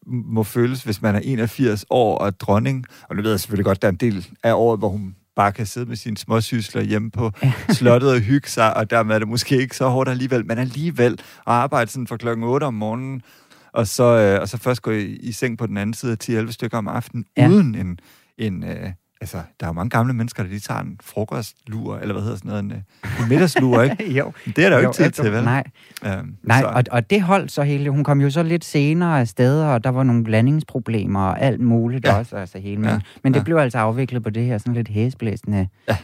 må 0.07 0.42
føles, 0.42 0.83
hvis 0.83 1.03
man 1.03 1.14
er 1.14 1.20
81 1.24 1.85
år 1.90 2.18
og 2.18 2.40
dronning. 2.40 2.85
Og 3.09 3.16
nu 3.16 3.22
ved 3.22 3.31
jeg 3.31 3.40
selvfølgelig 3.40 3.64
godt, 3.64 3.83
der 3.83 3.88
er 3.88 3.92
en 3.92 3.96
del 3.96 4.29
af 4.42 4.53
året, 4.53 4.79
hvor 4.79 4.88
hun 4.88 5.16
bare 5.37 5.53
kan 5.53 5.66
sidde 5.66 5.87
med 5.87 5.96
sine 5.96 6.16
småsysler 6.16 6.83
hjemme 6.83 7.11
på 7.11 7.31
slottet 7.79 8.12
og 8.12 8.20
hygge 8.20 8.48
sig, 8.48 8.77
og 8.77 8.90
dermed 8.90 9.14
er 9.14 9.18
det 9.18 9.29
måske 9.29 9.57
ikke 9.57 9.77
så 9.77 9.88
hårdt 9.88 10.11
alligevel, 10.11 10.46
men 10.46 10.59
alligevel 10.59 11.12
at 11.12 11.18
arbejde 11.46 11.90
sådan 11.90 12.07
fra 12.07 12.16
klokken 12.16 12.44
8 12.44 12.64
om 12.64 12.74
morgenen, 12.74 13.22
og 13.72 13.87
så, 13.87 14.05
øh, 14.05 14.40
og 14.40 14.48
så 14.48 14.59
først 14.59 14.83
gå 14.83 14.90
i, 14.90 15.05
i 15.05 15.33
seng 15.33 15.59
på 15.59 15.66
den 15.66 15.77
anden 15.77 15.94
side 15.94 16.12
af 16.12 16.44
10-11 16.44 16.53
stykker 16.53 16.79
om 16.79 16.88
aftenen, 16.88 17.24
ja. 17.37 17.48
uden 17.48 17.74
en, 17.74 17.98
en 18.38 18.64
øh, 18.64 18.92
altså, 19.24 19.37
der 19.60 19.66
er 19.66 19.68
jo 19.68 19.72
mange 19.72 19.90
gamle 19.90 20.12
mennesker, 20.14 20.42
der 20.42 20.50
de 20.50 20.58
tager 20.58 20.80
en 20.80 20.98
frokostlur, 21.02 21.96
eller 21.98 22.12
hvad 22.12 22.22
hedder 22.22 22.37
sådan 22.37 22.48
noget, 22.48 22.62
en, 22.64 22.72
øh, 22.72 23.22
en 23.22 23.28
middagslur, 23.28 23.82
ikke? 23.82 24.12
jo. 24.18 24.32
Det 24.46 24.58
er 24.64 24.68
der 24.68 24.76
jo, 24.76 24.82
Jo, 24.82 24.88
ikke 24.88 24.96
tid 25.02 25.10
til, 25.10 25.32
vel? 25.32 25.44
nej. 25.44 25.64
Øhm, 26.06 26.37
Nej, 26.42 26.60
så- 26.60 26.66
og, 26.66 26.82
og 26.90 27.10
det 27.10 27.22
holdt 27.22 27.52
så 27.52 27.62
hele. 27.62 27.90
Hun 27.90 28.04
kom 28.04 28.20
jo 28.20 28.30
så 28.30 28.42
lidt 28.42 28.64
senere 28.64 29.20
af 29.20 29.28
steder, 29.28 29.66
og 29.66 29.84
der 29.84 29.90
var 29.90 30.02
nogle 30.02 30.24
blandingsproblemer 30.24 31.20
og 31.20 31.40
alt 31.40 31.60
muligt 31.60 32.04
Ja. 32.06 32.18
også. 32.18 32.37
Altså 32.37 32.58
hele, 32.58 32.80
men, 32.80 32.90
Ja, 32.90 33.00
men 33.22 33.34
det 33.34 33.38
ja. 33.40 33.44
blev 33.44 33.56
altså 33.56 33.78
afviklet 33.78 34.22
på 34.22 34.30
det 34.30 34.44
her 34.44 34.58
sådan 34.58 34.74
lidt 34.74 34.88
hæsblæsende 34.88 35.68
Ja. 35.88 35.96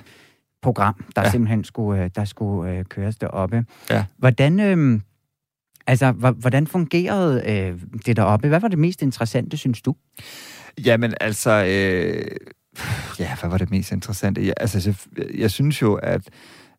program, 0.62 1.04
der 1.16 1.22
Ja. 1.22 1.30
simpelthen 1.30 1.64
skulle, 1.64 2.04
øh, 2.04 2.10
der 2.16 2.24
skulle 2.24 2.72
øh, 2.72 2.84
køres 2.84 3.16
deroppe. 3.16 3.64
Ja. 3.90 4.04
Hvordan, 4.18 4.60
øh, 4.60 5.00
altså, 5.86 6.12
hvordan 6.12 6.66
fungerede 6.66 7.42
øh, 7.50 7.80
det 8.06 8.16
deroppe? 8.16 8.48
Hvad 8.48 8.60
var 8.60 8.68
det 8.68 8.78
mest 8.78 9.02
interessante, 9.02 9.56
synes 9.56 9.82
du? 9.82 9.94
Jamen, 10.84 11.14
altså... 11.20 11.64
Øh, 11.68 12.24
ja, 13.18 13.36
hvad 13.40 13.50
var 13.50 13.58
det 13.58 13.70
mest 13.70 13.92
interessante? 13.92 14.46
Jeg, 14.46 14.54
altså, 14.56 14.94
jeg, 15.16 15.24
jeg 15.38 15.50
synes 15.50 15.82
jo, 15.82 15.94
at, 15.94 16.30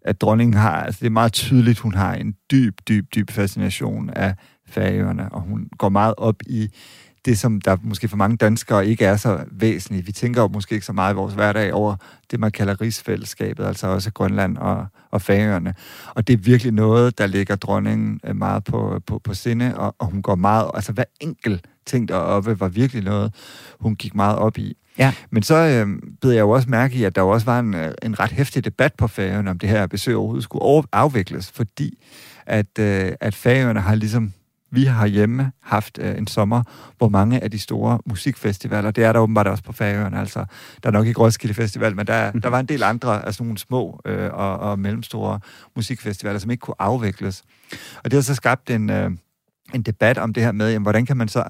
at 0.02 0.22
dronningen 0.22 0.54
har... 0.54 0.84
Altså, 0.84 1.00
det 1.00 1.06
er 1.06 1.12
meget 1.12 1.34
tydeligt, 1.34 1.80
hun 1.80 1.94
har 1.94 2.16
en 2.16 2.36
dyb, 2.52 2.80
dyb, 2.88 3.06
dyb 3.16 3.32
fascination 3.32 4.10
af 4.10 4.36
færøerne, 4.68 5.32
og 5.32 5.42
hun 5.42 5.68
går 5.78 5.90
meget 5.90 6.14
op 6.18 6.36
i 6.48 6.70
det, 7.26 7.40
som 7.40 7.62
der 7.62 7.78
måske 7.84 8.08
for 8.08 8.18
mange 8.18 8.38
danskere 8.38 8.88
ikke 8.88 9.06
er 9.06 9.16
så 9.16 9.44
væsentligt. 9.52 10.08
Vi 10.08 10.12
tænker 10.12 10.42
jo 10.42 10.48
måske 10.48 10.74
ikke 10.74 10.86
så 10.86 10.94
meget 10.94 11.14
i 11.14 11.16
vores 11.16 11.34
hverdag 11.34 11.74
over 11.74 11.96
det, 12.32 12.40
man 12.40 12.52
kalder 12.52 12.82
rigsfællesskabet, 12.82 13.66
altså 13.66 13.88
også 13.88 14.12
Grønland 14.12 14.58
og, 14.58 14.86
og 15.12 15.22
Færøerne. 15.22 15.74
Og 16.16 16.28
det 16.28 16.34
er 16.34 16.38
virkelig 16.38 16.74
noget, 16.74 17.18
der 17.18 17.28
ligger 17.28 17.56
dronningen 17.56 18.20
øh, 18.24 18.36
meget 18.36 18.64
på, 18.64 19.02
på, 19.08 19.20
på 19.20 19.34
sinde, 19.34 19.78
og, 19.78 19.96
og 20.00 20.08
hun 20.08 20.22
går 20.22 20.36
meget... 20.36 20.72
Altså 20.74 20.92
hver 20.92 21.04
enkelt 21.20 21.68
ting 21.86 22.08
deroppe 22.08 22.60
var 22.60 22.68
virkelig 22.68 23.04
noget, 23.04 23.34
hun 23.80 23.96
gik 23.96 24.16
meget 24.16 24.38
op 24.38 24.58
i. 24.58 24.78
Ja. 25.02 25.14
Men 25.30 25.44
så 25.44 25.56
øh, 25.56 25.88
bed 26.22 26.32
jeg 26.32 26.42
jo 26.42 26.50
også 26.50 26.70
mærke 26.70 26.96
i, 26.96 27.04
at 27.04 27.16
der 27.16 27.22
jo 27.22 27.30
også 27.30 27.46
var 27.46 27.60
en, 27.60 27.74
øh, 27.74 27.92
en 28.04 28.20
ret 28.20 28.32
hæftig 28.32 28.66
debat 28.66 28.94
på 28.94 29.08
Færøerne, 29.08 29.50
om 29.50 29.60
det 29.60 29.70
her 29.70 29.88
besøg 29.88 30.16
overhovedet 30.16 30.44
skulle 30.44 30.84
afvikles, 30.92 31.52
fordi 31.52 32.04
at, 32.46 32.80
øh, 32.80 33.12
at 33.20 33.36
Færøerne 33.36 33.80
har 33.80 33.96
ligesom 33.96 34.34
vi 34.74 34.86
har 34.86 35.08
hjemme 35.08 35.52
haft 35.62 36.00
øh, 36.02 36.18
en 36.18 36.28
sommer, 36.28 36.64
hvor 36.98 37.10
mange 37.10 37.44
af 37.44 37.52
de 37.52 37.60
store 37.60 38.00
musikfestivaler, 38.06 38.92
det 38.92 39.04
er 39.04 39.14
der 39.14 39.20
åbenbart 39.20 39.48
også 39.48 39.64
på 39.64 39.72
Færøerne, 39.72 40.20
altså 40.20 40.46
der 40.84 40.90
er 40.90 40.94
nok 40.94 41.08
ikke 41.08 41.20
Roskilde 41.20 41.54
Festival, 41.54 41.96
men 41.96 42.08
der, 42.08 42.32
der 42.32 42.50
var 42.50 42.60
en 42.60 42.66
del 42.66 42.84
andre, 42.84 43.26
altså 43.26 43.44
nogle 43.44 43.58
små 43.58 44.02
øh, 44.06 44.30
og, 44.34 44.58
og 44.58 44.80
mellemstore 44.80 45.40
musikfestivaler, 45.76 46.40
som 46.40 46.52
ikke 46.52 46.62
kunne 46.62 46.82
afvikles. 46.82 47.44
Og 48.04 48.12
det 48.12 48.14
har 48.14 48.22
så 48.22 48.36
skabt 48.36 48.70
en, 48.70 48.90
øh, 48.90 49.12
en 49.74 49.82
debat 49.82 50.18
om 50.18 50.34
det 50.34 50.44
her 50.44 50.52
med, 50.52 50.72
jamen, 50.72 50.84
hvordan 50.84 51.06
kan 51.06 51.18
man 51.18 51.28
så 51.28 51.44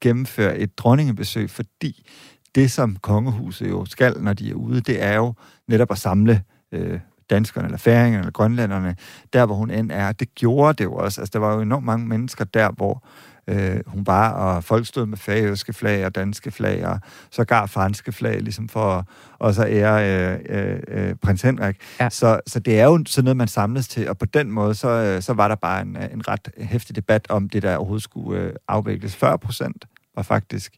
gennemføre 0.00 0.58
et 0.58 0.78
dronningebesøg, 0.78 1.50
fordi 1.50 2.06
det, 2.54 2.70
som 2.70 2.96
kongehuset 2.96 3.70
jo 3.70 3.84
skal, 3.84 4.16
når 4.20 4.32
de 4.32 4.50
er 4.50 4.54
ude, 4.54 4.80
det 4.80 5.02
er 5.02 5.14
jo 5.14 5.34
netop 5.68 5.90
at 5.90 5.98
samle 5.98 6.42
øh, 6.72 7.00
danskerne, 7.30 7.66
eller 7.66 7.78
færingerne, 7.78 8.18
eller 8.18 8.32
grønlænderne, 8.32 8.96
der 9.32 9.46
hvor 9.46 9.54
hun 9.54 9.70
end 9.70 9.90
er. 9.92 10.12
Det 10.12 10.34
gjorde 10.34 10.74
det 10.78 10.84
jo 10.84 10.94
også. 10.94 11.20
Altså, 11.20 11.30
der 11.32 11.38
var 11.38 11.54
jo 11.54 11.60
enormt 11.60 11.84
mange 11.84 12.06
mennesker 12.06 12.44
der, 12.44 12.70
hvor 12.70 13.04
øh, 13.48 13.80
hun 13.86 14.06
var, 14.06 14.30
og 14.30 14.64
folk 14.64 14.86
stod 14.86 15.06
med 15.06 15.18
færøske 15.18 15.72
flag 15.72 16.06
og 16.06 16.14
danske 16.14 16.50
flag, 16.50 16.86
og 16.86 17.00
sågar 17.30 17.66
franske 17.66 18.12
flag, 18.12 18.40
ligesom 18.40 18.68
for 18.68 19.06
at 19.40 19.58
at 19.58 19.72
ære 19.72 20.10
øh, 20.10 20.38
øh, 20.48 20.80
øh, 20.88 21.14
prins 21.14 21.42
Henrik. 21.42 21.76
Ja. 22.00 22.10
Så, 22.10 22.40
så 22.46 22.60
det 22.60 22.80
er 22.80 22.84
jo 22.84 23.04
sådan 23.06 23.24
noget, 23.24 23.36
man 23.36 23.48
samles 23.48 23.88
til, 23.88 24.08
og 24.08 24.18
på 24.18 24.26
den 24.26 24.50
måde, 24.50 24.74
så, 24.74 24.88
øh, 24.88 25.22
så 25.22 25.32
var 25.32 25.48
der 25.48 25.54
bare 25.54 25.82
en, 25.82 25.96
øh, 25.96 26.12
en 26.12 26.28
ret 26.28 26.48
hæftig 26.58 26.96
debat 26.96 27.26
om 27.30 27.48
det, 27.48 27.62
der 27.62 27.76
overhovedet 27.76 28.02
skulle 28.02 28.40
øh, 28.40 28.52
afvikles. 28.68 29.16
40 29.16 29.38
procent 29.38 29.84
var 30.16 30.22
faktisk 30.22 30.72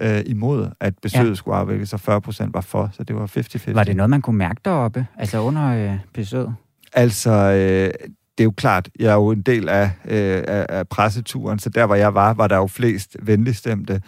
øh, 0.00 0.22
imod, 0.26 0.68
at 0.80 0.94
besøget 1.02 1.28
Ja. 1.28 1.34
skulle 1.34 1.56
afvikles, 1.56 1.92
og 1.92 2.00
40 2.00 2.20
procent 2.20 2.54
var 2.54 2.60
for, 2.60 2.90
så 2.92 3.04
det 3.04 3.16
var 3.16 3.26
50-50. 3.26 3.72
Var 3.74 3.84
det 3.84 3.96
noget, 3.96 4.10
man 4.10 4.22
kunne 4.22 4.38
mærke 4.38 4.60
deroppe, 4.64 5.06
altså 5.18 5.38
under 5.40 5.92
øh, 5.92 5.98
besøget? 6.14 6.54
Altså, 6.92 7.30
øh, 7.30 7.90
det 8.38 8.42
er 8.42 8.44
jo 8.44 8.50
klart, 8.56 8.88
jeg 9.00 9.06
er 9.10 9.14
jo 9.14 9.30
en 9.30 9.42
del 9.42 9.68
af, 9.68 9.90
øh, 10.04 10.42
af 10.68 10.88
presseturen, 10.88 11.58
så 11.58 11.68
der, 11.70 11.86
hvor 11.86 11.94
jeg 11.94 12.14
var, 12.14 12.34
var 12.34 12.46
der 12.48 12.56
jo 12.56 12.66
flest 12.66 13.16
venligstemte 13.22 14.00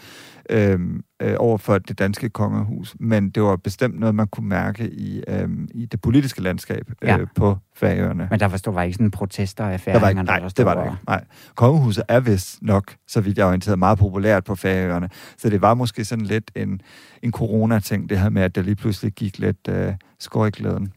øh, 0.51 0.81
øh, 1.23 1.35
over 1.39 1.59
for 1.59 1.79
det 1.79 1.99
danske 1.99 2.29
kongehus. 2.29 2.97
Men 3.01 3.31
det 3.31 3.43
var 3.43 3.57
bestemt 3.57 4.01
noget, 4.01 4.15
man 4.15 4.29
kunne 4.29 4.49
mærke 4.49 4.91
i, 4.91 5.23
øh, 5.29 5.49
i 5.71 5.87
det 5.87 6.01
politiske 6.01 6.43
landskab 6.43 6.91
øh, 7.03 7.09
Ja. 7.09 7.19
på 7.37 7.57
Færøerne. 7.77 8.29
Men 8.31 8.41
der 8.41 8.49
forstod 8.49 8.75
var 8.75 8.83
ikke 8.83 8.95
sådan 8.95 9.11
protester 9.11 9.65
af 9.65 9.81
Der 9.81 9.99
var 10.01 10.09
ikke, 10.09 10.23
nej, 10.23 10.39
der 10.39 10.49
det 10.49 10.65
var 10.65 10.75
der 10.75 10.85
ikke. 10.85 10.97
Nej. 11.07 11.25
Kongehuset 11.55 12.05
er 12.09 12.21
vist 12.21 12.63
nok, 12.63 12.95
så 13.07 13.21
vidt 13.21 13.39
jeg 13.39 13.45
er 13.45 13.49
orienteret, 13.49 13.79
meget 13.79 13.99
populært 13.99 14.45
på 14.45 14.55
Færøerne. 14.55 15.09
Så 15.37 15.51
det 15.51 15.63
var 15.63 15.75
måske 15.75 16.05
sådan 16.05 16.25
lidt 16.25 16.51
en, 16.57 16.81
en 17.23 17.33
corona-ting, 17.33 18.11
det 18.11 18.21
her 18.21 18.29
med, 18.29 18.43
at 18.43 18.55
der 18.55 18.63
lige 18.63 18.77
pludselig 18.77 19.13
gik 19.13 19.39
lidt 19.39 19.69
øh, 19.69 19.93
skår 20.19 20.47
i 20.47 20.51
glæden. 20.51 20.93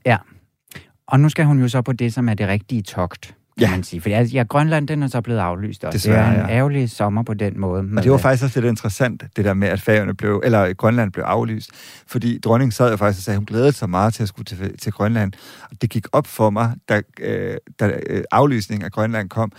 Og 1.08 1.20
nu 1.20 1.30
skal 1.30 1.46
hun 1.46 1.60
jo 1.60 1.68
så 1.68 1.82
på 1.82 1.94
det, 1.94 2.14
som 2.14 2.30
er 2.30 2.34
det 2.34 2.48
rigtige 2.48 2.82
togt, 2.82 3.36
kan 3.58 3.68
Ja. 3.68 3.72
man 3.72 3.84
sige. 3.84 4.02
For 4.02 4.10
ja, 4.10 4.44
Grønland, 4.44 4.88
den 4.88 5.04
er 5.04 5.08
så 5.08 5.22
blevet 5.22 5.40
aflyst 5.40 5.84
også. 5.84 5.98
Desværre, 5.98 6.30
det 6.32 6.38
er 6.40 6.44
en 6.44 6.50
ja. 6.50 6.56
ærgerlig 6.56 6.90
sommer 6.90 7.24
på 7.24 7.34
den 7.34 7.60
måde. 7.60 7.84
Og 7.98 8.04
det 8.04 8.12
var 8.12 8.18
faktisk 8.18 8.44
også 8.44 8.60
lidt 8.62 8.70
interessant, 8.70 9.24
det 9.36 9.46
der 9.46 9.54
med, 9.54 9.68
at 9.68 9.82
Færøerne 9.82 10.14
blev, 10.14 10.42
eller 10.44 10.74
Grønland 10.74 11.12
blev 11.12 11.24
aflyst. 11.24 11.70
Fordi 12.08 12.40
dronningen 12.40 12.72
sad 12.72 12.92
jo 12.92 12.98
faktisk 12.98 13.20
og 13.20 13.24
sagde, 13.24 13.36
at 13.36 13.40
hun 13.40 13.46
glædede 13.46 13.72
sig 13.72 13.90
meget 13.90 14.14
til 14.14 14.24
at 14.24 14.30
skulle 14.30 14.46
til, 14.46 14.78
til 14.78 14.92
Grønland. 14.92 15.34
Og 15.72 15.82
det 15.82 15.90
gik 15.90 16.06
op 16.12 16.28
for 16.28 16.50
mig, 16.50 16.74
da, 16.90 17.02
øh, 17.20 17.58
da 17.80 18.00
øh, 18.10 18.24
aflysningen 18.32 18.86
af 18.86 18.92
Grønland 18.92 19.30
kom. 19.30 19.52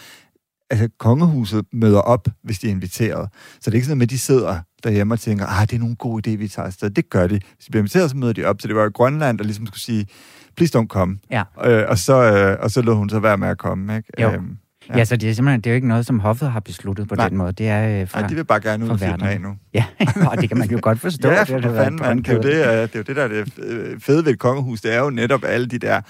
Altså, 0.71 0.89
kongehuset 0.99 1.65
møder 1.73 2.01
op, 2.01 2.29
hvis 2.45 2.59
de 2.59 2.67
er 2.67 2.71
inviteret. 2.71 3.29
Så 3.61 3.71
det 3.71 3.71
er 3.71 3.75
ikke 3.75 3.87
sådan, 3.87 4.03
at 4.03 4.11
de 4.11 4.19
sidder 4.19 4.59
derhjemme 4.85 5.15
og 5.15 5.21
tænker, 5.21 5.47
ah, 5.47 5.67
det 5.71 5.77
er 5.77 5.81
nogen 5.81 5.97
god 5.97 6.27
idé, 6.27 6.31
vi 6.31 6.49
tager 6.49 6.67
afsted. 6.67 6.91
Det 6.91 7.11
gør 7.11 7.27
de. 7.27 7.35
Hvis 7.55 7.65
de 7.67 7.71
bliver 7.71 7.83
inviteret, 7.83 8.11
så 8.11 8.17
møder 8.17 8.33
de 8.33 8.45
op. 8.45 8.57
Så 8.61 8.69
det 8.69 8.77
var 8.77 8.89
Grønland, 8.89 9.39
der 9.39 9.45
ligesom 9.45 9.67
skulle 9.67 9.81
sige, 9.81 10.07
please 10.57 10.79
don't 10.79 10.87
come. 10.87 11.19
Ja. 11.31 11.43
Øh, 11.65 11.85
og, 11.89 11.99
så, 11.99 12.33
øh, 12.33 12.57
og 12.61 12.71
så 12.71 12.83
lod 12.83 12.95
hun 12.95 13.09
så 13.09 13.19
være 13.21 13.39
med 13.39 13.49
at 13.49 13.59
komme. 13.59 13.97
Ikke? 13.97 14.23
Jo. 14.23 14.31
Øhm, 14.31 14.57
Ja. 14.89 14.99
ja, 14.99 15.05
så 15.05 15.17
det 15.17 15.31
er 15.31 15.35
simpelthen 15.35 15.61
det 15.61 15.71
er 15.71 15.73
jo 15.73 15.75
ikke 15.75 15.89
noget, 15.89 16.07
som 16.07 16.21
hoffet 16.21 16.51
har 16.51 16.61
besluttet 16.61 17.09
på 17.09 17.15
Nej. 17.15 17.29
den 17.29 17.39
måde. 17.39 17.53
Det 17.53 17.69
er 17.69 18.01
øh, 18.03 18.09
fra... 18.09 18.21
nej, 18.21 18.29
de 18.29 18.35
vil 18.35 18.45
bare 18.45 18.61
gerne 18.61 18.85
ud 18.85 18.91
og 18.91 19.01
den 19.01 19.23
af 19.23 19.41
nu. 19.41 19.55
Ja, 19.75 19.85
og 20.31 20.41
det 20.41 20.49
kan 20.49 20.59
man 20.59 20.71
jo 20.71 20.79
godt 20.83 21.01
forstå. 21.01 21.29
Ja, 21.29 21.41
det 21.41 21.49
for 21.49 21.59
været 21.59 21.77
fanden, 21.77 22.01
mand. 22.03 22.25
Det 22.25 22.31
er, 22.31 22.35
jo 22.35 22.41
det, 22.43 22.83
øh, 22.83 22.83
det 22.83 22.95
er 22.95 22.99
jo 22.99 23.03
det, 23.03 23.17
der 23.17 23.23
er 23.23 23.29
det 23.29 23.59
øh, 23.59 24.01
fede 24.01 24.25
ved 24.25 24.33
et 24.33 24.39
kongehus. 24.39 24.81
Det 24.81 24.95
er 24.95 24.99
jo 24.99 25.11
netop 25.11 25.45
alle 25.45 25.67
de 25.67 25.79
der, 25.79 26.01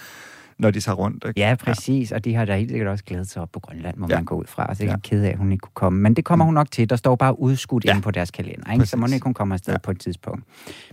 når 0.63 0.71
de 0.71 0.81
tager 0.81 0.97
rundt. 0.97 1.25
Ikke? 1.29 1.41
Ja, 1.41 1.55
præcis, 1.61 2.13
og 2.13 2.25
de 2.25 2.35
har 2.35 2.45
da 2.45 2.57
helt 2.57 2.71
sikkert 2.71 2.89
også 2.89 3.05
glædet 3.05 3.31
sig 3.31 3.43
op 3.43 3.49
på 3.53 3.61
Grønland, 3.61 3.97
må 3.97 4.07
ja. 4.07 4.15
Ja. 4.15 4.19
man 4.19 4.25
gå 4.25 4.35
ud 4.35 4.45
fra. 4.47 4.67
Og 4.67 4.77
så 4.77 4.83
er 4.83 4.87
Ja. 4.87 4.93
jeg 4.93 5.03
ked 5.03 5.25
af, 5.25 5.31
at 5.31 5.39
hun 5.39 5.53
ikke 5.53 5.61
kunne 5.63 5.71
komme. 5.75 6.01
Men 6.01 6.15
det 6.15 6.25
kommer 6.25 6.45
hun 6.45 6.55
nok 6.55 6.71
til. 6.71 6.91
Der 6.91 6.97
står 6.97 7.17
bare 7.17 7.41
udskudt 7.41 7.85
ja. 7.85 7.89
Ja. 7.91 7.95
inde 7.95 8.03
på 8.05 8.11
deres 8.11 8.31
kalender, 8.31 8.73
ikke? 8.73 8.87
så 8.87 8.97
må 8.97 9.01
Præcis. 9.01 9.15
ikke 9.15 9.25
hun 9.25 9.35
kommer 9.35 9.55
afsted 9.55 9.73
ja. 9.73 9.75
Ja. 9.75 9.79
på 9.79 9.91
et 9.91 10.01
tidspunkt. 10.01 10.45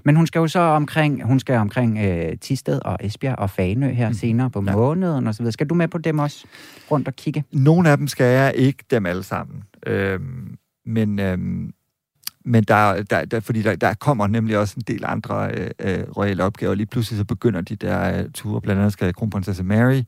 Men 0.04 0.16
hun 0.16 0.28
skal 0.28 0.40
jo 0.40 0.48
så 0.48 0.60
omkring, 0.60 1.24
hun 1.26 1.40
skal 1.40 1.56
omkring 1.58 1.98
øh, 2.00 2.38
Tisted 2.38 2.80
og 2.86 2.98
Esbjerg 3.02 3.40
og 3.40 3.50
Fanø 3.50 3.94
her 3.94 4.08
mm. 4.10 4.14
senere 4.14 4.50
på 4.50 4.64
ja. 4.66 4.72
Ja. 4.72 4.78
måneden 4.78 5.28
og 5.28 5.36
så 5.36 5.44
videre. 5.44 5.52
Skal 5.52 5.68
du 5.68 5.74
med 5.76 5.88
på 5.88 5.98
dem 5.98 6.20
også 6.20 6.46
rundt 6.92 7.08
og 7.08 7.16
kigge? 7.16 7.44
Nogle 7.52 7.90
af 7.90 7.98
dem 7.98 8.08
skal 8.08 8.26
jeg 8.26 8.54
ikke, 8.56 8.84
dem 8.92 9.06
alle 9.06 9.24
sammen. 9.24 9.64
Øhm, 9.88 10.56
men 10.86 11.20
øhm, 11.20 11.72
men 12.50 12.64
der, 12.64 13.04
der, 13.04 13.26
der, 13.26 13.40
fordi 13.40 13.62
der, 13.62 13.76
der 13.76 13.94
kommer 13.94 14.28
nemlig 14.28 14.58
også 14.58 14.74
en 14.78 14.84
del 14.88 15.04
andre 15.06 15.52
øh, 15.52 15.70
øh, 15.80 16.04
royale 16.18 16.44
opgaver. 16.44 16.76
Lige 16.76 16.86
pludselig 16.86 17.18
så 17.18 17.26
begynder 17.26 17.62
de 17.62 17.76
der 17.76 18.20
øh, 18.20 18.30
ture. 18.32 18.62
Blandt 18.62 18.80
andet 18.80 18.94
skal 18.94 19.14
kronprinsesse 19.14 19.64
Mary 19.64 20.02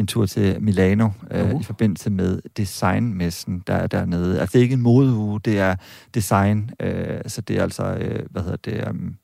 en 0.00 0.06
tur 0.06 0.26
til 0.26 0.56
Milano 0.60 1.08
øh, 1.30 1.54
Uh. 1.54 1.60
i 1.60 1.64
forbindelse 1.64 2.10
med 2.10 2.42
designmessen, 2.56 3.62
der 3.66 3.74
er 3.74 3.86
dernede. 3.86 4.40
Altså, 4.40 4.52
det 4.52 4.58
er 4.58 4.62
ikke 4.62 4.72
en 4.72 4.82
modeuge, 4.82 5.40
det 5.44 5.58
er 5.58 5.74
design. 6.14 6.70
Øh, 6.80 7.20
så 7.26 7.40
det 7.40 7.58
er 7.58 7.62
altså, 7.62 7.84
øh, 7.84 8.26
hvad 8.30 8.42
hedder 8.42 8.56
det... 8.56 8.88
Um, 8.88 9.14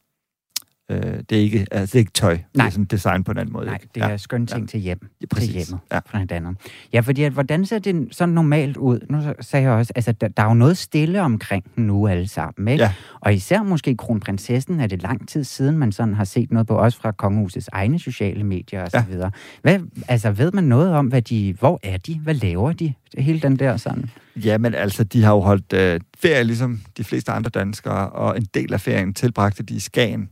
øh, 0.91 1.01
det, 1.31 1.33
er 1.33 1.43
ikke, 1.43 1.67
altså, 1.71 1.87
det 1.93 1.95
er 1.95 1.99
ikke 1.99 2.13
tøj. 2.13 2.33
Det 2.35 2.45
Nej. 2.55 2.67
er 2.67 2.71
sådan 2.71 2.85
design 2.85 3.25
på 3.25 3.31
en 3.33 3.39
anden 3.39 3.53
måde. 3.53 3.67
Nej, 3.67 3.75
ikke? 3.75 3.89
det 3.95 4.03
er 4.03 4.17
skønne 4.17 4.47
ting 4.47 4.69
til 4.69 4.81
hjem. 4.81 5.09
Ja, 5.21 5.27
præcis. 5.27 5.49
Til 5.49 5.55
hjemmet. 5.55 5.79
Ja. 5.93 6.01
Blandt 6.11 6.33
andet. 6.33 6.57
Ja, 6.93 7.01
fordi 7.01 7.23
at, 7.23 7.33
hvordan 7.33 7.67
ser 7.67 7.79
det 7.79 8.09
sådan 8.11 8.35
normalt 8.35 8.77
ud? 8.77 9.01
Nu 9.11 9.23
så- 9.23 9.35
sagde 9.41 9.65
jeg 9.69 9.73
også, 9.73 9.93
altså 9.97 10.13
der, 10.13 10.29
der 10.29 10.43
er 10.43 10.47
jo 10.47 10.55
noget 10.55 10.79
stille 10.79 11.23
omkring 11.23 11.65
den 11.77 11.87
nu 11.87 12.09
alle 12.09 12.29
sammen, 12.29 12.69
ikke? 12.69 12.85
Ja. 12.85 12.93
Og 13.21 13.35
især 13.35 13.63
måske 13.63 13.97
kronprinsessen 13.97 14.81
er 14.81 14.87
det 14.87 15.03
lang 15.03 15.29
tid 15.29 15.45
siden, 15.45 15.79
man 15.79 15.93
sådan 15.93 16.15
har 16.15 16.25
set 16.25 16.51
noget 16.53 16.67
på, 16.67 16.75
også 16.75 17.01
fra 17.01 17.13
kongehusets 17.13 17.69
egne 17.73 17.99
sociale 17.99 18.45
medier 18.45 18.83
og 18.83 18.91
så 18.91 18.97
Ja. 18.97 19.05
videre. 19.11 19.31
Hvad, 19.63 19.79
altså 20.09 20.31
ved 20.31 20.53
man 20.53 20.65
noget 20.65 20.93
om, 20.95 21.07
hvad 21.07 21.23
de, 21.23 21.55
hvor 21.59 21.81
er 21.83 21.97
de? 21.97 22.19
Hvad 22.19 22.35
laver 22.35 22.73
de? 22.73 22.95
Hele 23.19 23.41
den 23.41 23.57
der 23.59 23.77
sådan... 23.77 24.11
Ja, 24.37 24.59
men 24.59 24.75
altså, 24.75 25.05
de 25.05 25.23
har 25.23 25.33
jo 25.33 25.41
holdt 25.41 25.73
øh, 25.73 26.01
ferie, 26.19 26.45
ligesom 26.45 26.81
de 26.97 27.05
fleste 27.05 27.33
andre 27.33 27.51
danskere, 27.51 28.09
og 28.11 28.37
en 28.37 28.47
del 28.55 28.73
af 28.75 28.81
ferien 28.81 29.15
tilbragte 29.15 29.63
de 29.63 29.75
i 29.75 29.79
Skagen, 29.79 30.29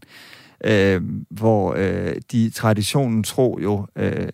øh, 0.65 1.03
hvor 1.31 1.75
øh, 1.79 2.17
de 2.33 2.51
traditionen 2.51 3.23
tro 3.23 3.59
jo 3.63 3.87
øh, 3.97 4.29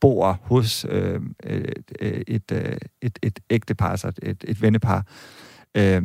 bor 0.00 0.38
hos 0.42 0.86
øh, 0.88 1.20
øh, 1.44 2.22
et, 2.28 2.52
øh, 2.52 2.76
et, 3.02 3.18
et 3.22 3.40
ægtepar, 3.50 3.90
altså 3.90 4.12
et, 4.22 4.44
et 4.48 4.62
vennepar, 4.62 5.06
øh, 5.74 6.02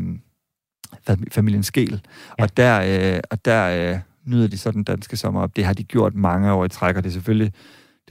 fam- 1.09 1.29
familien 1.31 1.63
Skel. 1.63 2.01
Ja. 2.39 2.43
Og 2.43 2.57
der, 2.57 3.13
øh, 3.15 3.19
og 3.31 3.45
der 3.45 3.93
øh, 3.93 3.99
nyder 4.25 4.47
de 4.47 4.57
så 4.57 4.71
den 4.71 4.83
danske 4.83 5.17
sommer 5.17 5.41
op. 5.41 5.55
Det 5.55 5.65
har 5.65 5.73
de 5.73 5.83
gjort 5.83 6.15
mange 6.15 6.51
år 6.53 6.65
i 6.65 6.69
træk, 6.69 6.95
og 6.95 7.03
det 7.03 7.09
er 7.09 7.13
selvfølgelig 7.13 7.53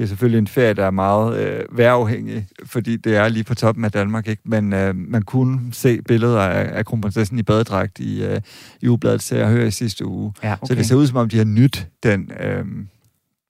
det 0.00 0.04
er 0.04 0.08
selvfølgelig 0.08 0.38
en 0.38 0.46
ferie, 0.46 0.74
der 0.74 0.84
er 0.84 0.90
meget 0.90 1.40
øh, 1.40 1.78
vejrafhængig, 1.78 2.46
fordi 2.64 2.96
det 2.96 3.16
er 3.16 3.28
lige 3.28 3.44
på 3.44 3.54
toppen 3.54 3.84
af 3.84 3.92
Danmark, 3.92 4.28
ikke? 4.28 4.42
Men 4.44 4.72
øh, 4.72 4.94
man 4.96 5.22
kunne 5.22 5.72
se 5.72 6.02
billeder 6.02 6.40
af, 6.40 6.78
af 6.78 6.84
kronprinsessen 6.84 7.38
i 7.38 7.42
badedragt 7.42 7.98
i, 7.98 8.24
øh, 8.24 8.40
i 8.80 8.88
ugebladet 8.88 9.22
Se 9.22 9.42
og 9.42 9.50
Hør 9.50 9.64
i 9.64 9.70
sidste 9.70 10.06
uge. 10.06 10.32
Ja, 10.42 10.52
Okay. 10.52 10.66
Så 10.66 10.74
det 10.74 10.86
ser 10.86 10.96
ud 10.96 11.06
som 11.06 11.16
om, 11.16 11.28
de 11.28 11.36
har 11.36 11.44
nyt 11.44 11.88
den, 12.02 12.32
øh, 12.40 12.64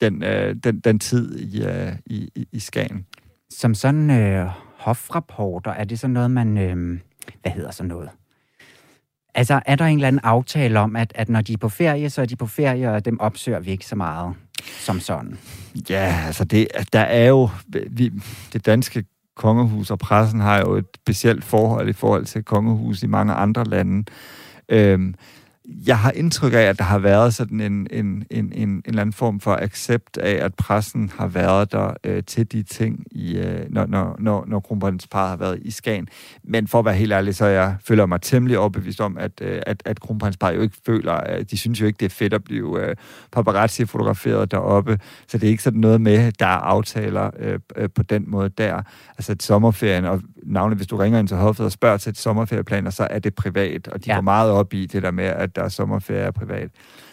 den, 0.01 0.23
øh, 0.23 0.57
den, 0.65 0.81
den 0.81 0.99
tid 0.99 1.39
i, 1.39 1.63
øh, 1.65 1.93
i, 2.07 2.49
i, 2.53 2.59
Skagen. 2.59 3.07
Som 3.51 3.75
sådan 3.75 4.11
øh, 4.11 4.47
hofrapporter, 4.79 5.71
er 5.71 5.85
det 5.85 5.99
så 5.99 6.09
noget, 6.09 6.31
man... 6.31 6.59
Øh, 6.59 6.99
hvad 7.43 7.53
hedder 7.53 7.71
så 7.71 7.85
noget? 7.85 8.09
Altså, 9.35 9.61
er 9.67 9.77
der 9.77 9.85
en 9.85 9.99
eller 9.99 10.09
anden 10.09 10.21
aftale 10.25 10.79
om, 10.79 10.97
at, 10.97 11.13
at 11.15 11.29
når 11.29 11.41
de 11.41 11.53
er 11.53 11.59
på 11.59 11.69
ferie, 11.69 12.11
så 12.11 12.23
er 12.23 12.27
de 12.27 12.37
på 12.37 12.47
ferie, 12.47 12.93
og 12.93 13.05
dem 13.05 13.21
opsøger 13.21 13.61
vi 13.61 13.71
ikke 13.71 13.87
så 13.87 13.97
meget 13.97 14.35
som 14.65 15.01
sådan? 15.01 15.39
Ja, 15.91 16.23
altså 16.27 16.45
det, 16.45 16.69
der 16.93 17.01
er 17.01 17.29
jo... 17.29 17.49
Vi, 17.91 18.13
det 18.53 18.67
danske 18.67 19.05
kongehus 19.37 19.91
og 19.91 19.99
pressen 19.99 20.41
har 20.41 20.59
jo 20.59 20.75
et 20.75 20.87
specielt 20.97 21.45
forhold 21.45 21.89
i 21.89 21.93
forhold 21.93 22.25
til 22.25 22.45
kongehus 22.45 23.03
i 23.03 23.07
mange 23.07 23.33
andre 23.33 23.65
lande. 23.65 24.05
Øhm, 24.69 25.15
jeg 25.87 25.99
har 25.99 26.11
indtryk 26.11 26.53
af, 26.53 26.59
at 26.59 26.79
der 26.79 26.85
har 26.85 26.99
været 26.99 27.35
sådan 27.35 27.61
en, 27.61 27.87
en, 27.91 28.25
en, 28.31 28.53
en, 28.53 28.69
en 28.69 28.83
eller 28.85 29.01
anden 29.01 29.13
form 29.13 29.41
for 29.41 29.57
accept 29.63 30.19
af, 30.19 30.45
at 30.45 30.55
pressen 30.55 31.13
har 31.19 31.27
været 31.27 31.73
der 31.73 31.95
øh, 32.05 32.23
til 32.25 32.53
de 32.53 32.63
ting, 32.63 33.05
i, 33.11 33.37
øh, 33.37 33.67
når, 33.71 33.87
når, 33.87 34.17
når, 34.19 34.45
når 34.49 34.61
kronprinsparet 34.61 35.29
har 35.29 35.37
været 35.37 35.59
i 35.63 35.71
Skagen. 35.71 36.09
Men 36.45 36.69
for 36.69 36.79
at 36.79 36.85
være 36.85 36.95
helt 36.95 37.13
ærlig, 37.13 37.35
så 37.35 37.47
jeg 37.47 37.77
føler 37.85 38.07
mig 38.07 38.21
temmelig 38.21 38.59
overbevist 38.59 39.01
om, 39.01 39.19
at, 39.19 39.33
øh, 39.43 39.63
at, 39.67 39.83
at 39.85 40.01
kronprinsparet 40.01 40.57
jo 40.57 40.61
ikke 40.63 40.77
føler, 40.87 41.13
at 41.13 41.51
de 41.51 41.59
synes 41.59 41.81
jo 41.81 41.87
ikke, 41.87 41.97
det 42.01 42.07
er 42.07 42.11
fedt 42.11 42.35
at 42.35 42.45
blive 42.45 42.87
øh, 42.87 42.97
paparazzi-fotograferet 43.33 44.51
deroppe. 44.51 44.99
Så 45.29 45.39
det 45.39 45.47
er 45.47 45.51
ikke 45.51 45.63
sådan 45.63 45.81
noget 45.81 46.01
med, 46.01 46.33
der 46.33 46.47
er 46.47 46.61
aftaler 46.61 47.31
øh, 47.39 47.59
øh, 47.77 47.89
på 47.95 48.03
den 48.03 48.25
måde 48.27 48.49
der. 48.49 48.83
Altså 49.19 49.37
sommerferien, 49.41 50.05
og 50.05 50.23
navnet, 50.47 50.79
hvis 50.79 50.87
du 50.87 50.97
ringer 50.97 51.19
ind 51.19 51.29
til 51.29 51.37
hoffet 51.37 51.67
og 51.67 51.73
spørger 51.73 51.97
til 51.97 52.17
sommerferieplaner, 52.17 52.91
så 52.91 53.07
er 53.11 53.19
det 53.19 53.35
privat, 53.35 53.89
og 53.89 54.05
de 54.05 54.11
Ja. 54.11 54.15
går 54.15 54.21
meget 54.23 54.51
op 54.51 54.75
i 54.75 54.87
det 54.87 55.03
der 55.03 55.11
med, 55.11 55.25
at 55.25 55.57
der 55.57 55.63
er 55.63 55.69
sommerferie 55.69 56.21
er 56.21 56.31
privat. 56.31 56.71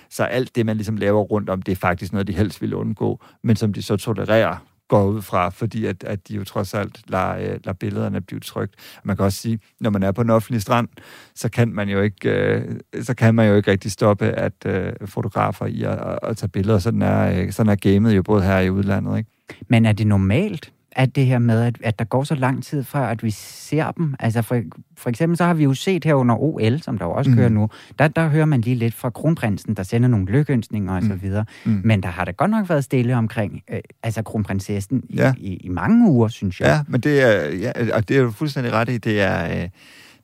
Så 0.10 0.24
alt 0.24 0.56
det, 0.56 0.66
man 0.66 0.76
ligesom 0.78 0.98
laver 0.98 1.22
rundt 1.22 1.50
om, 1.50 1.62
det 1.62 1.72
er 1.72 1.76
faktisk 1.76 2.12
noget, 2.14 2.28
de 2.28 2.34
helst 2.34 2.62
vil 2.62 2.74
undgå, 2.74 3.24
men 3.44 3.56
som 3.56 3.74
de 3.74 3.82
så 3.82 3.98
tolererer 3.98 4.56
går 4.90 5.06
ud 5.06 5.22
fra, 5.22 5.50
fordi 5.50 5.86
at, 5.86 6.04
at 6.04 6.28
de 6.28 6.36
jo 6.36 6.44
trods 6.44 6.74
alt 6.74 7.00
lader, 7.08 7.36
øh, 7.36 7.40
lader 7.42 7.74
billederne 7.74 8.22
blive 8.22 8.40
trygt. 8.40 8.76
Man 9.04 9.16
kan 9.16 9.26
også 9.26 9.38
sige, 9.42 9.60
når 9.80 9.90
man 9.90 10.04
er 10.04 10.12
på 10.12 10.22
en 10.22 10.30
offentlig 10.30 10.62
strand, 10.62 10.88
så 11.36 11.50
kan 11.50 11.74
man 11.74 11.90
jo 11.90 12.02
ikke, 12.02 12.30
øh, 12.30 12.64
så 13.02 13.14
kan 13.14 13.36
man 13.36 13.50
jo 13.50 13.56
ikke 13.56 13.72
rigtig 13.72 13.92
stoppe 13.92 14.26
at 14.26 14.54
øh, 14.66 14.94
fotografer 15.06 15.66
i 15.66 15.84
at, 15.84 15.92
at, 15.92 16.20
at 16.24 16.38
tage 16.38 16.50
billeder. 16.50 16.80
Sådan 16.80 17.02
er, 17.02 17.42
øh, 17.42 17.52
sådan 17.52 17.72
er 17.72 17.76
gamet 17.76 18.16
jo 18.16 18.24
både 18.24 18.44
her 18.44 18.60
i 18.60 18.70
udlandet. 18.70 19.18
Ikke? 19.18 19.30
Men 19.68 19.86
er 19.86 19.92
det 19.92 20.08
normalt, 20.08 20.72
at 20.98 21.16
det 21.16 21.26
her 21.26 21.40
med, 21.40 21.62
at, 21.62 21.78
at 21.84 22.00
der 22.00 22.06
går 22.06 22.24
så 22.24 22.36
lang 22.36 22.64
tid 22.64 22.84
fra, 22.84 23.12
at 23.12 23.24
vi 23.24 23.32
ser 23.32 23.92
dem? 23.92 24.16
Altså 24.20 24.42
for, 24.42 24.62
for 24.98 25.10
eksempel 25.10 25.38
så 25.38 25.46
har 25.46 25.54
vi 25.54 25.64
jo 25.64 25.74
set 25.74 26.04
her 26.04 26.14
under 26.14 26.36
OL, 26.36 26.82
som 26.82 26.98
der 26.98 27.06
jo 27.06 27.12
også 27.12 27.32
mm. 27.32 27.36
kører 27.38 27.50
nu, 27.50 27.70
der, 28.00 28.08
der 28.08 28.28
hører 28.30 28.46
man 28.46 28.62
lige 28.62 28.76
lidt 28.76 28.94
fra 28.94 29.10
kronprinsen, 29.10 29.74
der 29.74 29.84
sender 29.84 30.10
nogle 30.10 30.26
lykønsninger 30.26 30.96
og 30.96 31.02
så 31.04 31.14
Mm. 31.14 31.22
videre. 31.22 31.46
Mm. 31.66 31.82
Men 31.84 32.04
der 32.04 32.10
har 32.10 32.26
da 32.26 32.32
godt 32.32 32.52
nok 32.52 32.70
været 32.70 32.84
stille 32.84 33.16
omkring, 33.16 33.62
øh, 33.72 33.80
altså 34.04 34.22
kronprinsessen 34.22 35.04
i, 35.10 35.16
Ja. 35.16 35.34
i, 35.38 35.54
i 35.56 35.70
mange 35.70 36.12
uger, 36.12 36.28
synes 36.28 36.60
jeg. 36.62 36.68
Ja, 36.68 36.80
men 36.88 37.02
det 37.02 37.22
er, 37.22 37.56
ja, 37.58 37.72
og 37.96 38.08
det 38.10 38.18
er 38.18 38.22
jo 38.22 38.32
fuldstændig 38.32 38.74
ret 38.74 38.90
i, 38.90 38.98
det 38.98 39.22
er, 39.22 39.62
øh, 39.64 39.70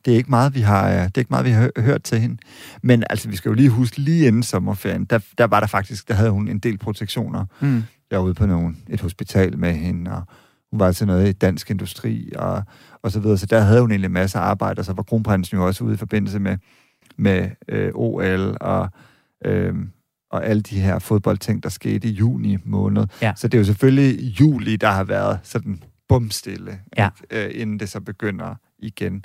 det 0.06 0.14
er 0.14 0.18
ikke 0.18 0.30
meget, 0.30 0.56
vi 0.56 0.62
har, 0.62 0.90
øh, 0.90 0.96
det 0.96 1.04
er 1.18 1.20
ikke 1.20 1.30
meget, 1.30 1.46
vi 1.46 1.50
har 1.52 1.62
hø- 1.62 1.82
hørt 1.84 2.04
til 2.04 2.20
hende. 2.20 2.38
Men 2.82 3.04
altså, 3.10 3.30
vi 3.30 3.36
skal 3.36 3.50
jo 3.50 3.56
lige 3.56 3.70
huske, 3.70 3.98
lige 3.98 4.28
inden 4.28 4.44
sommerferien, 4.44 5.06
der, 5.06 5.20
der 5.38 5.48
var 5.48 5.60
der 5.60 5.68
faktisk, 5.68 6.08
der 6.08 6.14
havde 6.14 6.32
hun 6.32 6.48
en 6.48 6.60
del 6.60 6.78
protektioner. 6.78 7.46
Mm. 7.62 7.84
Jeg 8.12 8.20
var 8.20 8.26
ude 8.26 8.34
på 8.34 8.46
nogen, 8.46 8.78
et 8.90 9.02
hospital 9.02 9.58
med 9.58 9.74
hende, 9.74 10.12
og 10.12 10.22
hun 10.74 10.80
var 10.80 10.92
til 10.92 11.08
noget 11.08 11.30
i 11.30 11.32
dansk 11.32 11.72
industri, 11.72 12.32
og, 12.36 12.64
og 13.02 13.12
så 13.12 13.20
videre. 13.20 13.38
Så 13.38 13.46
der 13.46 13.60
havde 13.60 13.82
hun 13.82 13.92
egentlig 13.92 14.12
masser 14.12 14.40
af 14.40 14.44
arbejde, 14.44 14.80
og 14.80 14.86
så 14.86 14.94
var 14.94 15.04
kronprinsen 15.04 15.58
jo 15.58 15.66
også 15.68 15.84
ude 15.84 15.94
i 15.94 15.98
forbindelse 15.98 16.40
med, 16.40 16.58
med 17.18 17.50
øh, 17.70 17.92
OL 17.96 18.58
og, 18.62 18.90
øh, 19.46 19.74
og 20.32 20.46
alle 20.46 20.62
de 20.62 20.80
her 20.80 21.00
fodboldting, 21.00 21.64
der 21.64 21.70
skete 21.70 22.08
i 22.08 22.12
juni 22.12 22.58
måned. 22.66 23.06
Ja. 23.22 23.34
Så 23.36 23.48
det 23.48 23.58
er 23.58 23.60
jo 23.60 23.66
selvfølgelig 23.66 24.40
juli, 24.40 24.76
der 24.76 24.92
har 24.92 25.04
været 25.04 25.40
sådan 25.44 25.84
bumstille, 26.10 26.80
Ja. 26.98 27.10
ikke? 27.32 27.46
Øh, 27.46 27.62
inden 27.62 27.80
det 27.80 27.90
så 27.90 28.00
begynder 28.02 28.56
igen. 28.80 29.24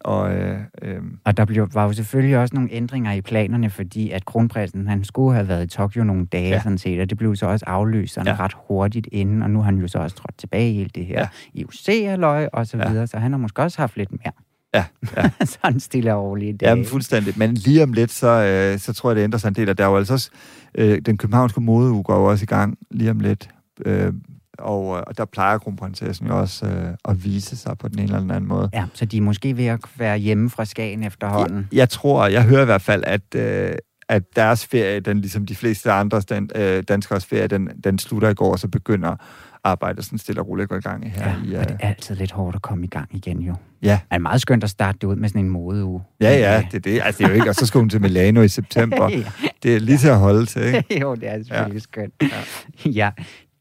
Og 0.00 0.34
øh, 0.36 0.58
øh, 0.82 0.96
Og 1.24 1.36
der 1.36 1.44
blev, 1.44 1.68
var 1.74 1.84
jo 1.84 1.92
selvfølgelig 1.92 2.38
også 2.38 2.54
nogle 2.54 2.72
ændringer 2.72 3.12
i 3.12 3.20
planerne, 3.20 3.70
fordi 3.70 4.10
at 4.10 4.24
kronprinsen, 4.24 4.88
han 4.88 5.04
skulle 5.04 5.34
have 5.34 5.48
været 5.48 5.64
i 5.64 5.66
Tokyo 5.66 6.04
nogle 6.04 6.26
dage, 6.26 6.48
Ja. 6.48 6.54
ja. 6.54 6.62
sådan 6.62 6.78
set, 6.78 7.00
og 7.00 7.10
det 7.10 7.18
blev 7.18 7.36
så 7.36 7.46
også 7.46 7.64
aflyst 7.68 8.14
sådan 8.14 8.26
Ja. 8.26 8.32
ja. 8.34 8.44
ret 8.44 8.52
hurtigt 8.68 9.08
inden, 9.12 9.42
og 9.42 9.50
nu 9.50 9.58
har 9.58 9.64
han 9.64 9.78
jo 9.78 9.88
så 9.88 9.98
også 9.98 10.16
trådt 10.16 10.38
tilbage 10.38 10.72
i 10.72 10.80
alt 10.82 10.94
det 10.94 11.06
her 11.06 11.18
Ja. 11.20 11.28
ja. 11.54 11.60
IOC-halløj 11.60 12.48
og 12.52 12.66
så 12.66 12.76
Ja. 12.78 12.88
videre, 12.90 13.06
så 13.06 13.18
han 13.18 13.32
har 13.32 13.38
måske 13.38 13.62
også 13.62 13.78
haft 13.82 13.96
lidt 13.96 14.10
mere. 14.12 14.32
Ja, 14.74 14.84
ja. 15.16 15.30
sådan 15.62 15.80
stille 15.80 16.14
og 16.14 16.24
roligt. 16.24 16.62
Ja, 16.62 16.74
men 16.74 16.84
fuldstændig. 16.84 17.34
Men 17.38 17.54
lige 17.54 17.82
om 17.82 17.92
lidt, 17.92 18.10
så, 18.10 18.28
øh, 18.28 18.78
så 18.78 18.92
tror 18.92 19.10
jeg, 19.10 19.16
det 19.16 19.22
ændrer 19.22 19.38
sig 19.38 19.48
en 19.48 19.54
del. 19.54 19.68
Og 19.68 19.78
der 19.78 19.84
er 19.84 19.88
jo 19.90 19.96
altså 19.96 20.12
også, 20.12 20.30
øh, 20.74 20.98
den 21.06 21.16
københavnske 21.18 21.60
modeuge 21.60 22.02
går 22.02 22.16
jo 22.16 22.24
også 22.24 22.42
i 22.42 22.46
gang 22.46 22.78
lige 22.90 23.10
om 23.10 23.20
lidt. 23.20 23.48
Øh, 23.86 24.12
og, 24.58 24.96
øh, 24.96 25.02
og 25.06 25.18
der 25.18 25.24
plejer 25.24 25.58
kronprinsessen 25.58 26.26
jo 26.26 26.40
også 26.40 26.66
øh, 26.66 26.94
at 27.08 27.24
vise 27.24 27.56
sig 27.56 27.78
på 27.78 27.88
den 27.88 27.98
ene 27.98 28.04
eller 28.04 28.20
den 28.20 28.30
anden 28.30 28.48
måde. 28.48 28.70
Ja, 28.72 28.84
så 28.94 29.04
de 29.04 29.16
er 29.16 29.20
måske 29.20 29.56
ved 29.56 29.66
at 29.66 29.80
være 29.96 30.18
hjemme 30.18 30.50
fra 30.50 30.64
Skagen 30.64 31.04
efterhånden. 31.04 31.68
Jeg, 31.72 31.78
jeg 31.78 31.88
tror, 31.88 32.26
jeg 32.26 32.42
hører 32.42 32.62
i 32.62 32.64
hvert 32.64 32.82
fald, 32.82 33.04
at, 33.06 33.34
øh, 33.34 33.74
at 34.08 34.22
deres 34.36 34.66
ferie, 34.66 35.00
den 35.00 35.20
ligesom 35.20 35.46
de 35.46 35.54
fleste 35.54 35.92
andre 35.92 36.20
dan, 36.20 36.50
øh, 36.54 36.82
danskers 36.82 37.26
ferie, 37.26 37.46
den, 37.46 37.68
den 37.84 37.98
slutter 37.98 38.28
i 38.28 38.34
går, 38.34 38.52
og 38.52 38.58
så 38.58 38.68
begynder 38.68 39.16
arbejdet 39.64 40.04
sådan 40.04 40.18
stille 40.18 40.40
og 40.40 40.48
roligt 40.48 40.64
at 40.64 40.68
gå 40.68 40.76
i 40.76 40.80
gang 40.80 41.12
her. 41.12 41.28
Ja, 41.28 41.34
i, 41.44 41.54
øh, 41.54 41.68
det 41.68 41.76
er 41.80 41.88
altid 41.88 42.14
lidt 42.14 42.32
hårdt 42.32 42.56
at 42.56 42.62
komme 42.62 42.84
i 42.84 42.88
gang 42.88 43.08
igen 43.12 43.38
jo. 43.38 43.54
ja. 43.82 43.90
Det 43.92 44.00
er 44.10 44.18
meget 44.18 44.40
skønt 44.40 44.64
at 44.64 44.70
starte 44.70 44.98
det 45.00 45.06
ud 45.06 45.16
med 45.16 45.28
sådan 45.28 45.44
en 45.44 45.50
modeuge. 45.50 46.02
ja, 46.20 46.30
ja, 46.30 46.66
det 46.70 46.74
er 46.74 46.80
det. 46.80 47.00
Altså, 47.04 47.18
det 47.18 47.24
er 47.24 47.28
jo 47.28 47.34
ikke, 47.34 47.48
og 47.48 47.54
så 47.54 47.66
skal 47.66 47.78
hun 47.78 47.90
til 47.90 48.00
Milano 48.00 48.42
i 48.42 48.48
september. 48.48 49.10
Det 49.62 49.76
er 49.76 49.80
lige 49.80 49.98
til 49.98 50.08
at 50.08 50.18
holde 50.18 50.46
til, 50.46 50.62
ikke? 50.62 51.00
jo, 51.02 51.14
det 51.14 51.28
er 51.28 51.36
selvfølgelig 51.38 51.74
ja. 51.74 51.78
skønt. 51.78 52.14
Ja. 52.22 52.90
ja. 52.90 53.10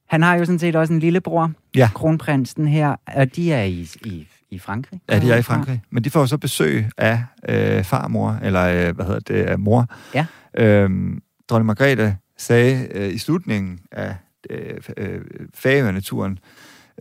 Han 0.07 0.21
har 0.23 0.35
jo 0.35 0.45
sådan 0.45 0.59
set 0.59 0.75
også 0.75 0.93
en 0.93 0.99
lillebror, 0.99 1.51
Ja. 1.75 1.89
kronprinsen 1.95 2.67
her, 2.67 2.95
og 3.15 3.35
de 3.35 3.53
er 3.53 3.63
i, 3.63 3.87
i, 4.05 4.27
i 4.51 4.59
Frankrig. 4.59 5.01
Ja, 5.09 5.19
de 5.19 5.31
er 5.31 5.37
i 5.37 5.41
Frankrig. 5.41 5.81
Men 5.89 6.03
de 6.03 6.09
får 6.09 6.19
jo 6.19 6.25
så 6.27 6.37
besøg 6.37 6.85
af 6.97 7.23
øh, 7.49 7.83
farmor, 7.83 8.39
eller 8.43 8.63
øh, 8.63 8.95
hvad 8.95 9.05
hedder 9.05 9.19
det, 9.19 9.33
af 9.43 9.59
mor. 9.59 9.85
Ja. 10.13 10.25
Øhm, 10.57 11.21
dronning 11.49 11.65
Margrethe 11.65 12.17
sagde 12.37 12.87
øh, 12.91 13.13
i 13.13 13.17
slutningen 13.17 13.79
af 13.91 14.15
øh, 14.49 14.73
øh, 14.97 15.21
Færøerne-turen 15.53 16.31
øh, 16.31 16.37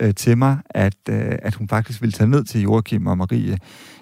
Øh, 0.01 0.15
til 0.15 0.39
mig, 0.39 0.59
at, 0.71 0.97
øh, 1.09 1.33
at 1.43 1.55
hun 1.55 1.69
faktisk 1.69 2.01
ville 2.01 2.13
tage 2.13 2.31
ned 2.31 2.45
til 2.45 2.61
Joachim 2.61 3.07
og 3.07 3.19
Marie. 3.19 3.59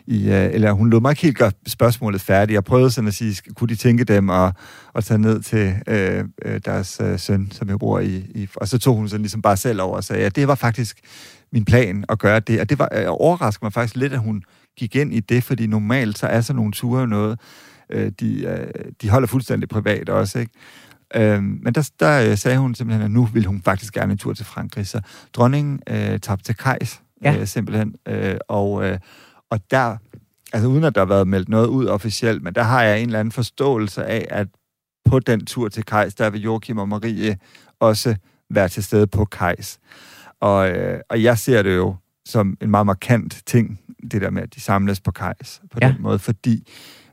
I, 0.07 0.29
øh, 0.29 0.55
eller 0.55 0.73
hun 0.73 0.91
lod 0.91 1.01
mig 1.01 1.11
ikke 1.11 1.23
helt 1.23 1.39
gøre 1.39 1.53
spørgsmålet 1.67 2.21
færdigt. 2.21 2.55
Jeg 2.55 2.65
prøvede 2.65 2.91
sådan 2.91 3.09
at 3.09 3.15
sige, 3.15 3.53
kunne 3.55 3.69
de 3.69 3.77
tænke 3.77 4.05
dem 4.05 4.31
at, 4.31 4.53
at 4.95 5.05
tage 5.05 5.19
ned 5.19 5.41
til 5.41 5.75
øh, 5.87 6.25
øh, 6.45 6.61
deres 6.65 7.01
øh, 7.05 7.19
søn, 7.19 7.49
som 7.53 7.69
jeg 7.69 7.79
bor 7.79 7.99
i, 7.99 8.17
i. 8.17 8.49
Og 8.57 8.69
så 8.69 8.79
tog 8.79 8.97
hun 8.97 9.09
sådan 9.09 9.23
ligesom 9.23 9.43
bare 9.43 9.57
selv 9.57 9.81
over 9.83 9.97
og 9.97 10.05
sagde, 10.05 10.27
at 10.27 10.37
det 10.37 10.49
var 10.49 10.55
faktisk 10.55 11.01
min 11.53 11.65
plan 11.65 12.05
at 12.09 12.19
gøre 12.19 12.41
det. 12.41 12.61
Og 12.61 12.71
det 12.71 12.79
var 12.79 12.89
øh, 12.93 13.05
overraskede 13.09 13.65
mig 13.65 13.73
faktisk 13.73 13.97
lidt, 13.97 14.13
at 14.13 14.19
hun 14.19 14.43
gik 14.77 14.97
ind 14.97 15.15
i 15.15 15.21
det, 15.21 15.45
fordi 15.45 15.67
normalt 15.67 16.19
så 16.19 16.27
er 16.27 16.41
sådan 16.41 16.57
nogle 16.57 16.73
ture 16.73 17.01
jo 17.01 17.07
noget, 17.07 17.41
øh, 17.91 18.13
de, 18.21 18.45
øh, 18.45 18.93
de 19.03 19.09
holder 19.09 19.27
fuldstændig 19.27 19.69
privat 19.69 20.09
også, 20.09 20.39
ikke? 20.39 20.53
Øhm, 21.17 21.59
men 21.63 21.75
der, 21.75 21.91
der 22.01 22.31
øh, 22.31 22.39
sagde 22.39 22.59
hun 22.59 22.75
simpelthen, 22.75 23.05
at 23.05 23.11
nu 23.11 23.25
vil 23.25 23.45
hun 23.47 23.63
faktisk 23.63 23.95
gerne 23.95 24.13
en 24.13 24.19
tur 24.19 24.33
til 24.35 24.45
Frankrig. 24.45 24.87
Så 24.87 25.01
dronningen 25.33 25.81
øh, 25.91 26.21
tabte 26.21 26.45
til 26.45 26.57
Kajs, 26.57 27.01
Ja. 27.25 27.37
øh, 27.41 27.47
simpelthen. 27.47 27.95
Øh, 28.09 28.37
og, 28.49 28.85
øh, 28.85 28.99
og 29.51 29.61
der, 29.71 29.97
altså 30.53 30.69
uden 30.69 30.85
at 30.85 30.95
der 30.95 31.01
har 31.01 31.07
været 31.07 31.29
meldt 31.29 31.49
noget 31.49 31.67
ud 31.67 31.87
officielt, 31.87 32.43
men 32.43 32.55
der 32.55 32.63
har 32.63 32.83
jeg 32.83 33.01
en 33.01 33.07
eller 33.09 33.21
anden 33.21 33.33
forståelse 33.33 34.05
af, 34.05 34.27
at 34.31 34.49
på 35.05 35.19
den 35.19 35.47
tur 35.47 35.69
til 35.69 35.85
Kajs, 35.85 36.15
der 36.15 36.31
vil 36.31 36.41
Joachim 36.43 36.79
og 36.79 36.89
Marie 36.89 37.37
også 37.81 38.17
være 38.51 38.69
til 38.69 38.85
stede 38.85 39.07
på 39.07 39.25
Kajs. 39.25 39.79
Og, 40.41 40.71
øh, 40.71 41.01
og 41.11 41.23
jeg 41.23 41.39
ser 41.39 41.63
det 41.63 41.77
jo 41.77 41.97
som 42.27 42.57
en 42.61 42.71
meget 42.71 42.87
markant 42.87 43.43
ting, 43.47 43.81
det 44.11 44.21
der 44.23 44.31
med, 44.31 44.43
at 44.43 44.55
de 44.55 44.61
samles 44.61 45.01
på 45.01 45.11
Kajs 45.11 45.61
på 45.73 45.79
Ja. 45.83 45.89
den 45.89 45.97
måde, 46.03 46.19
fordi 46.19 46.69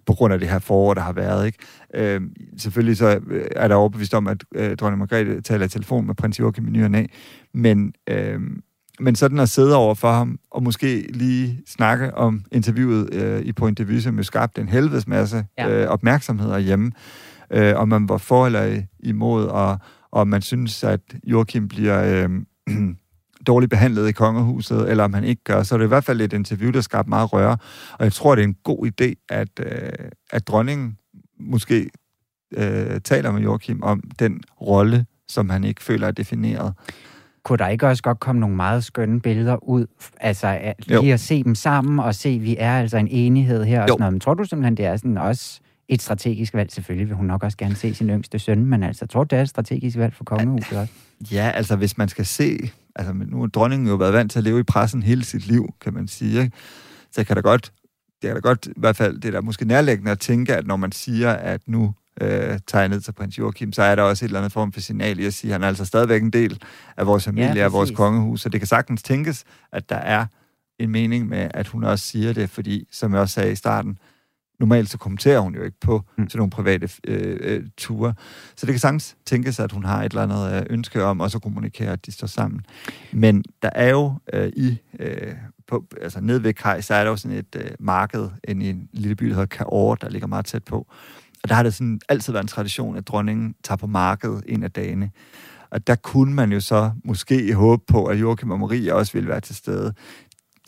på 0.05 0.13
grund 0.13 0.33
af 0.33 0.39
det 0.39 0.49
her 0.49 0.59
forår, 0.59 0.93
der 0.93 1.01
har 1.01 1.13
været. 1.13 1.45
Ikke? 1.45 1.57
Øh, 1.95 2.21
selvfølgelig 2.57 2.97
så 2.97 3.19
øh, 3.27 3.45
er 3.55 3.67
der 3.67 3.75
overbevist 3.75 4.13
om, 4.13 4.27
at 4.27 4.43
øh, 4.55 4.75
dronning 4.77 4.99
Margrethe 4.99 5.41
taler 5.41 5.65
i 5.65 5.69
telefon 5.69 6.07
med 6.07 6.15
prins 6.15 6.39
Joachim 6.39 6.67
i 6.67 6.71
ny 6.71 6.83
og 6.83 6.91
næ, 6.91 7.05
men, 7.53 7.93
øh, 8.09 8.39
men 8.99 9.15
sådan 9.15 9.39
at 9.39 9.49
sidde 9.49 9.75
over 9.75 9.95
for 9.95 10.11
ham, 10.11 10.39
og 10.51 10.63
måske 10.63 11.01
lige 11.13 11.61
snakke 11.67 12.15
om 12.15 12.43
interviewet 12.51 13.13
øh, 13.13 13.41
i 13.41 13.51
Point 13.53 13.77
de 13.77 13.87
Vue, 13.87 14.01
som 14.01 14.17
jo 14.17 14.23
skabte 14.23 14.61
en 14.61 14.69
helvedes 14.69 15.07
masse 15.07 15.45
Ja. 15.57 15.83
øh, 15.83 15.87
opmærksomhed 15.87 16.61
hjemme, 16.61 16.91
øh, 17.51 17.75
om 17.75 17.89
man 17.89 18.09
var 18.09 18.17
for 18.17 18.45
eller 18.45 18.81
imod, 18.99 19.45
og, 19.45 19.77
og 20.11 20.27
man 20.27 20.41
synes, 20.41 20.83
at 20.83 21.01
Joachim 21.23 21.67
bliver... 21.67 22.25
Øh, 22.27 22.29
dårligt 23.47 23.69
behandlet 23.69 24.07
i 24.09 24.11
kongehuset, 24.11 24.89
eller 24.89 25.03
om 25.03 25.13
han 25.13 25.23
ikke 25.23 25.43
gør. 25.43 25.63
Så 25.63 25.75
er 25.75 25.77
det 25.77 25.85
i 25.85 25.87
hvert 25.87 26.03
fald 26.03 26.21
et 26.21 26.33
interview, 26.33 26.71
der 26.71 26.81
skabte 26.81 27.09
meget 27.09 27.33
røre. 27.33 27.57
Og 27.93 28.03
jeg 28.03 28.13
tror, 28.13 28.35
det 28.35 28.43
er 28.43 28.47
en 28.47 28.55
god 28.63 28.87
idé, 28.87 29.25
at, 29.29 29.49
øh, 29.59 29.91
at 30.31 30.47
dronningen 30.47 30.97
måske 31.39 31.89
øh, 32.57 33.01
taler 33.01 33.31
med 33.31 33.41
Joachim 33.41 33.83
om 33.83 34.03
den 34.19 34.41
rolle, 34.61 35.05
som 35.29 35.49
han 35.49 35.63
ikke 35.63 35.83
føler 35.83 36.07
er 36.07 36.11
defineret. 36.11 36.73
Kunne 37.43 37.57
der 37.57 37.67
ikke 37.67 37.87
også 37.87 38.03
godt 38.03 38.19
komme 38.19 38.39
nogle 38.39 38.55
meget 38.55 38.83
skønne 38.83 39.21
billeder 39.21 39.63
ud? 39.63 39.85
Altså 40.19 40.47
at 40.47 40.75
Jo. 40.91 41.01
lige 41.01 41.13
at 41.13 41.19
se 41.19 41.43
dem 41.43 41.55
sammen 41.55 41.99
og 41.99 42.15
se, 42.15 42.29
at 42.29 42.43
vi 42.43 42.55
er 42.59 42.79
altså 42.79 42.97
en 42.97 43.07
enighed 43.07 43.63
her 43.63 43.81
og 43.81 43.87
Jo. 43.87 43.91
sådan 43.93 43.99
noget. 43.99 44.13
Men 44.13 44.19
tror 44.19 44.33
du 44.33 44.43
simpelthen, 44.43 44.77
det 44.77 44.85
er 44.85 44.95
sådan 44.97 45.17
også 45.17 45.59
et 45.87 46.01
strategisk 46.01 46.53
valg? 46.53 46.71
Selvfølgelig 46.71 47.07
vil 47.07 47.15
hun 47.15 47.25
nok 47.25 47.43
også 47.43 47.57
gerne 47.57 47.75
se 47.75 47.93
sin 47.93 48.09
yngste 48.09 48.39
søn, 48.39 48.65
men 48.65 48.83
altså, 48.83 49.07
tror 49.07 49.23
du, 49.23 49.27
det 49.35 49.37
er 49.37 49.43
et 49.43 49.49
strategisk 49.49 49.97
valg 49.97 50.13
for 50.13 50.23
kongehuset 50.23 50.77
også? 50.77 50.93
Ja, 51.31 51.51
altså 51.55 51.75
hvis 51.75 51.97
man 51.97 52.09
skal 52.09 52.25
se... 52.25 52.71
Altså 52.95 53.13
nu 53.13 53.39
har 53.39 53.47
dronningen 53.47 53.87
jo 53.87 53.95
været 53.95 54.13
vant 54.13 54.31
til 54.31 54.39
at 54.39 54.43
leve 54.43 54.59
i 54.59 54.63
pressen 54.63 55.03
hele 55.03 55.25
sit 55.25 55.47
liv, 55.47 55.73
kan 55.81 55.93
man 55.93 56.07
sige. 56.07 56.41
Ikke? 56.41 56.57
Så 57.11 57.23
kan 57.23 57.35
da 57.35 57.41
godt, 57.41 57.71
det 58.21 58.29
er 58.29 58.33
da 58.33 58.39
godt, 58.39 58.65
i 58.65 58.79
hvert 58.79 58.95
fald 58.95 59.21
det 59.21 59.25
er 59.25 59.31
da 59.31 59.41
måske 59.41 59.65
nærlæggende 59.65 60.11
at 60.11 60.19
tænke, 60.19 60.55
at 60.55 60.67
når 60.67 60.75
man 60.75 60.91
siger, 60.91 61.31
at 61.31 61.61
nu 61.67 61.93
øh, 62.21 62.59
tager 62.67 62.81
jeg 62.81 62.89
ned 62.89 63.01
til 63.01 63.11
prins 63.11 63.37
Joachim, 63.37 63.73
så 63.73 63.83
er 63.83 63.95
der 63.95 64.03
også 64.03 64.25
et 64.25 64.29
eller 64.29 64.39
andet 64.39 64.51
form 64.51 64.71
for 64.71 64.79
signal 64.79 65.19
i 65.19 65.25
at 65.25 65.33
sige, 65.33 65.51
at 65.51 65.53
han 65.53 65.63
er 65.63 65.67
altså 65.67 65.85
stadigvæk 65.85 66.21
en 66.21 66.33
del 66.33 66.63
af 66.97 67.05
vores 67.05 67.23
familie, 67.23 67.55
Ja, 67.55 67.63
af 67.63 67.71
vores 67.71 67.91
kongehus. 67.91 68.41
Så 68.41 68.49
det 68.49 68.59
kan 68.59 68.67
sagtens 68.67 69.03
tænkes, 69.03 69.43
at 69.71 69.89
der 69.89 69.95
er 69.95 70.25
en 70.79 70.89
mening 70.89 71.27
med, 71.27 71.47
at 71.53 71.67
hun 71.67 71.83
også 71.83 72.05
siger 72.05 72.33
det, 72.33 72.49
fordi, 72.49 72.87
som 72.91 73.13
jeg 73.13 73.21
også 73.21 73.33
sagde 73.33 73.51
i 73.51 73.55
starten, 73.55 73.97
normalt 74.61 74.89
så 74.89 74.97
kommenterer 74.97 75.39
hun 75.39 75.55
jo 75.55 75.63
ikke 75.63 75.79
på 75.81 76.03
Mm. 76.17 76.29
sådan 76.29 76.39
nogle 76.39 76.51
private 76.51 76.89
øh, 77.07 77.37
øh, 77.41 77.63
ture. 77.77 78.13
Så 78.55 78.65
det 78.65 78.73
kan 78.73 78.79
sagtens 78.79 79.15
tænkes, 79.25 79.59
at 79.59 79.71
hun 79.71 79.85
har 79.85 80.03
et 80.03 80.11
eller 80.11 80.23
andet 80.23 80.53
øh, 80.59 80.65
ønske 80.69 81.03
om 81.03 81.19
også 81.21 81.37
at 81.37 81.41
kommunikere, 81.41 81.91
at 81.91 82.05
de 82.05 82.11
står 82.11 82.27
sammen. 82.27 82.61
Men 83.13 83.43
der 83.61 83.69
er 83.75 83.89
jo 83.89 84.13
øh, 84.33 84.47
i, 84.55 84.77
øh, 84.99 85.33
på, 85.67 85.85
altså 86.01 86.21
nede 86.21 86.43
ved 86.43 86.53
Kaj, 86.53 86.81
så 86.81 86.93
er 86.93 87.03
der 87.03 87.09
jo 87.11 87.17
sådan 87.17 87.37
et 87.37 87.55
øh, 87.55 87.71
marked 87.79 88.29
inde 88.47 88.65
i 88.65 88.69
en 88.69 88.89
lille 88.93 89.15
by, 89.15 89.25
der 89.25 89.33
hedder 89.33 89.45
Kaor, 89.45 89.95
der 89.95 90.09
ligger 90.09 90.27
meget 90.27 90.45
tæt 90.45 90.63
på. 90.63 90.87
Og 91.43 91.49
der 91.49 91.55
har 91.55 91.63
det 91.63 91.73
sådan 91.73 91.99
altid 92.09 92.33
været 92.33 92.43
en 92.43 92.47
tradition, 92.47 92.97
at 92.97 93.07
dronningen 93.07 93.55
tager 93.63 93.77
på 93.77 93.87
markedet 93.87 94.43
en 94.47 94.63
af 94.63 94.71
dagene. 94.71 95.11
Og 95.71 95.87
der 95.87 95.95
kunne 95.95 96.33
man 96.33 96.51
jo 96.51 96.59
så 96.59 96.91
måske 97.03 97.53
håbe 97.53 97.83
på, 97.87 98.05
at 98.05 98.19
Joachim 98.21 98.51
og 98.51 98.59
Marie 98.59 98.95
også 98.95 99.13
ville 99.13 99.29
være 99.29 99.39
til 99.41 99.55
stede. 99.55 99.93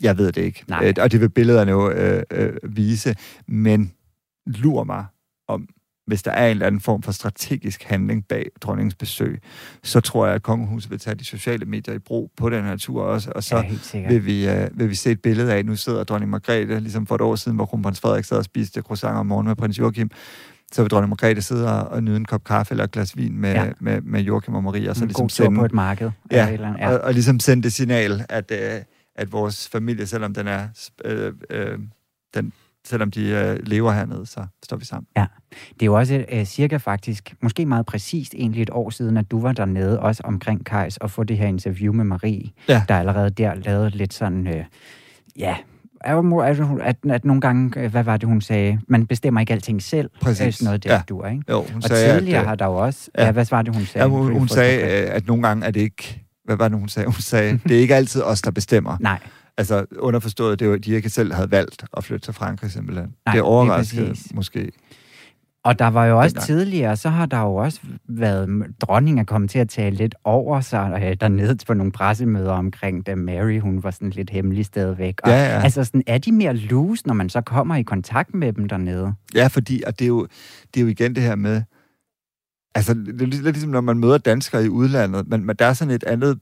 Jeg 0.02 0.18
ved 0.18 0.32
det 0.32 0.42
ikke. 0.42 0.64
Nej. 0.68 0.84
Øh, 0.88 0.94
og 1.00 1.12
det 1.12 1.20
vil 1.20 1.28
billederne 1.30 1.70
jo 1.70 1.90
øh, 1.90 2.22
øh, 2.30 2.52
vise. 2.76 3.14
Men 3.48 3.92
lur 4.46 4.84
mig 4.84 5.04
om, 5.48 5.68
hvis 6.06 6.22
der 6.22 6.30
er 6.30 6.44
en 6.46 6.50
eller 6.50 6.66
anden 6.66 6.80
form 6.80 7.02
for 7.02 7.12
strategisk 7.12 7.82
handling 7.82 8.24
bag 8.28 8.46
dronningens 8.60 8.94
besøg, 8.94 9.40
så 9.82 10.00
tror 10.00 10.26
jeg, 10.26 10.34
at 10.34 10.42
kongehuset 10.42 10.90
vil 10.90 10.98
tage 10.98 11.14
de 11.14 11.24
sociale 11.24 11.64
medier 11.66 11.94
i 11.94 11.98
brug 11.98 12.30
på 12.36 12.50
den 12.50 12.64
her 12.64 12.76
tur 12.76 13.02
også, 13.02 13.32
og 13.34 13.44
så 13.44 13.64
ja, 13.94 14.08
vil 14.08 14.26
vi, 14.26 14.48
øh, 14.48 14.68
vil 14.78 14.90
vi 14.90 14.94
se 14.94 15.10
et 15.10 15.22
billede 15.22 15.52
af, 15.54 15.64
nu 15.64 15.76
sidder 15.76 16.04
dronning 16.04 16.30
Margrethe, 16.30 16.80
ligesom 16.80 17.06
for 17.06 17.14
et 17.14 17.20
år 17.20 17.36
siden, 17.36 17.56
hvor 17.56 17.66
kronprins 17.66 18.00
Frederik 18.00 18.24
sad 18.24 18.36
og 18.38 18.44
spiste 18.44 18.80
croissant 18.82 19.16
om 19.16 19.26
morgenen 19.26 19.48
med 19.48 19.56
prins 19.56 19.78
Joachim, 19.78 20.10
så 20.72 20.82
vil 20.82 20.90
dronning 20.90 21.08
Margrethe 21.08 21.42
sidde 21.42 21.88
og, 21.88 22.02
nyde 22.02 22.16
en 22.16 22.24
kop 22.24 22.44
kaffe 22.44 22.72
eller 22.72 22.84
et 22.84 22.90
glas 22.90 23.16
vin 23.16 23.38
med, 23.38 23.52
Ja. 23.52 23.64
med, 23.80 24.00
med 24.00 24.20
Joachim 24.20 24.54
og 24.54 24.62
Marie, 24.64 24.90
og 24.90 24.96
så 24.96 25.02
en 25.04 25.08
ligesom 25.08 25.24
god 25.24 25.30
sende, 25.30 25.58
på 25.58 25.64
et 25.64 25.72
marked. 25.72 26.10
Ja, 26.30 26.50
eller 26.50 26.74
ja. 26.78 26.88
Og, 26.94 27.00
og 27.00 27.12
ligesom 27.12 27.40
sende 27.40 27.62
det 27.62 27.72
signal, 27.72 28.24
at, 28.28 28.52
øh, 28.54 28.80
at 29.16 29.32
vores 29.32 29.68
familie, 29.68 30.06
selvom 30.06 30.34
den 30.34 30.46
er, 30.48 30.68
øh, 31.04 31.32
øh, 31.50 31.78
den, 32.34 32.52
selvom 32.86 33.10
de 33.10 33.28
øh, 33.28 33.58
lever 33.66 33.92
hernede, 33.92 34.26
så 34.26 34.46
står 34.64 34.76
vi 34.76 34.84
sammen. 34.84 35.06
Det 35.74 35.82
er 35.82 35.86
jo 35.86 35.94
også 35.98 36.24
øh, 36.32 36.44
cirka 36.44 36.76
faktisk, 36.76 37.34
måske 37.42 37.66
meget 37.66 37.86
præcist 37.86 38.34
egentlig 38.34 38.62
et 38.62 38.70
år 38.72 38.90
siden, 38.90 39.16
at 39.16 39.30
du 39.30 39.40
var 39.40 39.52
dernede, 39.52 40.00
også 40.00 40.22
omkring 40.24 40.66
Kajs, 40.66 40.96
og 40.96 41.10
få 41.10 41.24
det 41.24 41.38
her 41.38 41.46
interview 41.46 41.92
med 41.92 42.04
Marie, 42.04 42.50
Ja. 42.68 42.82
der 42.88 42.98
allerede 42.98 43.30
der 43.30 43.54
lavede 43.54 43.90
lidt 43.90 44.14
sådan, 44.14 44.46
øh, 44.46 44.64
ja, 45.38 45.56
jo- 46.10 46.78
at, 46.82 46.96
at 47.10 47.24
nogle 47.24 47.40
gange, 47.40 47.80
øh, 47.80 47.90
hvad 47.90 48.04
var 48.04 48.16
det, 48.16 48.28
hun 48.28 48.40
sagde? 48.40 48.80
Man 48.88 49.06
bestemmer 49.06 49.40
ikke 49.40 49.52
alting 49.52 49.82
selv. 49.82 50.10
Præcis. 50.20 50.46
Øh, 50.46 50.52
Sådan 50.52 50.64
noget 50.64 50.84
der, 50.84 50.94
Ja. 50.94 51.02
du 51.08 51.18
er, 51.18 51.28
ikke? 51.30 51.44
Jo, 51.50 51.62
hun 51.62 51.76
Og 51.76 51.82
sagde, 51.82 52.18
tidligere 52.18 52.40
at, 52.40 52.46
har 52.46 52.54
der 52.54 52.64
jo 52.66 52.74
også... 52.74 53.10
ja. 53.18 53.24
Ja, 53.24 53.32
hvad 53.32 53.46
var 53.50 53.62
det, 53.62 53.74
hun 53.74 53.84
sagde? 53.84 54.04
ja, 54.04 54.10
hun, 54.10 54.32
hun 54.38 54.48
sagde, 54.48 55.02
øh, 55.06 55.14
at 55.16 55.26
nogle 55.26 55.42
gange 55.42 55.66
er 55.66 55.70
det 55.70 55.80
ikke... 55.80 56.23
Hvad 56.44 56.56
var 56.56 56.68
det, 56.68 56.78
hun 56.78 56.88
sagde? 56.88 57.06
Hun 57.06 57.20
sagde, 57.20 57.60
det 57.68 57.76
er 57.76 57.80
ikke 57.80 57.94
altid 57.94 58.22
os, 58.22 58.42
der 58.42 58.50
bestemmer. 58.50 58.96
Nej, 59.00 59.18
Altså 59.56 59.86
underforstået, 59.98 60.60
det 60.60 60.70
var, 60.70 60.76
de 60.76 60.90
ikke 60.90 61.10
selv 61.10 61.32
havde 61.32 61.50
valgt 61.50 61.84
at 61.96 62.04
flytte 62.04 62.26
til 62.26 62.34
Frankrig 62.34 62.70
simpelthen. 62.70 63.14
Nej, 63.26 63.34
det 63.34 63.42
overraskede 63.42 64.08
præcis. 64.08 64.34
måske. 64.34 64.70
Og 65.64 65.78
der 65.78 65.86
var 65.86 66.06
jo 66.06 66.18
også 66.20 66.34
Dengang. 66.34 66.46
tidligere, 66.46 66.96
så 66.96 67.08
har 67.08 67.26
der 67.26 67.40
jo 67.40 67.54
også 67.54 67.80
været, 68.08 68.48
dronningen 68.80 69.18
er 69.18 69.24
kommet 69.24 69.50
til 69.50 69.58
at 69.58 69.68
tale 69.68 69.96
lidt 69.96 70.14
over 70.24 70.60
sig 70.60 71.02
øh, 71.04 71.16
dernede 71.20 71.56
på 71.66 71.74
nogle 71.74 71.92
pressemøder 71.92 72.52
omkring, 72.52 73.06
da 73.06 73.14
Mary, 73.14 73.60
hun 73.60 73.82
var 73.82 73.90
sådan 73.90 74.10
lidt 74.10 74.30
hemmelig 74.30 74.64
stadigvæk. 74.66 75.20
Og, 75.22 75.30
Ja, 75.30 75.36
ja. 75.36 75.60
Altså 75.62 75.84
sådan, 75.84 76.02
er 76.06 76.18
de 76.18 76.32
mere 76.32 76.56
loose, 76.56 77.06
når 77.06 77.14
man 77.14 77.28
så 77.28 77.40
kommer 77.40 77.76
i 77.76 77.82
kontakt 77.82 78.34
med 78.34 78.52
dem 78.52 78.68
dernede? 78.68 79.14
Ja, 79.34 79.46
fordi 79.46 79.82
og 79.86 79.98
det, 79.98 80.04
er 80.04 80.08
jo, 80.08 80.26
det 80.74 80.80
er 80.80 80.84
jo 80.84 80.88
igen 80.88 81.14
det 81.14 81.22
her 81.22 81.36
med... 81.36 81.62
Altså, 82.74 82.94
det 82.94 83.22
er 83.22 83.26
lidt 83.26 83.42
ligesom, 83.42 83.70
når 83.70 83.80
man 83.80 83.98
møder 83.98 84.18
danskere 84.18 84.64
i 84.64 84.68
udlandet, 84.68 85.28
men, 85.28 85.46
men 85.46 85.56
der 85.56 85.66
er 85.66 85.72
sådan 85.72 85.94
et 85.94 86.04
andet 86.04 86.38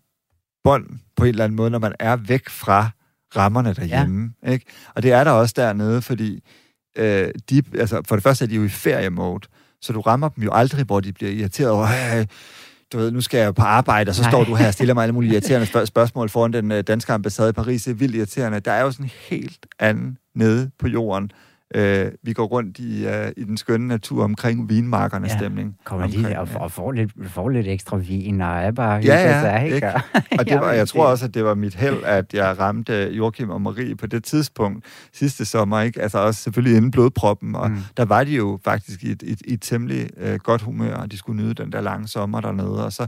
bånd 0.65 0.87
på 1.17 1.25
en 1.25 1.29
eller 1.29 1.45
anden 1.45 1.57
måde, 1.57 1.71
når 1.71 1.79
man 1.79 1.93
er 2.01 2.17
væk 2.17 2.49
fra 2.49 2.91
rammerne 3.37 3.75
derhjemme. 3.75 4.33
Ja. 4.47 4.51
Ikke? 4.53 4.67
Og 4.95 5.03
det 5.03 5.13
er 5.13 5.25
der 5.25 5.31
også 5.31 5.55
dernede, 5.57 6.03
fordi 6.03 6.41
øh, 6.99 7.29
de, 7.51 7.63
altså, 7.79 8.03
for 8.09 8.17
det 8.17 8.23
første 8.23 8.45
er 8.45 8.49
de 8.49 8.55
jo 8.55 8.65
i 8.65 8.69
feriemode, 8.69 9.49
så 9.83 9.93
du 9.93 10.01
rammer 10.01 10.29
dem 10.29 10.45
jo 10.45 10.51
aldrig, 10.53 10.85
hvor 10.85 11.01
de 11.01 11.13
bliver 11.13 11.31
irriteret 11.33 11.71
over, 11.71 11.87
"Hey, 11.87 12.25
du 12.93 12.99
ved, 12.99 13.11
nu 13.11 13.21
skal 13.21 13.39
jeg 13.41 13.55
på 13.55 13.63
arbejde, 13.63 14.09
og 14.09 14.15
så 14.15 14.23
Nej. 14.23 14.31
Nej. 14.31 14.45
står 14.45 14.45
du 14.45 14.55
her 14.55 14.67
og 14.67 14.75
stiller 14.75 14.95
mig 14.95 15.03
alle 15.03 15.13
mulige 15.15 15.33
irriterende 15.35 15.67
spørg- 15.67 15.87
spørgsmål 15.87 16.29
foran 16.29 16.53
den 16.53 16.73
øh, 16.73 16.83
danske 16.83 17.13
ambassade 17.13 17.49
i 17.49 17.53
Paris. 17.53 17.83
Det 17.85 17.91
er 17.91 17.95
vildt 17.95 18.17
irriterende. 18.17 18.61
Der 18.61 18.73
er 18.73 18.83
jo 18.83 18.91
sådan 18.91 19.11
helt 19.31 19.67
anden 19.79 20.19
nede 20.35 20.71
på 20.79 20.89
jorden. 20.89 21.31
Øh, 21.75 22.13
vi 22.23 22.33
går 22.33 22.45
rundt 22.47 22.79
i, 22.79 23.07
øh, 23.07 23.29
i 23.37 23.45
den 23.45 23.57
skønne 23.57 23.89
natur 23.89 24.25
omkring 24.25 24.69
vinmarkernes 24.69 25.33
Ja. 25.33 25.39
stemning. 25.39 25.77
Kommer 25.85 26.07
lige 26.07 26.19
Omkring, 26.19 26.39
og, 26.39 26.49
ja. 26.53 26.59
og 26.59 26.73
får, 26.73 26.93
lidt, 26.93 27.11
får 27.31 27.49
lidt 27.49 27.67
ekstra 27.67 27.97
vin, 27.97 28.41
og 28.41 28.49
er 28.59 28.71
bare 28.71 28.95
Ja, 28.95 28.99
hygger 29.01 29.15
ja, 29.19 29.41
sig, 29.41 29.75
ikke? 29.75 29.87
Og, 29.95 30.01
Og 30.39 30.45
det 30.49 30.61
var, 30.61 30.73
jeg 30.73 30.89
tror 30.89 31.07
også, 31.07 31.25
at 31.25 31.35
det 31.35 31.45
var 31.45 31.55
mit 31.55 31.75
held, 31.75 32.03
at 32.05 32.35
jeg 32.35 32.59
ramte 32.59 33.11
Joachim 33.13 33.51
og 33.51 33.63
Marie 33.63 33.97
på 33.97 34.07
det 34.07 34.25
tidspunkt 34.25 34.85
sidste 35.13 35.45
sommer, 35.45 35.81
ikke? 35.81 36.03
Altså 36.03 36.19
også 36.19 36.43
selvfølgelig 36.43 36.77
inden 36.77 36.91
blodproppen, 36.91 37.55
og 37.57 37.71
Mm. 37.71 37.77
der 37.97 38.05
var 38.05 38.25
de 38.25 38.31
jo 38.37 38.59
faktisk 38.65 39.05
i 39.05 39.11
et, 39.11 39.23
et, 39.27 39.43
et 39.45 39.61
temmelig 39.63 40.09
øh, 40.17 40.35
godt 40.39 40.63
humør, 40.63 40.95
og 40.95 41.13
de 41.13 41.19
skulle 41.19 41.43
nyde 41.43 41.55
den 41.55 41.73
der 41.73 41.81
lange 41.81 42.09
sommer 42.09 42.41
dernede, 42.41 42.85
og 42.85 42.93
så, 42.93 43.07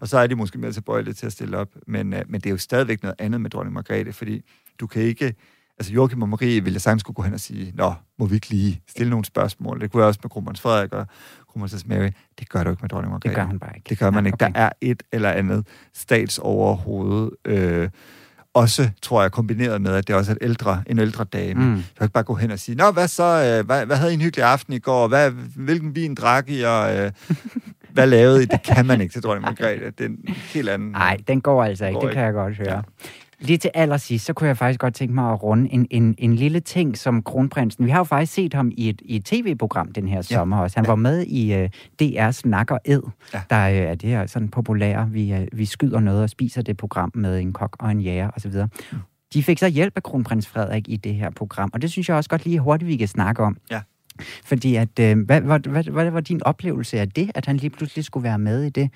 og 0.00 0.08
så 0.08 0.18
er 0.18 0.26
de 0.26 0.34
måske 0.34 0.58
mere 0.58 0.72
tilbøjelige 0.72 1.14
til 1.14 1.26
at 1.26 1.32
stille 1.32 1.58
op. 1.58 1.68
Men, 1.86 2.12
øh, 2.14 2.20
men 2.28 2.40
det 2.40 2.46
er 2.46 2.50
jo 2.50 2.58
stadigvæk 2.58 3.02
noget 3.02 3.14
andet 3.18 3.40
med 3.40 3.50
dronning 3.50 3.74
Margrethe, 3.74 4.12
fordi 4.12 4.40
du 4.80 4.86
kan 4.86 5.02
ikke... 5.02 5.34
Altså 5.78 5.92
Joachim 5.92 6.22
og 6.22 6.28
Marie 6.28 6.60
ville 6.64 6.74
jeg 6.74 6.80
sagtens 6.80 7.00
skulle 7.00 7.14
gå 7.14 7.22
hen 7.22 7.34
og 7.34 7.40
sige, 7.40 7.72
Nå, 7.76 7.94
må 8.18 8.26
vi 8.26 8.34
ikke 8.34 8.48
lige 8.48 8.82
stille 8.88 9.10
nogle 9.10 9.24
spørgsmål? 9.24 9.80
Det 9.80 9.90
kunne 9.90 10.00
jeg 10.00 10.08
også 10.08 10.20
med 10.22 10.30
kronprins 10.30 10.60
Frederik 10.60 10.92
og 10.92 11.06
kronprinsesse 11.50 11.88
Mary. 11.88 12.10
Det 12.38 12.48
gør 12.48 12.64
du 12.64 12.70
ikke 12.70 12.82
med 12.82 12.88
dronning 12.88 13.10
Margrethe. 13.12 13.28
Det 13.28 13.36
gør 13.36 13.44
hun 13.44 13.58
bare 13.58 13.70
ikke. 13.76 13.88
Det 13.88 13.98
gør 13.98 14.10
man 14.10 14.22
Nej, 14.22 14.28
ikke. 14.28 14.36
Der 14.40 14.46
okay. 14.48 14.60
er 14.60 14.70
et 14.80 15.02
eller 15.12 15.30
andet 15.30 15.66
statsoverhoved. 15.94 17.30
Øh, 17.44 17.88
også, 18.54 18.90
tror 19.02 19.22
jeg, 19.22 19.32
kombineret 19.32 19.82
med, 19.82 19.94
at 19.94 20.08
det 20.08 20.16
også 20.16 20.32
er 20.32 20.34
et 20.34 20.38
ældre, 20.42 20.82
en 20.86 20.98
ældre 20.98 21.24
dame. 21.24 21.64
Mm. 21.64 21.74
Du 21.76 21.82
kan 21.98 22.04
ikke 22.04 22.12
bare 22.12 22.24
gå 22.24 22.34
hen 22.34 22.50
og 22.50 22.58
sige, 22.58 22.74
Nå, 22.74 22.90
hvad 22.90 23.08
så? 23.08 23.22
Øh, 23.58 23.66
hvad, 23.66 23.86
hvad 23.86 23.96
havde 23.96 24.12
I 24.12 24.14
en 24.14 24.20
hyggelig 24.20 24.44
aften 24.44 24.72
i 24.72 24.78
går? 24.78 25.08
Hvad, 25.08 25.30
hvilken 25.56 25.94
vin 25.94 26.14
drak 26.14 26.50
I? 26.50 26.62
Og, 26.62 26.96
øh, 26.96 27.12
hvad 27.94 28.06
lavede 28.06 28.42
I? 28.42 28.46
Det 28.46 28.62
kan 28.62 28.86
man 28.86 29.00
ikke 29.00 29.12
til 29.12 29.22
dronning 29.22 29.44
Margrethe. 29.44 29.90
Det 29.90 30.00
er 30.00 30.08
en 30.08 30.18
helt 30.28 30.68
anden... 30.68 30.90
Nej, 30.90 31.16
den 31.28 31.40
går 31.40 31.64
altså 31.64 31.86
ikke, 31.86 31.94
Går 31.94 32.00
det 32.00 32.08
ikke. 32.08 32.14
kan 32.14 32.24
jeg 32.24 32.32
godt 32.32 32.56
høre. 32.56 32.82
Lige 33.46 33.58
til 33.58 33.70
allersidst, 33.74 34.24
så 34.24 34.32
kunne 34.32 34.48
jeg 34.48 34.56
faktisk 34.56 34.80
godt 34.80 34.94
tænke 34.94 35.14
mig 35.14 35.32
at 35.32 35.42
runde 35.42 35.72
en, 35.72 35.86
en, 35.90 36.14
en 36.18 36.34
lille 36.34 36.60
ting 36.60 36.98
som 36.98 37.22
kronprinsen. 37.22 37.86
Vi 37.86 37.90
har 37.90 37.98
jo 37.98 38.04
faktisk 38.04 38.32
set 38.32 38.54
ham 38.54 38.70
i 38.76 38.88
et, 38.88 39.02
i 39.04 39.16
et 39.16 39.24
tv-program 39.24 39.92
den 39.92 40.08
her 40.08 40.16
ja. 40.16 40.22
sommer 40.22 40.58
også. 40.58 40.76
Han 40.76 40.84
ja. 40.84 40.90
var 40.90 40.96
med 40.96 41.26
i 41.26 41.62
uh, 41.62 41.68
DR's 42.02 42.40
Nak 42.44 42.70
og 42.70 42.80
Ed, 42.84 43.02
ja. 43.34 43.42
der 43.50 43.68
uh, 43.68 43.90
er 43.90 43.94
det 43.94 44.08
her 44.08 44.26
sådan 44.26 44.48
populære, 44.48 45.10
vi, 45.10 45.32
uh, 45.32 45.58
vi 45.58 45.64
skyder 45.64 46.00
noget 46.00 46.22
og 46.22 46.30
spiser 46.30 46.62
det 46.62 46.76
program 46.76 47.10
med 47.14 47.40
en 47.40 47.52
kok 47.52 47.76
og 47.78 47.90
en 47.90 48.00
jæger 48.00 48.30
osv. 48.36 48.52
Mm. 48.92 48.98
De 49.34 49.42
fik 49.42 49.58
så 49.58 49.68
hjælp 49.68 49.92
af 49.96 50.02
kronprins 50.02 50.46
Frederik 50.46 50.88
i 50.88 50.96
det 50.96 51.14
her 51.14 51.30
program, 51.30 51.70
og 51.72 51.82
det 51.82 51.90
synes 51.90 52.08
jeg 52.08 52.16
også 52.16 52.30
godt 52.30 52.44
lige 52.44 52.58
hurtigt, 52.58 52.88
vi 52.88 52.96
kan 52.96 53.08
snakke 53.08 53.42
om. 53.42 53.56
Ja. 53.70 53.80
Fordi 54.44 54.76
at, 54.76 54.98
øh, 55.00 55.18
hvad, 55.18 55.40
hvad, 55.40 55.60
hvad, 55.60 55.84
hvad 55.84 56.10
var 56.10 56.20
din 56.20 56.42
oplevelse 56.42 57.00
af 57.00 57.08
det, 57.08 57.30
at 57.34 57.46
han 57.46 57.56
lige 57.56 57.70
pludselig 57.70 58.04
skulle 58.04 58.24
være 58.24 58.38
med 58.38 58.62
i 58.62 58.70
det? 58.70 58.90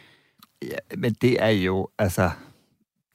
Ja, 0.63 0.97
men 0.97 1.13
det 1.13 1.43
er 1.43 1.49
jo, 1.49 1.89
altså, 1.99 2.31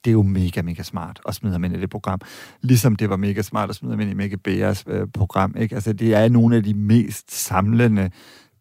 det 0.04 0.10
er 0.10 0.12
jo 0.12 0.22
mega, 0.22 0.62
mega 0.62 0.82
smart 0.82 1.20
at 1.28 1.34
smide 1.34 1.52
ham 1.52 1.64
ind 1.64 1.76
i 1.76 1.80
det 1.80 1.90
program. 1.90 2.20
Ligesom 2.60 2.96
det 2.96 3.10
var 3.10 3.16
mega 3.16 3.42
smart 3.42 3.70
at 3.70 3.76
smide 3.76 3.92
ham 3.92 4.00
ind 4.00 4.10
i 4.10 4.14
Mikke 4.14 4.36
Beas 4.36 4.84
øh, 4.86 5.06
program. 5.14 5.54
Ikke? 5.58 5.74
Altså, 5.74 5.92
det 5.92 6.14
er 6.14 6.28
nogle 6.28 6.56
af 6.56 6.62
de 6.62 6.74
mest 6.74 7.34
samlende 7.34 8.10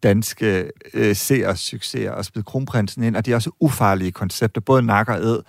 danske 0.03 0.71
øh, 0.93 1.15
seers 1.15 1.59
succeser 1.59 2.11
at 2.11 2.25
smide 2.25 2.43
kronprinsen 2.43 3.03
ind, 3.03 3.15
og 3.15 3.25
det 3.25 3.31
er 3.31 3.35
også 3.35 3.51
ufarlige 3.59 4.11
koncepter, 4.11 4.61
både 4.61 4.81
nak 4.81 5.09
og 5.09 5.19
æd. 5.21 5.43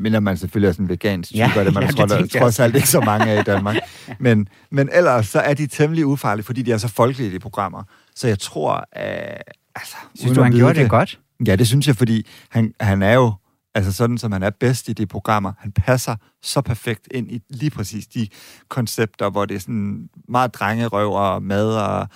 Mindre 0.00 0.20
man 0.20 0.36
selvfølgelig 0.36 0.68
er 0.68 0.72
sådan 0.72 0.88
vegansk 0.88 1.30
type, 1.30 1.42
ja, 1.56 1.64
det 1.64 1.74
man 1.74 1.82
ja, 1.84 1.90
tror, 1.90 2.06
der 2.06 2.26
trods 2.26 2.60
alt 2.60 2.76
ikke 2.76 2.88
så 2.88 3.00
mange 3.00 3.26
af 3.26 3.40
i 3.40 3.42
Danmark. 3.42 3.76
Men, 4.18 4.48
men 4.70 4.88
ellers 4.92 5.28
så 5.28 5.40
er 5.40 5.54
de 5.54 5.66
temmelig 5.66 6.06
ufarlige, 6.06 6.44
fordi 6.44 6.62
de 6.62 6.72
er 6.72 6.78
så 6.78 6.88
folkelige, 6.88 7.32
de 7.32 7.38
programmer. 7.38 7.82
Så 8.16 8.28
jeg 8.28 8.38
tror, 8.38 8.84
at... 8.92 9.42
Altså, 9.74 9.96
synes 10.14 10.36
du, 10.36 10.42
han 10.42 10.52
gjorde 10.52 10.74
det, 10.74 10.82
det 10.82 10.90
godt? 10.90 11.18
Ja, 11.46 11.56
det 11.56 11.66
synes 11.66 11.86
jeg, 11.86 11.96
fordi 11.96 12.26
han, 12.48 12.74
han 12.80 13.02
er 13.02 13.12
jo 13.12 13.32
altså 13.74 13.92
sådan, 13.92 14.18
som 14.18 14.32
han 14.32 14.42
er 14.42 14.50
bedst 14.50 14.88
i 14.88 14.92
de 14.92 15.06
programmer. 15.06 15.52
Han 15.58 15.72
passer 15.72 16.16
så 16.42 16.60
perfekt 16.60 17.08
ind 17.10 17.32
i 17.32 17.40
lige 17.50 17.70
præcis 17.70 18.06
de 18.06 18.28
koncepter, 18.68 19.30
hvor 19.30 19.44
det 19.44 19.54
er 19.54 19.60
sådan 19.60 20.08
meget 20.28 20.54
drengerøv 20.54 21.12
og 21.12 21.42
mad 21.42 21.74
og... 21.76 22.08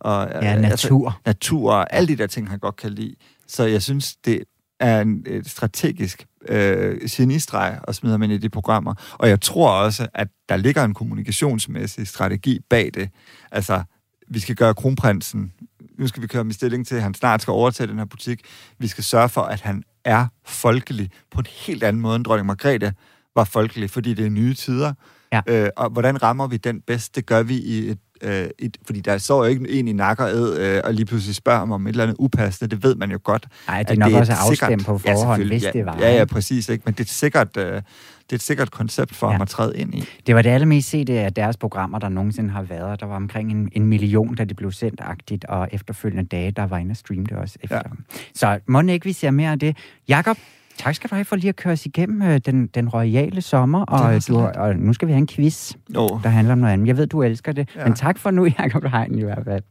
og 0.00 0.28
ja, 0.28 0.38
altså, 0.38 0.68
natur. 0.68 1.08
Altså, 1.08 1.20
natur 1.26 1.72
og 1.72 1.92
alle 1.92 2.08
de 2.08 2.16
der 2.16 2.26
ting, 2.26 2.50
han 2.50 2.58
godt 2.58 2.76
kan 2.76 2.90
lide. 2.90 3.14
Så 3.46 3.64
jeg 3.64 3.82
synes, 3.82 4.16
det 4.16 4.44
er 4.80 5.00
en 5.00 5.24
et 5.26 5.50
strategisk 5.50 6.26
øh, 6.48 7.00
genistreg 7.10 7.80
smide 7.92 8.12
ham 8.12 8.22
ind 8.22 8.32
i 8.32 8.38
de 8.38 8.48
programmer. 8.48 8.94
Og 9.12 9.28
jeg 9.28 9.40
tror 9.40 9.70
også, 9.70 10.08
at 10.14 10.28
der 10.48 10.56
ligger 10.56 10.84
en 10.84 10.94
kommunikationsmæssig 10.94 12.08
strategi 12.08 12.60
bag 12.70 12.90
det. 12.94 13.10
Altså, 13.52 13.82
vi 14.28 14.38
skal 14.40 14.56
gøre 14.56 14.74
kronprinsen 14.74 15.52
nu 15.98 16.06
skal 16.06 16.22
vi 16.22 16.26
køre 16.26 16.44
med 16.44 16.54
stilling 16.54 16.86
til, 16.86 16.96
at 16.96 17.02
han 17.02 17.14
snart 17.14 17.42
skal 17.42 17.52
overtage 17.52 17.86
den 17.86 17.98
her 17.98 18.04
butik. 18.04 18.40
Vi 18.78 18.86
skal 18.86 19.04
sørge 19.04 19.28
for, 19.28 19.40
at 19.40 19.60
han 19.60 19.82
er 20.04 20.26
folkelig 20.44 21.10
på 21.30 21.40
en 21.40 21.46
helt 21.50 21.82
anden 21.82 22.02
måde, 22.02 22.16
end 22.16 22.24
dronning 22.24 22.46
Margrethe 22.46 22.92
var 23.36 23.44
folkelig, 23.44 23.90
fordi 23.90 24.14
det 24.14 24.26
er 24.26 24.30
nye 24.30 24.54
tider. 24.54 24.92
Ja. 25.32 25.40
Øh, 25.46 25.68
og 25.76 25.90
hvordan 25.90 26.22
rammer 26.22 26.46
vi 26.46 26.56
den 26.56 26.80
bedst? 26.80 27.16
Det 27.16 27.26
gør 27.26 27.42
vi 27.42 27.56
i 27.56 27.90
et 27.90 27.98
øh, 28.22 28.46
et, 28.58 28.76
fordi 28.86 29.00
der 29.00 29.18
står 29.18 29.44
jo 29.44 29.50
ikke 29.50 29.70
en 29.70 29.88
i 29.88 29.92
nakker 29.92 30.24
ed, 30.24 30.58
øh, 30.58 30.80
og 30.84 30.94
lige 30.94 31.06
pludselig 31.06 31.34
spørger 31.34 31.60
om, 31.60 31.72
om 31.72 31.86
et 31.86 31.90
eller 31.90 32.02
andet 32.02 32.16
upassende. 32.18 32.74
Det 32.74 32.82
ved 32.82 32.94
man 32.94 33.10
jo 33.10 33.18
godt. 33.24 33.46
Nej, 33.68 33.82
det 33.82 33.90
er 33.90 33.96
nok 33.96 34.08
det 34.08 34.16
er 34.16 34.20
også 34.20 34.32
afstemt 34.32 34.86
på 34.86 34.98
forhånd, 34.98 35.42
ja, 35.42 35.48
hvis 35.48 35.62
ja, 35.62 35.70
det 35.70 35.86
var. 35.86 35.98
Ja, 35.98 36.16
ja, 36.16 36.24
præcis. 36.24 36.68
Ikke? 36.68 36.82
Men 36.84 36.94
det 36.94 37.04
er 37.04 37.08
sikkert... 37.08 37.56
Øh, 37.56 37.82
det 38.24 38.32
er 38.32 38.36
et 38.36 38.42
sikkert 38.42 38.70
koncept 38.70 39.14
for 39.14 39.26
ja. 39.26 39.32
ham 39.32 39.42
at 39.42 39.48
træde 39.48 39.76
ind 39.76 39.94
i. 39.94 40.04
Det 40.26 40.34
var 40.34 40.42
det 40.42 40.50
allermest 40.50 40.88
set 40.88 41.10
af 41.10 41.32
deres 41.32 41.56
programmer, 41.56 41.98
der 41.98 42.08
nogensinde 42.08 42.50
har 42.50 42.62
været. 42.62 43.00
Der 43.00 43.06
var 43.06 43.16
omkring 43.16 43.50
en, 43.50 43.68
en 43.72 43.86
million, 43.86 44.34
da 44.34 44.44
det 44.44 44.56
blev 44.56 44.72
sendt 44.72 45.00
agtigt, 45.00 45.44
og 45.44 45.68
efterfølgende 45.72 46.24
dage, 46.24 46.50
der 46.50 46.66
var 46.66 46.78
inde 46.78 46.92
og 46.92 46.96
streame 46.96 47.24
det 47.24 47.36
også 47.36 47.58
efter. 47.62 47.76
Ja. 47.76 47.90
Så 48.34 48.58
må 48.66 48.80
ikke, 48.80 49.06
vi 49.06 49.12
ser 49.12 49.30
mere 49.30 49.50
af 49.50 49.58
det. 49.58 49.76
Jakob, 50.08 50.38
Tak 50.78 50.94
skal 50.94 51.10
du 51.10 51.14
have 51.14 51.24
for 51.24 51.36
lige 51.36 51.48
at 51.48 51.56
køre 51.56 51.72
os 51.72 51.86
igennem 51.86 52.22
øh, 52.22 52.40
den, 52.46 52.66
den 52.66 52.88
royale 52.88 53.42
sommer, 53.42 53.84
og, 53.84 54.28
du, 54.28 54.38
og 54.38 54.76
nu 54.76 54.92
skal 54.92 55.08
vi 55.08 55.12
have 55.12 55.18
en 55.18 55.26
quiz, 55.26 55.72
oh. 55.96 56.22
der 56.22 56.28
handler 56.28 56.52
om 56.52 56.58
noget 56.58 56.72
andet. 56.72 56.86
Jeg 56.86 56.96
ved, 56.96 57.06
du 57.06 57.22
elsker 57.22 57.52
det, 57.52 57.68
ja. 57.76 57.84
men 57.84 57.94
tak 57.94 58.18
for 58.18 58.30
nu, 58.30 58.44
Jacob 58.58 58.84
Hein 58.84 59.18
i 59.18 59.24
hvert 59.24 59.44
fald. 59.44 59.62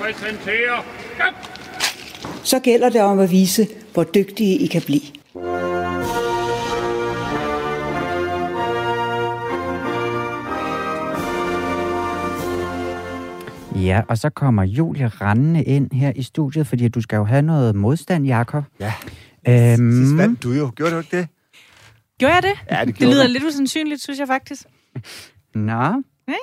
Præsenterer... 0.00 0.84
Så 2.44 2.60
gælder 2.60 2.88
det 2.88 3.00
om 3.00 3.18
at 3.18 3.30
vise, 3.30 3.66
hvor 3.94 4.04
dygtige 4.04 4.58
I 4.58 4.66
kan 4.66 4.82
blive. 4.86 5.00
Ja, 13.74 14.02
og 14.08 14.18
så 14.18 14.30
kommer 14.30 14.62
Julie 14.62 15.08
rendende 15.08 15.62
ind 15.62 15.92
her 15.92 16.12
i 16.16 16.22
studiet, 16.22 16.66
fordi 16.66 16.88
du 16.88 17.00
skal 17.00 17.16
jo 17.16 17.24
have 17.24 17.42
noget 17.42 17.74
modstand, 17.76 18.26
Jakob. 18.26 18.64
Ja. 18.80 18.92
Øhm, 19.48 19.92
Sidst 19.92 20.16
vandt 20.16 20.42
du 20.42 20.52
jo. 20.52 20.70
Gjorde 20.76 20.92
du 20.92 20.98
ikke 20.98 21.16
det? 21.16 21.28
Gjorde 22.18 22.34
jeg 22.34 22.42
det? 22.42 22.52
Ja, 22.70 22.84
det, 22.84 22.98
det 22.98 23.08
lyder 23.08 23.26
du. 23.26 23.32
lidt 23.32 23.44
usandsynligt, 23.44 24.02
synes 24.02 24.18
jeg 24.18 24.26
faktisk. 24.26 24.62
Nå. 25.54 25.72
Ja, 25.72 25.94
ja. 26.28 26.34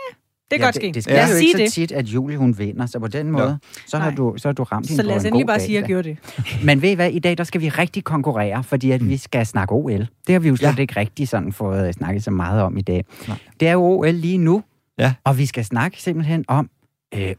Det 0.51 0.59
kan 0.59 0.59
ja, 0.59 0.65
godt 0.65 0.75
ske. 0.75 0.87
Det, 0.87 0.95
det 0.95 1.03
sker 1.03 1.15
ja. 1.15 1.27
jo 1.29 1.35
ikke 1.35 1.51
så 1.51 1.57
det. 1.57 1.73
tit, 1.73 1.91
at 1.91 2.05
Julie 2.05 2.37
hun 2.37 2.57
vinder, 2.57 2.85
så 2.85 2.99
på 2.99 3.07
den 3.07 3.31
måde, 3.31 3.49
ja. 3.49 3.57
så, 3.87 3.97
har 3.97 4.11
du, 4.11 4.33
så 4.37 4.47
har 4.47 4.53
du 4.53 4.63
ramt 4.63 4.87
hende 4.87 5.03
Så 5.03 5.07
lad 5.07 5.15
os 5.15 5.25
endelig 5.25 5.47
bare 5.47 5.59
sige, 5.59 5.77
at 5.77 5.81
jeg 5.81 5.87
gjorde 5.87 6.09
det. 6.09 6.17
Men 6.65 6.81
ved 6.81 6.89
I 6.89 6.93
hvad, 6.93 7.11
i 7.11 7.19
dag 7.19 7.37
der 7.37 7.43
skal 7.43 7.61
vi 7.61 7.69
rigtig 7.69 8.03
konkurrere, 8.03 8.63
fordi 8.63 8.91
at 8.91 9.01
mm. 9.01 9.09
vi 9.09 9.17
skal 9.17 9.45
snakke 9.45 9.73
OL. 9.73 10.07
Det 10.27 10.33
har 10.33 10.39
vi 10.39 10.49
jo 10.49 10.55
slet 10.55 10.75
ja. 10.75 10.81
ikke 10.81 10.95
rigtig 10.95 11.27
sådan 11.27 11.53
fået 11.53 11.93
snakket 11.93 12.23
så 12.23 12.31
meget 12.31 12.61
om 12.61 12.77
i 12.77 12.81
dag. 12.81 13.05
Nej. 13.27 13.37
Det 13.59 13.67
er 13.67 13.71
jo 13.71 13.83
OL 13.83 14.11
lige 14.11 14.37
nu, 14.37 14.63
ja. 14.99 15.13
og 15.23 15.37
vi 15.37 15.45
skal 15.45 15.65
snakke 15.65 16.01
simpelthen 16.01 16.45
om 16.47 16.69
øh, 17.13 17.35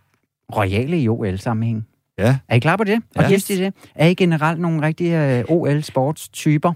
royale 0.56 1.00
i 1.00 1.08
OL-sammenhæng. 1.08 1.86
Ja. 2.18 2.38
Er 2.48 2.56
I 2.56 2.58
klar 2.58 2.76
på 2.76 2.84
det? 2.84 3.02
Og 3.16 3.22
ja. 3.22 3.32
yes. 3.32 3.44
det? 3.44 3.74
Er 3.94 4.06
I 4.06 4.14
generelt 4.14 4.60
nogle 4.60 4.86
rigtige 4.86 5.38
øh, 5.38 5.44
OL-sportstyper? 5.48 6.72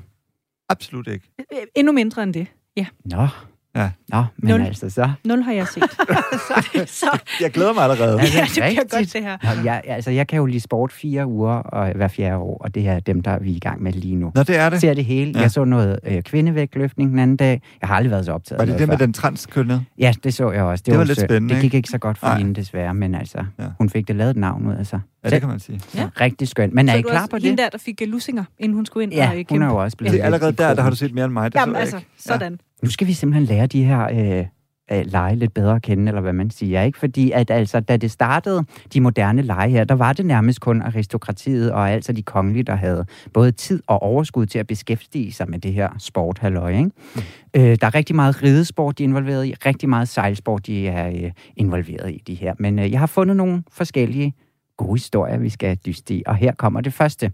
Absolut 0.69 1.07
ikke. 1.07 1.31
Endnu 1.75 1.93
mindre 1.93 2.23
end 2.23 2.35
det, 2.35 2.47
ja. 2.77 2.87
Nå, 3.05 3.29
Ja. 3.77 3.91
Nå, 4.09 4.25
men 4.37 4.51
Nul. 4.51 4.61
altså 4.67 4.91
så... 4.91 5.11
Nul 5.25 5.43
har 5.43 5.53
jeg 5.53 5.67
set. 5.69 5.83
så, 6.49 6.85
så. 6.87 7.19
Jeg 7.41 7.51
glæder 7.51 7.73
mig 7.73 7.83
allerede. 7.83 8.21
Ja, 8.21 8.41
det 8.45 8.51
bliver 8.55 8.99
godt, 8.99 9.13
det 9.13 9.23
her. 9.23 9.37
Nå, 9.57 9.63
jeg, 9.65 9.83
altså, 9.85 10.11
jeg 10.11 10.27
kan 10.27 10.37
jo 10.37 10.47
lige 10.47 10.61
sport 10.61 10.93
fire 10.93 11.27
uger 11.27 11.53
og 11.53 11.93
hver 11.97 12.09
fjerde 12.09 12.37
år, 12.37 12.59
og 12.61 12.75
det 12.75 12.89
er 12.89 13.01
dem, 13.01 13.23
der 13.23 13.39
vi 13.39 13.53
er 13.53 13.57
i 13.57 13.59
gang 13.59 13.83
med 13.83 13.93
lige 13.93 14.17
nu. 14.17 14.33
Nå, 14.35 14.43
det 14.43 14.57
er 14.57 14.65
det. 14.65 14.73
Jeg 14.73 14.81
ser 14.81 14.95
det 14.95 15.05
hele. 15.05 15.33
Ja. 15.35 15.41
Jeg 15.41 15.51
så 15.51 15.65
noget 15.65 15.99
øh, 16.05 16.23
kvindevægtløftning 16.23 17.11
den 17.11 17.19
anden 17.19 17.37
dag. 17.37 17.63
Jeg 17.81 17.89
har 17.89 17.97
aldrig 17.97 18.11
været 18.11 18.25
så 18.25 18.33
optaget 18.33 18.59
Var 18.59 18.65
det 18.65 18.79
det 18.79 18.89
med 18.89 18.99
før. 18.99 19.05
den 19.05 19.13
transkønnede? 19.13 19.85
Ja, 19.99 20.13
det 20.25 20.35
så 20.35 20.51
jeg 20.51 20.63
også. 20.63 20.83
Det, 20.83 20.87
det 20.87 20.93
var, 20.93 20.99
var 20.99 21.05
lidt 21.05 21.19
sø. 21.21 21.27
spændende, 21.27 21.55
Det 21.55 21.63
gik 21.63 21.75
ikke 21.75 21.89
så 21.89 21.99
godt 21.99 22.19
for 22.19 22.27
Nej. 22.27 22.39
hende, 22.39 22.55
desværre, 22.55 22.95
men 22.95 23.15
altså, 23.15 23.39
ja. 23.59 23.65
hun 23.79 23.91
fik 23.91 24.09
det 24.09 24.17
lavet 24.17 24.37
navn 24.37 24.67
ud, 24.67 24.77
altså. 24.77 24.99
Ja, 25.25 25.31
det 25.31 25.41
kan 25.41 25.49
man 25.49 25.61
sige. 25.61 25.81
Ja. 25.95 26.09
Rigtig 26.21 26.49
skønt. 26.49 26.75
Men 26.75 26.89
så 26.89 26.95
er 26.95 26.99
I 26.99 27.03
klar 27.03 27.27
på 27.27 27.37
det? 27.37 27.45
Hende 27.45 27.63
der, 27.63 27.69
der 27.69 27.79
fik 27.79 28.01
lusinger, 28.07 28.45
inden 28.59 28.75
hun 28.75 28.87
skulle 28.87 29.03
ind 29.03 29.13
ja, 29.13 29.29
og 29.29 29.35
kæmpe. 29.35 29.55
hun 29.55 29.63
er 29.63 29.67
jo 29.67 29.77
også 29.77 29.97
blevet... 29.97 30.13
Det 30.13 30.21
er 30.21 30.25
allerede 30.25 30.53
der, 30.53 30.75
der 30.75 30.83
har 30.83 30.91
du 30.91 30.97
set 30.97 31.15
mere 31.15 31.25
end 31.25 31.33
mig. 31.33 31.53
Det 31.53 31.61
Jamen 31.61 31.77
altså, 31.77 32.01
sådan. 32.19 32.61
Nu 32.83 32.91
skal 32.91 33.07
vi 33.07 33.13
simpelthen 33.13 33.45
lære 33.45 33.67
de 33.67 33.85
her 33.85 34.09
øh, 34.41 34.47
øh, 34.93 35.05
lege 35.07 35.37
lidt 35.37 35.55
bedre 35.55 35.75
at 35.75 35.83
kende, 35.83 36.09
eller 36.09 36.21
hvad 36.21 36.33
man 36.33 36.51
siger. 36.51 36.83
Ikke? 36.83 36.99
Fordi 36.99 37.31
at, 37.31 37.51
altså, 37.51 37.81
da 37.81 37.97
det 37.97 38.11
startede, 38.11 38.65
de 38.93 39.01
moderne 39.01 39.43
lege 39.43 39.71
her, 39.71 39.85
der 39.85 39.95
var 39.95 40.13
det 40.13 40.27
nærmest 40.27 40.61
kun 40.61 40.83
aristokratiet 40.83 41.73
og 41.73 41.91
altså 41.91 42.13
de 42.13 42.23
kongelige, 42.23 42.63
der 42.63 42.75
havde 42.75 43.07
både 43.35 43.53
tid 43.53 43.83
og 43.87 44.03
overskud 44.03 44.47
til 44.47 44.59
at 44.59 44.67
beskæftige 44.67 45.33
sig 45.33 45.51
med 45.51 45.59
det 45.59 45.73
her 45.73 45.89
sport, 45.99 46.39
halløj, 46.39 46.71
ikke? 46.71 46.91
Mm. 47.15 47.23
Øh, 47.57 47.77
der 47.81 47.87
er 47.87 47.95
rigtig 47.95 48.17
meget 48.17 48.43
ridesport, 48.43 48.99
de 48.99 49.05
er 49.05 49.09
involveret 49.09 49.47
i, 49.47 49.55
rigtig 49.67 49.89
meget 49.89 50.09
sejlsport, 50.09 50.67
de 50.67 50.89
er 50.89 51.09
øh, 51.09 51.33
involveret 51.57 52.11
i 52.11 52.23
de 52.27 52.35
her. 52.35 52.55
Men 52.59 52.79
øh, 52.79 52.91
jeg 52.93 52.99
har 52.99 53.07
fundet 53.07 53.37
nogle 53.37 53.63
forskellige 53.73 54.35
gode 54.81 54.95
historier, 54.95 55.39
vi 55.39 55.49
skal 55.49 55.77
dyste 55.87 56.15
i, 56.15 56.23
og 56.27 56.37
her 56.37 56.53
kommer 56.53 56.81
det 56.81 56.93
første. 56.93 57.33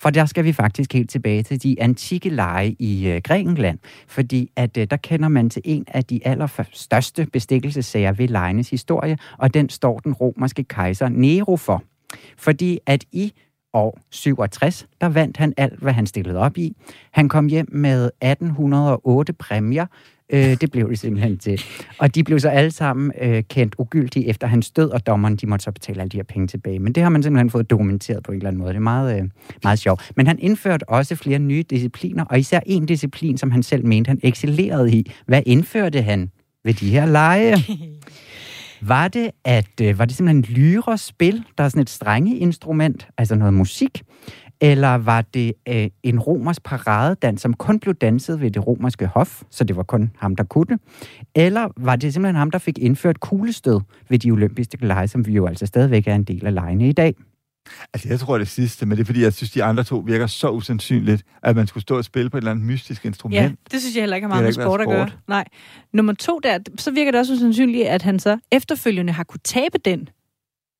For 0.00 0.10
der 0.10 0.26
skal 0.26 0.44
vi 0.44 0.52
faktisk 0.52 0.92
helt 0.92 1.10
tilbage 1.10 1.42
til 1.42 1.62
de 1.62 1.82
antikke 1.82 2.28
lege 2.28 2.76
i 2.78 3.08
øh, 3.08 3.20
Grækenland, 3.24 3.78
fordi 4.08 4.50
at 4.56 4.76
øh, 4.76 4.86
der 4.90 4.96
kender 4.96 5.28
man 5.28 5.50
til 5.50 5.62
en 5.64 5.84
af 5.88 6.04
de 6.04 6.20
allerstørste 6.24 7.26
bestikkelsesager 7.32 8.12
ved 8.12 8.28
legenes 8.28 8.70
historie, 8.70 9.18
og 9.38 9.54
den 9.54 9.68
står 9.68 9.98
den 9.98 10.12
romerske 10.12 10.64
kejser 10.64 11.08
Nero 11.08 11.56
for. 11.56 11.82
Fordi 12.38 12.78
at 12.86 13.04
i 13.12 13.32
år 13.74 13.98
67, 14.10 14.86
der 15.00 15.08
vandt 15.08 15.36
han 15.36 15.52
alt, 15.56 15.78
hvad 15.78 15.92
han 15.92 16.06
stillede 16.06 16.38
op 16.38 16.58
i. 16.58 16.76
Han 17.10 17.28
kom 17.28 17.46
hjem 17.46 17.68
med 17.72 18.10
1808 18.20 19.32
præmier, 19.32 19.86
Øh, 20.32 20.56
det 20.60 20.70
blev 20.70 20.90
det 20.90 20.98
simpelthen 20.98 21.38
til. 21.38 21.62
Og 21.98 22.14
de 22.14 22.24
blev 22.24 22.40
så 22.40 22.48
alle 22.48 22.70
sammen 22.70 23.12
øh, 23.20 23.42
kendt 23.48 23.74
ugyldige 23.78 24.28
efter 24.28 24.46
hans 24.46 24.70
død, 24.70 24.90
og 24.90 25.06
dommeren 25.06 25.36
de 25.36 25.46
måtte 25.46 25.62
så 25.62 25.72
betale 25.72 26.00
alle 26.00 26.08
de 26.08 26.16
her 26.16 26.24
penge 26.24 26.46
tilbage. 26.46 26.78
Men 26.78 26.92
det 26.92 27.02
har 27.02 27.10
man 27.10 27.22
simpelthen 27.22 27.50
fået 27.50 27.70
dokumenteret 27.70 28.22
på 28.22 28.32
en 28.32 28.36
eller 28.38 28.48
anden 28.48 28.58
måde. 28.58 28.68
Det 28.68 28.76
er 28.76 28.80
meget, 28.80 29.20
øh, 29.20 29.28
meget 29.62 29.78
sjovt. 29.78 30.10
Men 30.16 30.26
han 30.26 30.38
indførte 30.38 30.88
også 30.88 31.16
flere 31.16 31.38
nye 31.38 31.64
discipliner, 31.70 32.24
og 32.24 32.38
især 32.38 32.60
en 32.66 32.86
disciplin, 32.86 33.38
som 33.38 33.50
han 33.50 33.62
selv 33.62 33.86
mente, 33.86 34.08
han 34.08 34.20
excellerede 34.22 34.92
i. 34.92 35.12
Hvad 35.26 35.42
indførte 35.46 36.02
han 36.02 36.30
ved 36.64 36.74
de 36.74 36.90
her 36.90 37.06
lege? 37.06 37.56
Var 38.80 39.08
det, 39.08 39.30
at 39.44 39.80
øh, 39.82 39.98
var 39.98 40.04
det 40.04 40.16
simpelthen 40.16 40.54
lyre-spil, 40.54 41.44
der 41.58 41.64
er 41.64 41.68
sådan 41.68 41.82
et 41.82 41.90
strenge 41.90 42.36
instrument, 42.36 43.08
altså 43.18 43.34
noget 43.34 43.54
musik? 43.54 44.02
Eller 44.60 44.94
var 44.94 45.22
det 45.22 45.52
øh, 45.68 45.88
en 46.02 46.20
romers 46.20 46.60
paradedans, 46.60 47.40
som 47.40 47.54
kun 47.54 47.80
blev 47.80 47.94
danset 47.94 48.40
ved 48.40 48.50
det 48.50 48.66
romerske 48.66 49.06
hof, 49.06 49.42
så 49.50 49.64
det 49.64 49.76
var 49.76 49.82
kun 49.82 50.10
ham, 50.18 50.36
der 50.36 50.44
kunne 50.44 50.66
det? 50.68 50.78
Eller 51.34 51.68
var 51.76 51.96
det 51.96 52.12
simpelthen 52.12 52.36
ham, 52.36 52.50
der 52.50 52.58
fik 52.58 52.78
indført 52.78 53.20
kuglestød 53.20 53.80
ved 54.08 54.18
de 54.18 54.30
olympiske 54.30 54.86
lege, 54.86 55.08
som 55.08 55.26
vi 55.26 55.32
jo 55.32 55.46
altså 55.46 55.66
stadigvæk 55.66 56.08
er 56.08 56.14
en 56.14 56.24
del 56.24 56.46
af 56.46 56.54
legene 56.54 56.88
i 56.88 56.92
dag? 56.92 57.14
Altså, 57.94 58.08
jeg 58.08 58.20
tror 58.20 58.38
det 58.38 58.48
sidste, 58.48 58.86
men 58.86 58.96
det 58.98 59.02
er 59.02 59.06
fordi, 59.06 59.22
jeg 59.22 59.32
synes, 59.32 59.50
de 59.50 59.64
andre 59.64 59.84
to 59.84 59.96
virker 60.06 60.26
så 60.26 60.50
usandsynligt, 60.50 61.22
at 61.42 61.56
man 61.56 61.66
skulle 61.66 61.82
stå 61.82 61.96
og 61.96 62.04
spille 62.04 62.30
på 62.30 62.36
et 62.36 62.40
eller 62.40 62.50
andet 62.50 62.66
mystisk 62.66 63.04
instrument. 63.04 63.36
Ja, 63.42 63.50
det 63.72 63.80
synes 63.80 63.94
jeg 63.96 64.02
heller 64.02 64.16
ikke 64.16 64.26
har 64.28 64.34
meget 64.34 64.44
med 64.44 64.52
sport 64.52 64.80
at 64.80 64.88
gøre. 64.88 65.10
Nej. 65.28 65.44
Nummer 65.92 66.12
to 66.12 66.40
der, 66.42 66.58
så 66.78 66.90
virker 66.90 67.10
det 67.12 67.20
også 67.20 67.32
usandsynligt, 67.32 67.86
at 67.86 68.02
han 68.02 68.18
så 68.18 68.38
efterfølgende 68.52 69.12
har 69.12 69.24
kunne 69.24 69.40
tabe 69.44 69.78
den. 69.84 70.08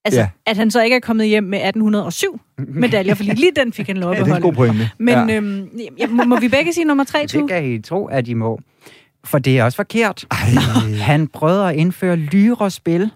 Altså, 0.05 0.21
Ja. 0.21 0.29
at 0.47 0.57
han 0.57 0.71
så 0.71 0.83
ikke 0.83 0.97
er 0.97 1.01
kommet 1.01 1.27
hjem 1.29 1.45
med 1.45 1.59
1807 1.59 2.41
medaljer, 2.83 3.15
fordi 3.15 3.31
lige 3.31 3.53
den 3.57 3.73
fik 3.73 3.87
han 3.87 3.97
lov 3.97 4.11
at 4.13 4.19
Ja, 4.19 4.25
det 4.25 4.31
er 4.33 4.37
en 4.37 4.43
god 4.43 4.53
beholde. 4.53 4.73
pointe. 4.73 4.91
Men 4.99 5.29
ja. 5.29 5.37
øhm, 5.37 5.69
ja, 5.99 6.07
må, 6.07 6.25
må 6.25 6.41
vi 6.41 6.49
begge 6.49 6.73
sige 6.73 6.85
nummer 6.85 7.05
tre, 7.05 7.23
Det 7.23 7.31
tu? 7.31 7.47
kan 7.47 7.73
I 7.73 7.83
tro, 7.83 8.07
at 8.07 8.29
I 8.29 8.35
må. 8.35 8.61
For 9.25 9.39
det 9.39 9.59
er 9.59 9.65
også 9.65 9.77
forkert. 9.77 10.25
Ej, 10.31 10.37
Han 11.01 11.27
prøvede 11.29 11.69
at 11.69 11.75
indføre 11.77 12.17
lyrespil. 12.17 13.11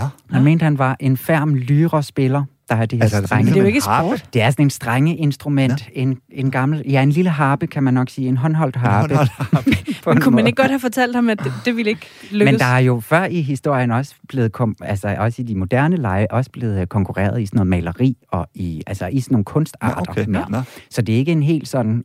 Ja. 0.00 0.06
Han 0.30 0.44
mente, 0.44 0.62
han 0.62 0.78
var 0.78 0.96
en 1.00 1.16
færm 1.16 1.54
lyrespiller, 1.54 2.44
der 2.68 2.74
har 2.74 2.86
det 2.86 2.98
her 2.98 3.02
Altså, 3.02 3.16
er 3.16 3.20
det 3.20 3.28
strenge. 3.28 3.50
Det 3.50 3.56
er 3.56 3.60
jo 3.60 3.66
ikke 3.66 3.76
en 3.76 3.82
sport. 3.82 4.24
Det 4.34 4.42
er 4.42 4.50
sådan 4.50 4.66
en 4.66 4.70
strenge 4.70 5.16
instrument. 5.16 5.88
En, 5.92 6.18
en 6.30 6.50
gammel, 6.50 6.82
ja, 6.88 7.02
en 7.02 7.10
lille 7.10 7.30
harpe, 7.30 7.66
kan 7.66 7.82
man 7.82 7.94
nok 7.94 8.10
sige. 8.10 8.28
En 8.28 8.36
håndholdt 8.36 8.76
harpe. 8.76 9.14
Håndholdt 9.14 9.30
harpe. 9.30 9.70
Men 10.06 10.16
en 10.16 10.22
kunne 10.22 10.36
man 10.36 10.46
ikke 10.46 10.56
godt 10.56 10.70
have 10.70 10.80
fortalt 10.80 11.14
ham, 11.14 11.28
at 11.28 11.38
det, 11.44 11.52
det 11.64 11.76
ville 11.76 11.90
ikke 11.90 12.06
lykkes? 12.30 12.52
Men 12.52 12.58
der 12.60 12.66
er 12.66 12.78
jo 12.78 13.00
før 13.00 13.24
i 13.24 13.40
historien 13.42 13.90
også 13.90 14.14
blevet, 14.28 14.52
kom, 14.52 14.76
altså 14.82 15.14
også 15.18 15.42
i 15.42 15.44
de 15.44 15.54
moderne 15.54 15.96
lege, 15.96 16.30
også 16.30 16.50
blevet 16.50 16.88
konkurreret 16.88 17.42
i 17.42 17.46
sådan 17.46 17.56
noget 17.56 17.66
maleri 17.66 18.16
og 18.28 18.46
i, 18.54 18.82
altså 18.86 19.06
i 19.06 19.20
sådan 19.20 19.34
nogle 19.34 19.42
Nå, 19.46 19.52
kunstarter. 19.52 20.10
okay. 20.10 20.24
Nå. 20.28 20.40
Nå. 20.48 20.62
Så 20.90 21.02
det 21.02 21.14
er 21.14 21.18
ikke 21.18 21.32
en 21.32 21.42
helt 21.42 21.68
sådan 21.68 22.04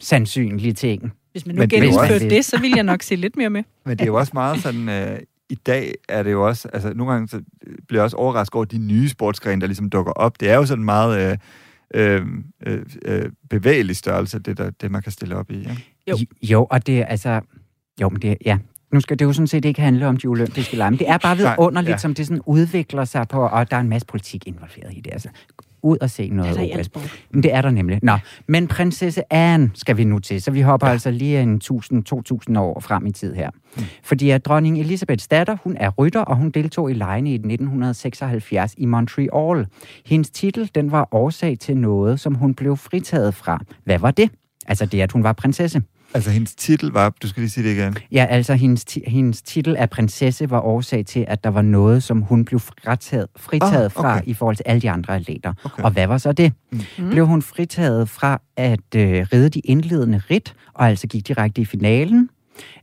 usandsynlig 0.00 0.76
ting. 0.76 1.12
Hvis 1.32 1.46
man 1.46 1.54
nu 1.56 1.62
det 1.62 1.72
er 1.72 1.76
genindførte 1.76 2.12
også- 2.14 2.28
det, 2.28 2.44
så 2.44 2.60
ville 2.60 2.76
jeg 2.76 2.84
nok 2.84 3.02
se 3.02 3.16
lidt 3.16 3.36
mere 3.36 3.50
med. 3.50 3.62
Men 3.86 3.90
det 3.98 4.00
er 4.02 4.06
jo 4.06 4.14
også 4.14 4.30
meget 4.34 4.58
sådan, 4.62 4.88
øh, 4.88 5.18
i 5.50 5.54
dag 5.54 5.94
er 6.08 6.22
det 6.22 6.32
jo 6.32 6.46
også, 6.46 6.68
altså 6.72 6.92
nogle 6.94 7.12
gange 7.12 7.28
så 7.28 7.40
bliver 7.88 8.00
jeg 8.00 8.04
også 8.04 8.16
overrasket 8.16 8.54
over 8.54 8.64
de 8.64 8.78
nye 8.78 9.08
sportsgrene, 9.08 9.60
der 9.60 9.66
ligesom 9.66 9.90
dukker 9.90 10.12
op. 10.12 10.40
Det 10.40 10.50
er 10.50 10.56
jo 10.56 10.66
sådan 10.66 10.84
meget 10.84 11.30
øh, 11.30 11.38
øh, 11.94 12.26
øh, 12.66 12.82
øh, 13.04 13.30
bevægelig 13.50 13.96
størrelse, 13.96 14.38
det, 14.38 14.58
der, 14.58 14.70
det 14.70 14.90
man 14.90 15.02
kan 15.02 15.12
stille 15.12 15.36
op 15.36 15.50
i. 15.50 15.58
Ja? 15.58 15.76
Jo. 16.10 16.16
Jo, 16.42 16.66
og 16.70 16.86
det 16.86 16.98
er 16.98 17.04
altså... 17.04 17.40
Jo, 18.00 18.08
men 18.08 18.22
det 18.22 18.36
ja. 18.44 18.58
Nu 18.92 19.00
skal 19.00 19.18
det 19.18 19.24
jo 19.24 19.32
sådan 19.32 19.46
set 19.46 19.64
ikke 19.64 19.80
handle 19.80 20.06
om 20.06 20.16
de 20.16 20.26
olympiske 20.26 20.76
lege, 20.76 20.90
men 20.90 20.98
det 20.98 21.08
er 21.08 21.18
bare 21.18 21.36
Nej, 21.36 21.56
vidunderligt, 21.56 21.88
ja. 21.88 21.94
ja. 21.94 21.98
som 21.98 22.14
det 22.14 22.26
sådan 22.26 22.42
udvikler 22.46 23.04
sig 23.04 23.28
på, 23.28 23.46
og 23.46 23.70
der 23.70 23.76
er 23.76 23.80
en 23.80 23.88
masse 23.88 24.06
politik 24.06 24.46
involveret 24.46 24.92
i 24.92 25.00
det. 25.00 25.12
Altså, 25.12 25.28
ud 25.86 25.96
og 26.00 26.10
se 26.10 26.28
noget 26.28 26.50
Er 26.50 26.54
der 26.54 26.62
i 26.62 26.70
OS. 26.72 26.78
al 26.78 26.84
sport? 26.84 27.24
Men 27.30 27.42
Det 27.42 27.54
er 27.54 27.62
der 27.62 27.70
nemlig. 27.70 27.98
Nå, 28.02 28.18
men 28.48 28.68
prinsesse 28.68 29.32
Anne 29.32 29.70
skal 29.74 29.96
vi 29.96 30.04
nu 30.04 30.18
til, 30.18 30.42
så 30.42 30.50
vi 30.50 30.60
hopper 30.60 30.86
ja. 30.86 30.92
altså 30.92 31.10
lige 31.10 31.42
en 31.42 31.60
1000-2000 31.64 32.58
år 32.58 32.80
frem 32.80 33.06
i 33.06 33.12
tid 33.12 33.34
her. 33.34 33.50
Mm. 33.76 33.82
Fordi 34.04 34.30
at 34.30 34.44
dronning 34.44 34.78
Elisabeths 34.80 35.28
datter, 35.28 35.56
hun 35.64 35.76
er 35.76 35.90
rytter, 35.90 36.20
og 36.20 36.36
hun 36.36 36.50
deltog 36.50 36.90
i 36.90 36.94
legene 36.94 37.30
i 37.30 37.34
1976 37.34 38.74
i 38.78 38.86
Montreal. 38.86 39.66
Hendes 40.06 40.30
titel, 40.30 40.70
den 40.74 40.92
var 40.92 41.08
årsag 41.12 41.58
til 41.58 41.76
noget, 41.76 42.20
som 42.20 42.34
hun 42.34 42.54
blev 42.54 42.76
fritaget 42.76 43.34
fra. 43.34 43.60
Hvad 43.84 43.98
var 43.98 44.10
det? 44.10 44.30
Altså 44.66 44.86
det, 44.86 45.00
at 45.00 45.12
hun 45.12 45.22
var 45.22 45.32
prinsesse. 45.32 45.82
Altså 46.14 46.30
hendes 46.30 46.54
titel 46.54 46.90
var, 46.90 47.14
du 47.22 47.28
skal 47.28 47.40
lige 47.40 47.50
sige 47.50 47.68
det 47.68 47.76
igen. 47.76 47.96
Ja, 48.12 48.26
altså 48.30 48.54
hendes, 48.54 48.84
ti- 48.84 49.02
hendes 49.06 49.42
titel 49.42 49.76
af 49.76 49.90
prinsesse 49.90 50.50
var 50.50 50.60
årsag 50.60 51.06
til, 51.06 51.24
at 51.28 51.44
der 51.44 51.50
var 51.50 51.62
noget, 51.62 52.02
som 52.02 52.22
hun 52.22 52.44
blev 52.44 52.60
fritaget, 52.60 53.26
fritaget 53.36 53.84
Ah, 53.84 53.90
fra 53.92 54.16
okay. 54.16 54.26
i 54.26 54.34
forhold 54.34 54.56
til 54.56 54.62
alle 54.66 54.82
de 54.82 54.90
andre 54.90 55.14
atleter. 55.16 55.52
Okay. 55.64 55.82
Og 55.82 55.90
hvad 55.90 56.06
var 56.06 56.18
så 56.18 56.32
det? 56.32 56.52
Mm. 56.72 57.10
Blev 57.10 57.26
hun 57.26 57.42
fritaget 57.42 58.08
fra 58.08 58.40
at 58.56 58.94
øh, 58.96 59.26
ride 59.32 59.48
de 59.48 59.60
indledende 59.60 60.22
rit, 60.30 60.54
og 60.74 60.88
altså 60.88 61.06
gik 61.06 61.28
direkte 61.28 61.60
i 61.60 61.64
finalen? 61.64 62.28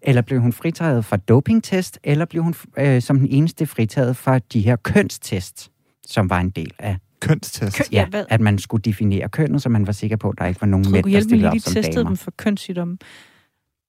Eller 0.01 0.21
blev 0.21 0.41
hun 0.41 0.53
fritaget 0.53 1.05
fra 1.05 1.17
dopingtest? 1.17 1.99
Eller 2.03 2.25
blev 2.25 2.43
hun 2.43 2.55
øh, 2.77 3.01
som 3.01 3.19
den 3.19 3.27
eneste 3.31 3.65
fritaget 3.65 4.17
fra 4.17 4.39
de 4.39 4.61
her 4.61 4.75
kønstest, 4.75 5.69
som 6.07 6.29
var 6.29 6.39
en 6.39 6.49
del 6.49 6.71
af, 6.79 6.97
Kønstest. 7.27 7.77
Køn- 7.77 7.85
ja, 7.91 7.99
Ja, 7.99 8.05
hvad? 8.05 8.25
at 8.29 8.41
man 8.41 8.59
skulle 8.59 8.81
definere 8.81 9.29
kønnet, 9.29 9.61
så 9.61 9.69
man 9.69 9.87
var 9.87 9.93
sikker 9.93 10.17
på, 10.17 10.29
at 10.29 10.35
der 10.37 10.45
ikke 10.45 10.61
var 10.61 10.67
nogen 10.67 10.91
mænd, 10.91 11.05
der 11.05 11.19
stillede 11.21 11.35
lige, 11.37 11.47
op 11.47 11.53
de 11.53 11.59
som 11.59 11.73
testede 11.73 11.95
damer. 11.97 12.09
dem 12.09 12.17
for 12.17 12.31
kønssygdomme. 12.37 12.97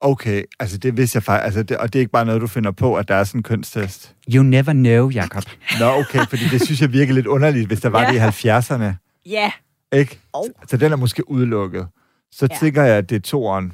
Okay, 0.01 0.43
altså 0.61 0.78
det 0.78 0.97
vidste 0.97 1.16
jeg 1.16 1.22
faktisk, 1.22 1.45
altså 1.45 1.62
det, 1.62 1.76
og 1.76 1.93
det 1.93 1.99
er 1.99 2.01
ikke 2.01 2.12
bare 2.12 2.24
noget, 2.24 2.41
du 2.41 2.47
finder 2.47 2.70
på, 2.70 2.95
at 2.97 3.09
der 3.09 3.14
er 3.14 3.24
sådan 3.24 3.39
en 3.39 3.43
kønstest. 3.43 4.14
You 4.35 4.43
never 4.43 4.72
know, 4.72 5.11
Jacob. 5.11 5.43
Nå, 5.80 5.87
okay, 5.87 6.26
fordi 6.28 6.43
det 6.51 6.64
synes 6.64 6.80
jeg 6.80 6.93
virker 6.93 7.14
lidt 7.14 7.26
underligt, 7.26 7.66
hvis 7.66 7.80
der 7.80 7.89
var 7.89 8.01
Ja. 8.03 8.09
det 8.09 8.14
i 8.14 8.49
70'erne, 8.49 9.20
Ja. 9.26 9.53
ikke? 9.93 10.18
Oh. 10.32 10.45
Så 10.68 10.76
den 10.76 10.93
er 10.93 10.97
måske 10.97 11.30
udelukket. 11.30 11.87
Så 12.32 12.49
Ja. 12.51 12.57
tænker 12.61 12.82
jeg, 12.82 12.97
at 12.97 13.11
det 13.11 13.16
er 13.16 13.20
toeren. 13.20 13.72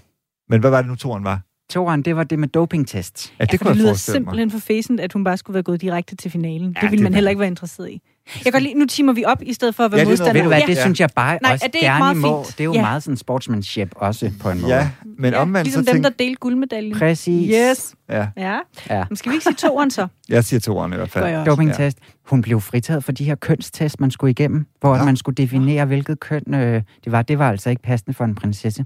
Men 0.48 0.60
hvad 0.60 0.70
var 0.70 0.82
det 0.82 0.88
nu, 0.90 0.96
toeren 0.96 1.24
var? 1.24 1.40
Toren, 1.70 2.02
det 2.02 2.16
var 2.16 2.24
det 2.24 2.38
med 2.38 2.48
dopingtest. 2.48 3.32
Ja, 3.38 3.44
det 3.44 3.52
Ja, 3.52 3.56
kunne 3.56 3.58
for 3.58 3.64
det 3.64 3.76
jeg 3.76 3.82
lyder 3.82 3.90
forestille 3.90 4.20
mig. 4.20 4.24
simpelthen 4.26 4.50
for 4.50 4.58
fæsent, 4.58 5.00
at 5.00 5.12
hun 5.12 5.24
bare 5.24 5.36
skulle 5.36 5.54
være 5.54 5.62
gået 5.62 5.80
direkte 5.80 6.16
til 6.16 6.30
finalen. 6.30 6.76
Ja, 6.76 6.80
det 6.80 6.90
ville 6.90 6.96
det 6.96 7.02
man 7.02 7.14
heller 7.14 7.30
ikke 7.30 7.40
være 7.40 7.48
interesseret 7.48 7.90
i. 7.90 8.02
Jeg 8.34 8.42
kan 8.42 8.52
godt 8.52 8.62
lide, 8.62 8.74
nu 8.74 8.86
timer 8.86 9.12
vi 9.12 9.24
op, 9.24 9.42
i 9.42 9.52
stedet 9.52 9.74
for 9.74 9.84
at 9.84 9.92
være 9.92 9.98
Ja, 9.98 10.04
det 10.04 10.12
er 10.12 10.16
noget- 10.16 10.18
modstander. 10.20 10.32
Ved 10.32 10.42
du 10.42 10.48
hvad, 10.48 10.58
ja. 10.60 10.66
det 10.66 10.76
Ja. 10.76 10.82
synes 10.82 11.00
jeg 11.00 11.08
bare 11.16 11.38
Nej, 11.42 11.52
også 11.52 11.64
er 11.64 11.68
det 11.68 11.80
gerne 11.80 12.20
må. 12.20 12.44
fint? 12.44 12.58
Det 12.58 12.60
er 12.60 12.64
jo 12.64 12.72
Ja. 12.72 12.80
meget 12.80 13.02
sådan 13.02 13.16
sportsmanship 13.16 13.92
også 13.96 14.32
på 14.40 14.50
en 14.50 14.60
måde. 14.60 14.74
Ja, 14.74 14.90
men 15.18 15.32
ja, 15.32 15.38
omvendt 15.40 15.66
ligesom 15.66 15.84
så 15.86 15.92
dem, 15.92 16.02
der 16.02 16.10
delte 16.10 16.36
guldmedaljen. 16.40 16.94
Præcis. 16.98 17.52
Yes. 17.70 17.94
Ja, 18.08 18.26
Ja. 18.36 18.58
Ja. 18.90 19.04
Men 19.08 19.16
skal 19.16 19.30
vi 19.30 19.34
ikke 19.34 19.44
sige 19.44 19.54
toeren 19.54 19.90
så? 19.90 20.06
jeg 20.28 20.44
siger 20.44 20.60
toeren 20.60 20.92
i 20.92 20.96
hvert 20.96 21.10
fald. 21.10 21.44
Dopingtest. 21.46 21.98
Hun 22.26 22.42
blev 22.42 22.60
fritaget 22.60 23.04
for 23.04 23.12
de 23.12 23.24
her 23.24 23.34
kønstest, 23.34 24.00
man 24.00 24.10
skulle 24.10 24.30
igennem, 24.30 24.66
hvor 24.80 24.96
Nå. 24.96 25.04
man 25.04 25.16
skulle 25.16 25.34
definere, 25.36 25.84
hvilket 25.84 26.20
køn 26.20 26.54
øh, 26.54 26.82
det 27.04 27.12
var. 27.12 27.22
Det 27.22 27.38
var 27.38 27.50
altså 27.50 27.70
ikke 27.70 27.82
passende 27.82 28.14
for 28.14 28.24
en 28.24 28.34
prinsesse. 28.34 28.84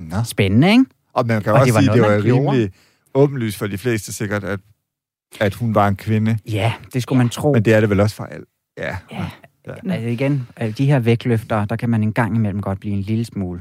Nå. 0.00 0.16
Spændende, 0.24 0.70
ikke? 0.70 0.84
Og 1.12 1.26
man 1.26 1.42
kan 1.42 1.52
Og 1.52 1.58
også 1.58 1.66
det 1.66 1.74
var 1.74 1.80
sige, 1.80 1.90
at 1.90 1.94
det 1.94 2.02
noget, 2.02 2.24
var 2.24 2.52
rimelig 2.54 2.70
åbenlyst 3.14 3.58
for 3.58 3.66
de 3.66 3.78
fleste 3.78 4.12
sikkert, 4.12 4.44
at, 4.44 4.60
at 5.40 5.54
hun 5.54 5.74
var 5.74 5.88
en 5.88 5.96
kvinde. 5.96 6.38
Ja, 6.50 6.72
det 6.94 7.02
skulle 7.02 7.16
man 7.18 7.28
tro. 7.28 7.52
Men 7.52 7.64
det 7.64 7.74
er 7.74 7.80
det 7.80 7.90
vel 7.90 8.00
også 8.00 8.16
for 8.16 8.24
alt. 8.24 8.44
Ja. 8.78 8.96
Ja. 9.12 9.24
Altså 9.90 10.08
igen, 10.08 10.48
øh, 10.62 10.78
de 10.78 10.86
her 10.86 10.98
vægtløfter, 10.98 11.64
der 11.64 11.76
kan 11.76 11.90
man 11.90 12.02
en 12.02 12.12
gang 12.12 12.36
imellem 12.36 12.60
godt 12.62 12.80
blive 12.80 12.94
en 12.94 13.00
lille 13.00 13.24
smule 13.24 13.60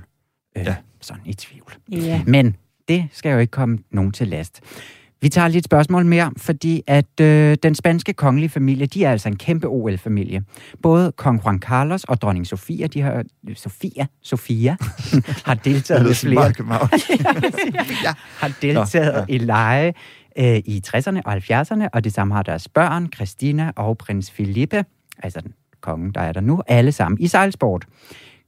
øh, 0.57 0.65
Ja. 0.65 0.75
sådan 1.01 1.21
i 1.25 1.33
tvivl. 1.33 1.73
Ja. 1.91 2.21
Men 2.27 2.55
det 2.87 3.07
skal 3.11 3.31
jo 3.31 3.37
ikke 3.37 3.51
komme 3.51 3.79
nogen 3.91 4.11
til 4.11 4.27
last. 4.27 4.61
Vi 5.21 5.29
tager 5.29 5.47
lige 5.47 5.57
et 5.59 5.65
spørgsmål 5.65 6.05
mere, 6.05 6.31
fordi 6.37 6.83
at 6.87 7.19
øh, 7.21 7.57
den 7.63 7.75
spanske 7.75 8.13
kongelige 8.13 8.49
familie, 8.49 8.85
de 8.85 9.03
er 9.05 9.11
altså 9.11 9.29
en 9.29 9.35
kæmpe 9.35 9.67
OL-familie. 9.67 10.43
Både 10.81 11.11
kong 11.11 11.41
Juan 11.45 11.59
Carlos 11.59 12.03
og 12.03 12.21
dronning 12.21 12.47
Sofia, 12.47 12.87
de 12.87 13.01
har, 13.01 13.23
Sofia, 13.55 14.05
Sofia 14.21 14.75
har 15.45 15.53
deltaget 15.53 16.09
er 16.09 16.13
flere, 16.13 16.53
København. 16.53 16.89
har 18.41 18.51
deltaget 18.61 19.13
Nå, 19.13 19.19
ja. 19.19 19.25
i 19.35 19.37
lege 19.37 19.93
øh, 20.39 20.57
i 20.65 20.81
60'erne 20.87 21.21
og 21.25 21.33
70'erne, 21.37 21.87
og 21.93 22.03
det 22.03 22.13
samme 22.13 22.33
har 22.33 22.43
deres 22.43 22.67
børn, 22.67 23.07
Christina 23.15 23.71
og 23.75 23.97
prins 23.97 24.31
Felipe, 24.31 24.85
altså 25.23 25.41
den 25.41 25.53
kongen, 25.81 26.11
der 26.11 26.21
er 26.21 26.31
der 26.31 26.41
nu, 26.41 26.61
alle 26.67 26.91
sammen 26.91 27.21
i 27.21 27.27
sejlsport. 27.27 27.85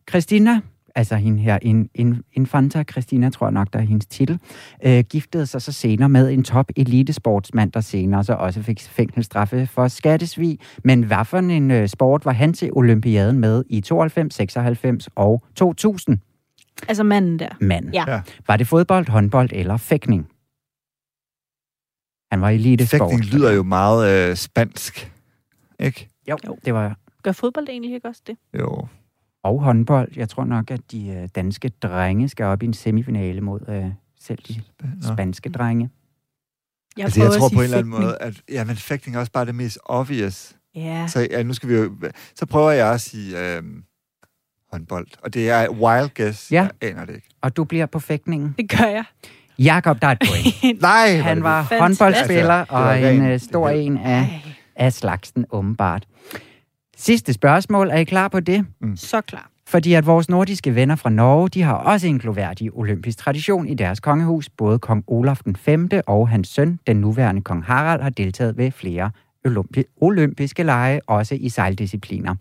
Christina, 0.10 0.62
altså 0.96 1.16
hende 1.16 1.40
her, 1.40 1.60
in, 1.62 1.90
in, 1.94 2.24
Infanta 2.34 2.84
Christina, 2.84 3.30
tror 3.30 3.48
jeg 3.48 3.54
nok, 3.54 3.74
der 3.74 3.80
er 3.80 3.84
hendes 3.84 4.06
titel, 4.06 4.40
øh, 4.86 5.04
giftede 5.10 5.46
sig 5.46 5.62
så 5.62 5.72
senere 5.72 6.10
med 6.10 6.30
en 6.32 6.44
top 6.44 6.66
elitesportsmand, 6.76 7.72
der 7.72 7.82
senere 7.82 8.24
så 8.24 8.34
også 8.34 8.62
fik 8.62 8.82
fængselsstraffe 8.82 9.68
for 9.68 9.88
skattesvig. 9.88 10.60
Men 10.84 11.04
hvad 11.04 11.26
for 11.26 11.38
en 11.38 11.72
øh, 11.72 11.88
sport 11.88 12.26
var 12.26 12.32
han 12.32 12.54
til 12.54 12.70
olympiaden 12.74 13.40
med 13.40 13.64
i 13.70 13.82
92, 13.82 14.36
96 14.36 15.10
og 15.16 15.44
2000? 15.56 16.20
Altså 16.88 17.04
manden 17.04 17.40
der. 17.40 17.50
Mand. 17.62 17.90
Ja. 17.94 18.04
Ja. 18.08 18.22
Var 18.48 18.58
det 18.58 18.68
fodbold, 18.68 19.10
håndbold 19.10 19.50
eller 19.52 19.78
fægtning? 19.78 20.28
Han 22.32 22.42
var 22.42 22.50
elitesport. 22.50 23.12
Fægtning 23.12 23.34
lyder 23.34 23.52
jo 23.52 23.64
meget 23.64 24.30
øh, 24.30 24.36
spansk. 24.36 25.12
Ikke? 25.80 26.10
Jo, 26.30 26.38
Jo. 26.48 26.58
det 26.66 26.74
var 26.74 26.96
Gør 27.24 27.32
fodbold 27.32 27.70
egentlig 27.70 27.94
ikke 27.94 28.08
også 28.08 28.22
det? 28.28 28.38
Jo. 28.60 28.88
og 29.44 29.62
håndbold. 29.62 30.12
Jeg 30.16 30.30
tror 30.30 30.44
nok, 30.44 30.72
at 30.72 30.80
de 30.92 31.08
øh, 31.10 31.30
danske 31.36 31.70
drenge 31.70 32.30
skal 32.30 32.46
op 32.46 32.64
i 32.64 32.66
en 32.66 32.74
semifinale 32.74 33.42
mod 33.42 33.60
øh, 33.70 33.86
selv 34.20 34.40
de 34.48 34.62
spanske 35.14 35.50
drenge. 35.50 35.90
Jeg 36.98 37.04
Altså, 37.06 37.24
jeg 37.24 37.32
tror 37.32 37.50
på 37.50 37.56
en 37.60 37.64
eller 37.64 37.78
anden 37.78 37.92
måde, 37.92 38.18
at 38.22 38.42
ja, 38.52 38.64
men 38.64 38.76
fægtning 38.76 39.16
er 39.16 39.20
også 39.20 39.32
bare 39.32 39.46
det 39.46 39.56
mest 39.56 39.78
obvious. 39.86 40.56
Ja. 40.76 41.08
Så 41.08 41.28
ja, 41.32 41.44
nu 41.44 41.54
skal 41.54 41.70
vi 41.70 41.76
jo... 41.76 41.96
Så 42.36 42.46
prøver 42.46 42.72
jeg 42.72 42.94
at 42.94 43.02
sige 43.02 43.56
øh, 43.58 43.64
håndbold. 44.72 45.08
Og 45.24 45.34
det 45.34 45.50
er 45.50 45.70
wild 45.70 46.10
guess. 46.16 46.52
Ja. 46.52 46.62
Jeg 46.82 46.90
aner 46.90 47.06
det 47.06 47.16
ikke. 47.16 47.28
Og 47.42 47.58
du 47.58 47.64
bliver 47.64 47.86
på 47.86 48.00
fægtningen. 48.00 48.56
Det 48.58 48.70
gør 48.70 48.86
jeg. 48.86 49.04
Jakob, 49.60 50.02
der 50.02 50.08
er 50.08 50.12
et 50.12 50.22
point. 50.30 50.82
Nej! 50.82 51.18
Han 51.18 51.44
var 51.44 51.64
Fantastisk. 51.64 52.02
håndboldspiller 52.02 52.54
Altså, 52.54 52.74
var 52.76 52.90
og 52.90 53.14
en 53.16 53.26
øh, 53.26 53.40
stor 53.40 53.70
en 53.70 53.98
af, 53.98 54.04
Ej, 54.20 54.42
af 54.80 54.94
slagsen, 54.94 55.46
åbenbart. 55.52 56.06
Sidste 56.98 57.34
spørgsmål. 57.34 57.90
Er 57.90 57.98
I 57.98 58.04
klar 58.04 58.28
på 58.28 58.40
det? 58.40 58.66
så 58.96 59.22
klar. 59.22 59.50
Fordi 59.68 59.94
at 59.94 60.06
vores 60.06 60.30
nordiske 60.30 60.76
venner 60.76 60.96
fra 60.96 61.10
Norge, 61.10 61.50
de 61.50 61.62
har 61.62 61.74
også 61.74 62.08
en 62.08 62.20
gloværdig 62.20 62.74
olympisk 62.74 63.18
tradition 63.18 63.68
i 63.68 63.74
deres 63.74 64.00
kongehus. 64.00 64.50
Både 64.50 64.80
kong 64.80 65.04
Olaf 65.08 65.40
den 65.46 65.56
5. 65.56 65.90
og 66.08 66.30
hans 66.30 66.48
søn, 66.48 66.80
den 66.88 66.98
nuværende 66.98 67.42
kong 67.42 67.64
Harald, 67.64 68.02
har 68.02 68.10
deltaget 68.10 68.58
ved 68.58 68.72
flere 68.72 69.12
olympi- 69.48 69.98
olympiske 70.02 70.64
lege, 70.64 71.02
også 71.08 71.36
i 71.36 71.50
sejldiscipliner. 71.50 72.36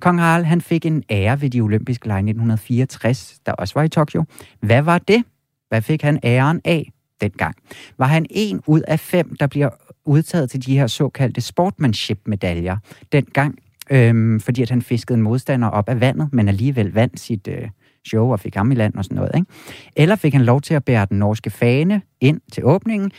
Kong 0.00 0.20
Harald 0.20 0.44
han 0.44 0.60
fik 0.60 0.86
en 0.86 1.02
ære 1.10 1.40
ved 1.40 1.50
de 1.50 1.60
olympiske 1.60 2.06
lege 2.08 2.18
i 2.18 2.30
1964, 2.30 3.38
der 3.46 3.52
også 3.52 3.74
var 3.74 3.82
i 3.82 3.88
Tokyo. 3.88 4.24
Hvad 4.60 4.82
var 4.82 4.98
det? 4.98 5.24
Hvad 5.68 5.82
fik 5.82 6.02
han 6.02 6.18
æren 6.24 6.60
af 6.64 6.92
dengang? 7.20 7.54
Var 7.98 8.06
han 8.06 8.26
en 8.30 8.60
ud 8.66 8.80
af 8.80 9.00
fem, 9.00 9.36
der 9.36 9.46
bliver 9.46 9.68
udtaget 10.04 10.50
til 10.50 10.66
de 10.66 10.78
her 10.78 10.86
såkaldte 10.86 11.40
sportsmanship-medaljer, 11.40 12.76
dengang 13.12 13.58
øhm, 13.90 14.40
fordi 14.40 14.62
at 14.62 14.70
han 14.70 14.82
fiskede 14.82 15.16
en 15.16 15.22
modstander 15.22 15.68
op 15.68 15.88
af 15.88 16.00
vandet, 16.00 16.28
men 16.32 16.48
alligevel 16.48 16.92
vandt 16.92 17.20
sit 17.20 17.48
øh, 17.48 17.68
show 18.08 18.32
og 18.32 18.40
fik 18.40 18.54
ham 18.54 18.72
i 18.72 18.74
land 18.74 18.94
og 18.94 19.04
sådan 19.04 19.16
noget. 19.16 19.30
Ikke? 19.34 19.46
Eller 19.96 20.16
fik 20.16 20.32
han 20.32 20.42
lov 20.44 20.60
til 20.60 20.74
at 20.74 20.84
bære 20.84 21.06
den 21.10 21.18
norske 21.18 21.50
fane 21.50 22.02
ind 22.20 22.40
til 22.52 22.64
åbningen, 22.64 23.10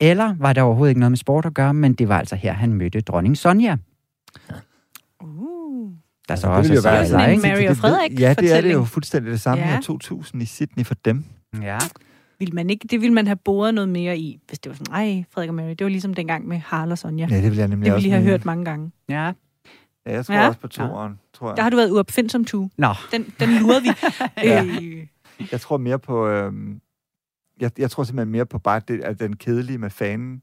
eller 0.00 0.34
var 0.38 0.52
der 0.52 0.62
overhovedet 0.62 0.90
ikke 0.90 1.00
noget 1.00 1.10
med 1.10 1.18
sport 1.18 1.46
at 1.46 1.54
gøre, 1.54 1.74
men 1.74 1.92
det 1.94 2.08
var 2.08 2.18
altså 2.18 2.36
her, 2.36 2.52
han 2.52 2.72
mødte 2.72 3.00
dronning 3.00 3.36
Sonja. 3.38 3.76
Uh. 5.24 5.90
Der 6.28 6.36
så 6.36 6.46
det 6.48 6.56
også 6.56 6.72
jo 6.72 6.78
er 6.78 6.82
være 6.82 7.06
sådan 7.06 7.30
en 7.30 7.36
ikke? 7.36 7.48
Mary 7.48 7.56
Det- 7.60 7.64
og 7.68 7.74
det- 7.74 7.80
Frederik 7.80 8.20
Ja, 8.20 8.34
det 8.38 8.56
er 8.56 8.60
det 8.60 8.72
jo 8.72 8.84
fuldstændig 8.84 9.32
det 9.32 9.40
samme 9.40 9.64
Ja. 9.64 9.72
ja. 9.74 9.80
2000 9.80 10.42
i 10.42 10.46
Sydney 10.46 10.84
for 10.84 10.94
dem. 11.04 11.24
Ja. 11.62 11.78
Vil 12.44 12.54
man 12.54 12.70
ikke, 12.70 12.88
det 12.88 13.00
ville 13.00 13.14
man 13.14 13.26
have 13.26 13.36
boret 13.36 13.74
noget 13.74 13.88
mere 13.88 14.18
i, 14.18 14.40
hvis 14.48 14.58
det 14.58 14.70
var 14.70 14.76
sådan, 14.76 14.94
ej, 14.94 15.24
Frederik 15.30 15.48
og 15.48 15.54
Mary, 15.54 15.68
det 15.70 15.84
var 15.84 15.88
ligesom 15.88 16.14
dengang 16.14 16.48
med 16.48 16.58
Harald 16.58 16.90
og 16.92 16.98
Sonja. 16.98 17.26
Ja, 17.30 17.36
det 17.36 17.50
vil 17.50 17.58
jeg 17.58 17.68
nemlig 17.68 17.84
Det 17.86 17.92
ville 17.92 17.96
også 17.96 18.08
I 18.08 18.10
have 18.10 18.22
hørt 18.22 18.44
mange 18.44 18.64
gange. 18.64 18.90
ja. 19.08 19.32
Ja, 20.06 20.12
jeg 20.12 20.26
tror 20.26 20.34
Ja. 20.34 20.46
også 20.48 20.60
på 20.60 20.68
toeren, 20.68 21.18
tror 21.34 21.48
jeg. 21.48 21.56
Der 21.56 21.62
har 21.62 21.70
du 21.70 21.76
været 21.76 21.90
uopfindsom 21.90 22.44
to. 22.44 22.68
Nå, 22.78 22.88
Den, 23.12 23.34
den 23.40 23.48
lurede 23.60 23.82
vi. 23.82 23.88
Ja. 24.48 24.64
øh, 24.64 25.06
Jeg 25.52 25.60
tror 25.60 25.76
mere 25.76 25.98
på... 25.98 26.28
Øhm, 26.28 26.80
jeg, 27.60 27.70
jeg 27.78 27.90
tror 27.90 28.04
simpelthen 28.04 28.32
mere 28.32 28.46
på 28.46 28.58
bare 28.58 28.80
det, 28.88 29.00
at 29.00 29.20
den 29.20 29.36
kedelige 29.36 29.78
med 29.78 29.90
fanen. 29.90 30.42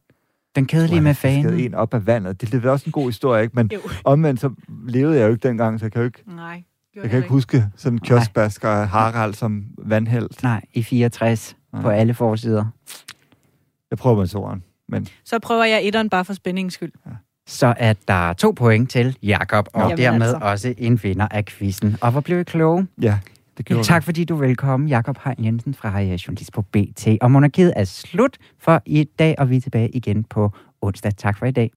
den 0.55 0.65
kedelige 0.65 1.01
med 1.01 1.13
fanen. 1.13 1.59
en 1.59 1.73
op 1.73 1.93
af 1.93 2.07
vandet. 2.07 2.41
Det, 2.41 2.51
det 2.51 2.65
er 2.65 2.69
også 2.69 2.85
en 2.85 2.91
god 2.91 3.05
historie, 3.09 3.43
ikke? 3.43 3.55
Men 3.55 3.69
jo. 3.73 3.79
omvendt 4.03 4.39
så 4.41 4.49
levede 4.87 5.17
jeg 5.19 5.25
jo 5.27 5.31
ikke 5.31 5.47
dengang, 5.47 5.79
så 5.79 5.85
jeg 5.85 5.91
kan 5.91 6.01
jo 6.01 6.05
ikke, 6.05 6.23
Nej. 6.27 6.63
jeg 6.95 7.09
kan 7.09 7.17
ikke 7.19 7.29
huske 7.29 7.65
sådan 7.75 7.95
en 7.95 7.99
kioskbasker 8.01 8.69
Harald 8.85 9.33
som 9.33 9.63
vandhelt. 9.77 10.43
Nej, 10.43 10.61
i 10.73 10.83
64 10.83 11.55
Nej. 11.73 11.81
på 11.81 11.89
alle 11.89 12.13
forsider. 12.13 12.65
Jeg 13.91 13.97
prøver 13.97 14.17
med 14.17 14.27
toeren. 14.27 14.63
Men 14.87 15.07
Så 15.25 15.39
prøver 15.39 15.63
jeg 15.63 15.83
etteren 15.83 16.09
bare 16.09 16.25
for 16.25 16.33
spændingens 16.33 16.73
skyld. 16.73 16.91
Så 17.47 17.73
er 17.77 17.93
der 18.07 18.33
to 18.33 18.51
point 18.51 18.89
til 18.89 19.17
Jakob 19.23 19.67
og 19.73 19.81
Jamen 19.81 19.97
dermed 19.97 20.27
altså. 20.27 20.37
også 20.41 20.73
en 20.77 21.03
vinder 21.03 21.27
af 21.31 21.45
quizzen. 21.45 21.97
Og 22.01 22.11
hvor 22.11 22.21
blev 22.21 22.39
I 22.39 22.43
kloge? 22.43 22.87
ja, 23.01 23.19
det 23.57 23.65
gjorde 23.65 23.83
Tak 23.83 24.03
fordi 24.03 24.23
du 24.23 24.35
er 24.35 24.39
velkommen, 24.39 24.89
Jakob 24.89 25.17
Hein 25.25 25.45
Jensen 25.45 25.73
fra 25.73 25.99
Journalist 25.99 26.53
på 26.53 26.61
BT. 26.61 27.07
Og 27.21 27.31
monarkiet 27.31 27.73
er 27.75 27.83
slut 27.83 28.37
for 28.59 28.81
i 28.85 29.03
dag, 29.03 29.35
og 29.37 29.49
vi 29.49 29.57
er 29.57 29.61
tilbage 29.61 29.89
igen 29.89 30.23
på 30.23 30.51
onsdag. 30.81 31.11
Tak 31.17 31.37
for 31.37 31.45
i 31.45 31.51
dag. 31.51 31.71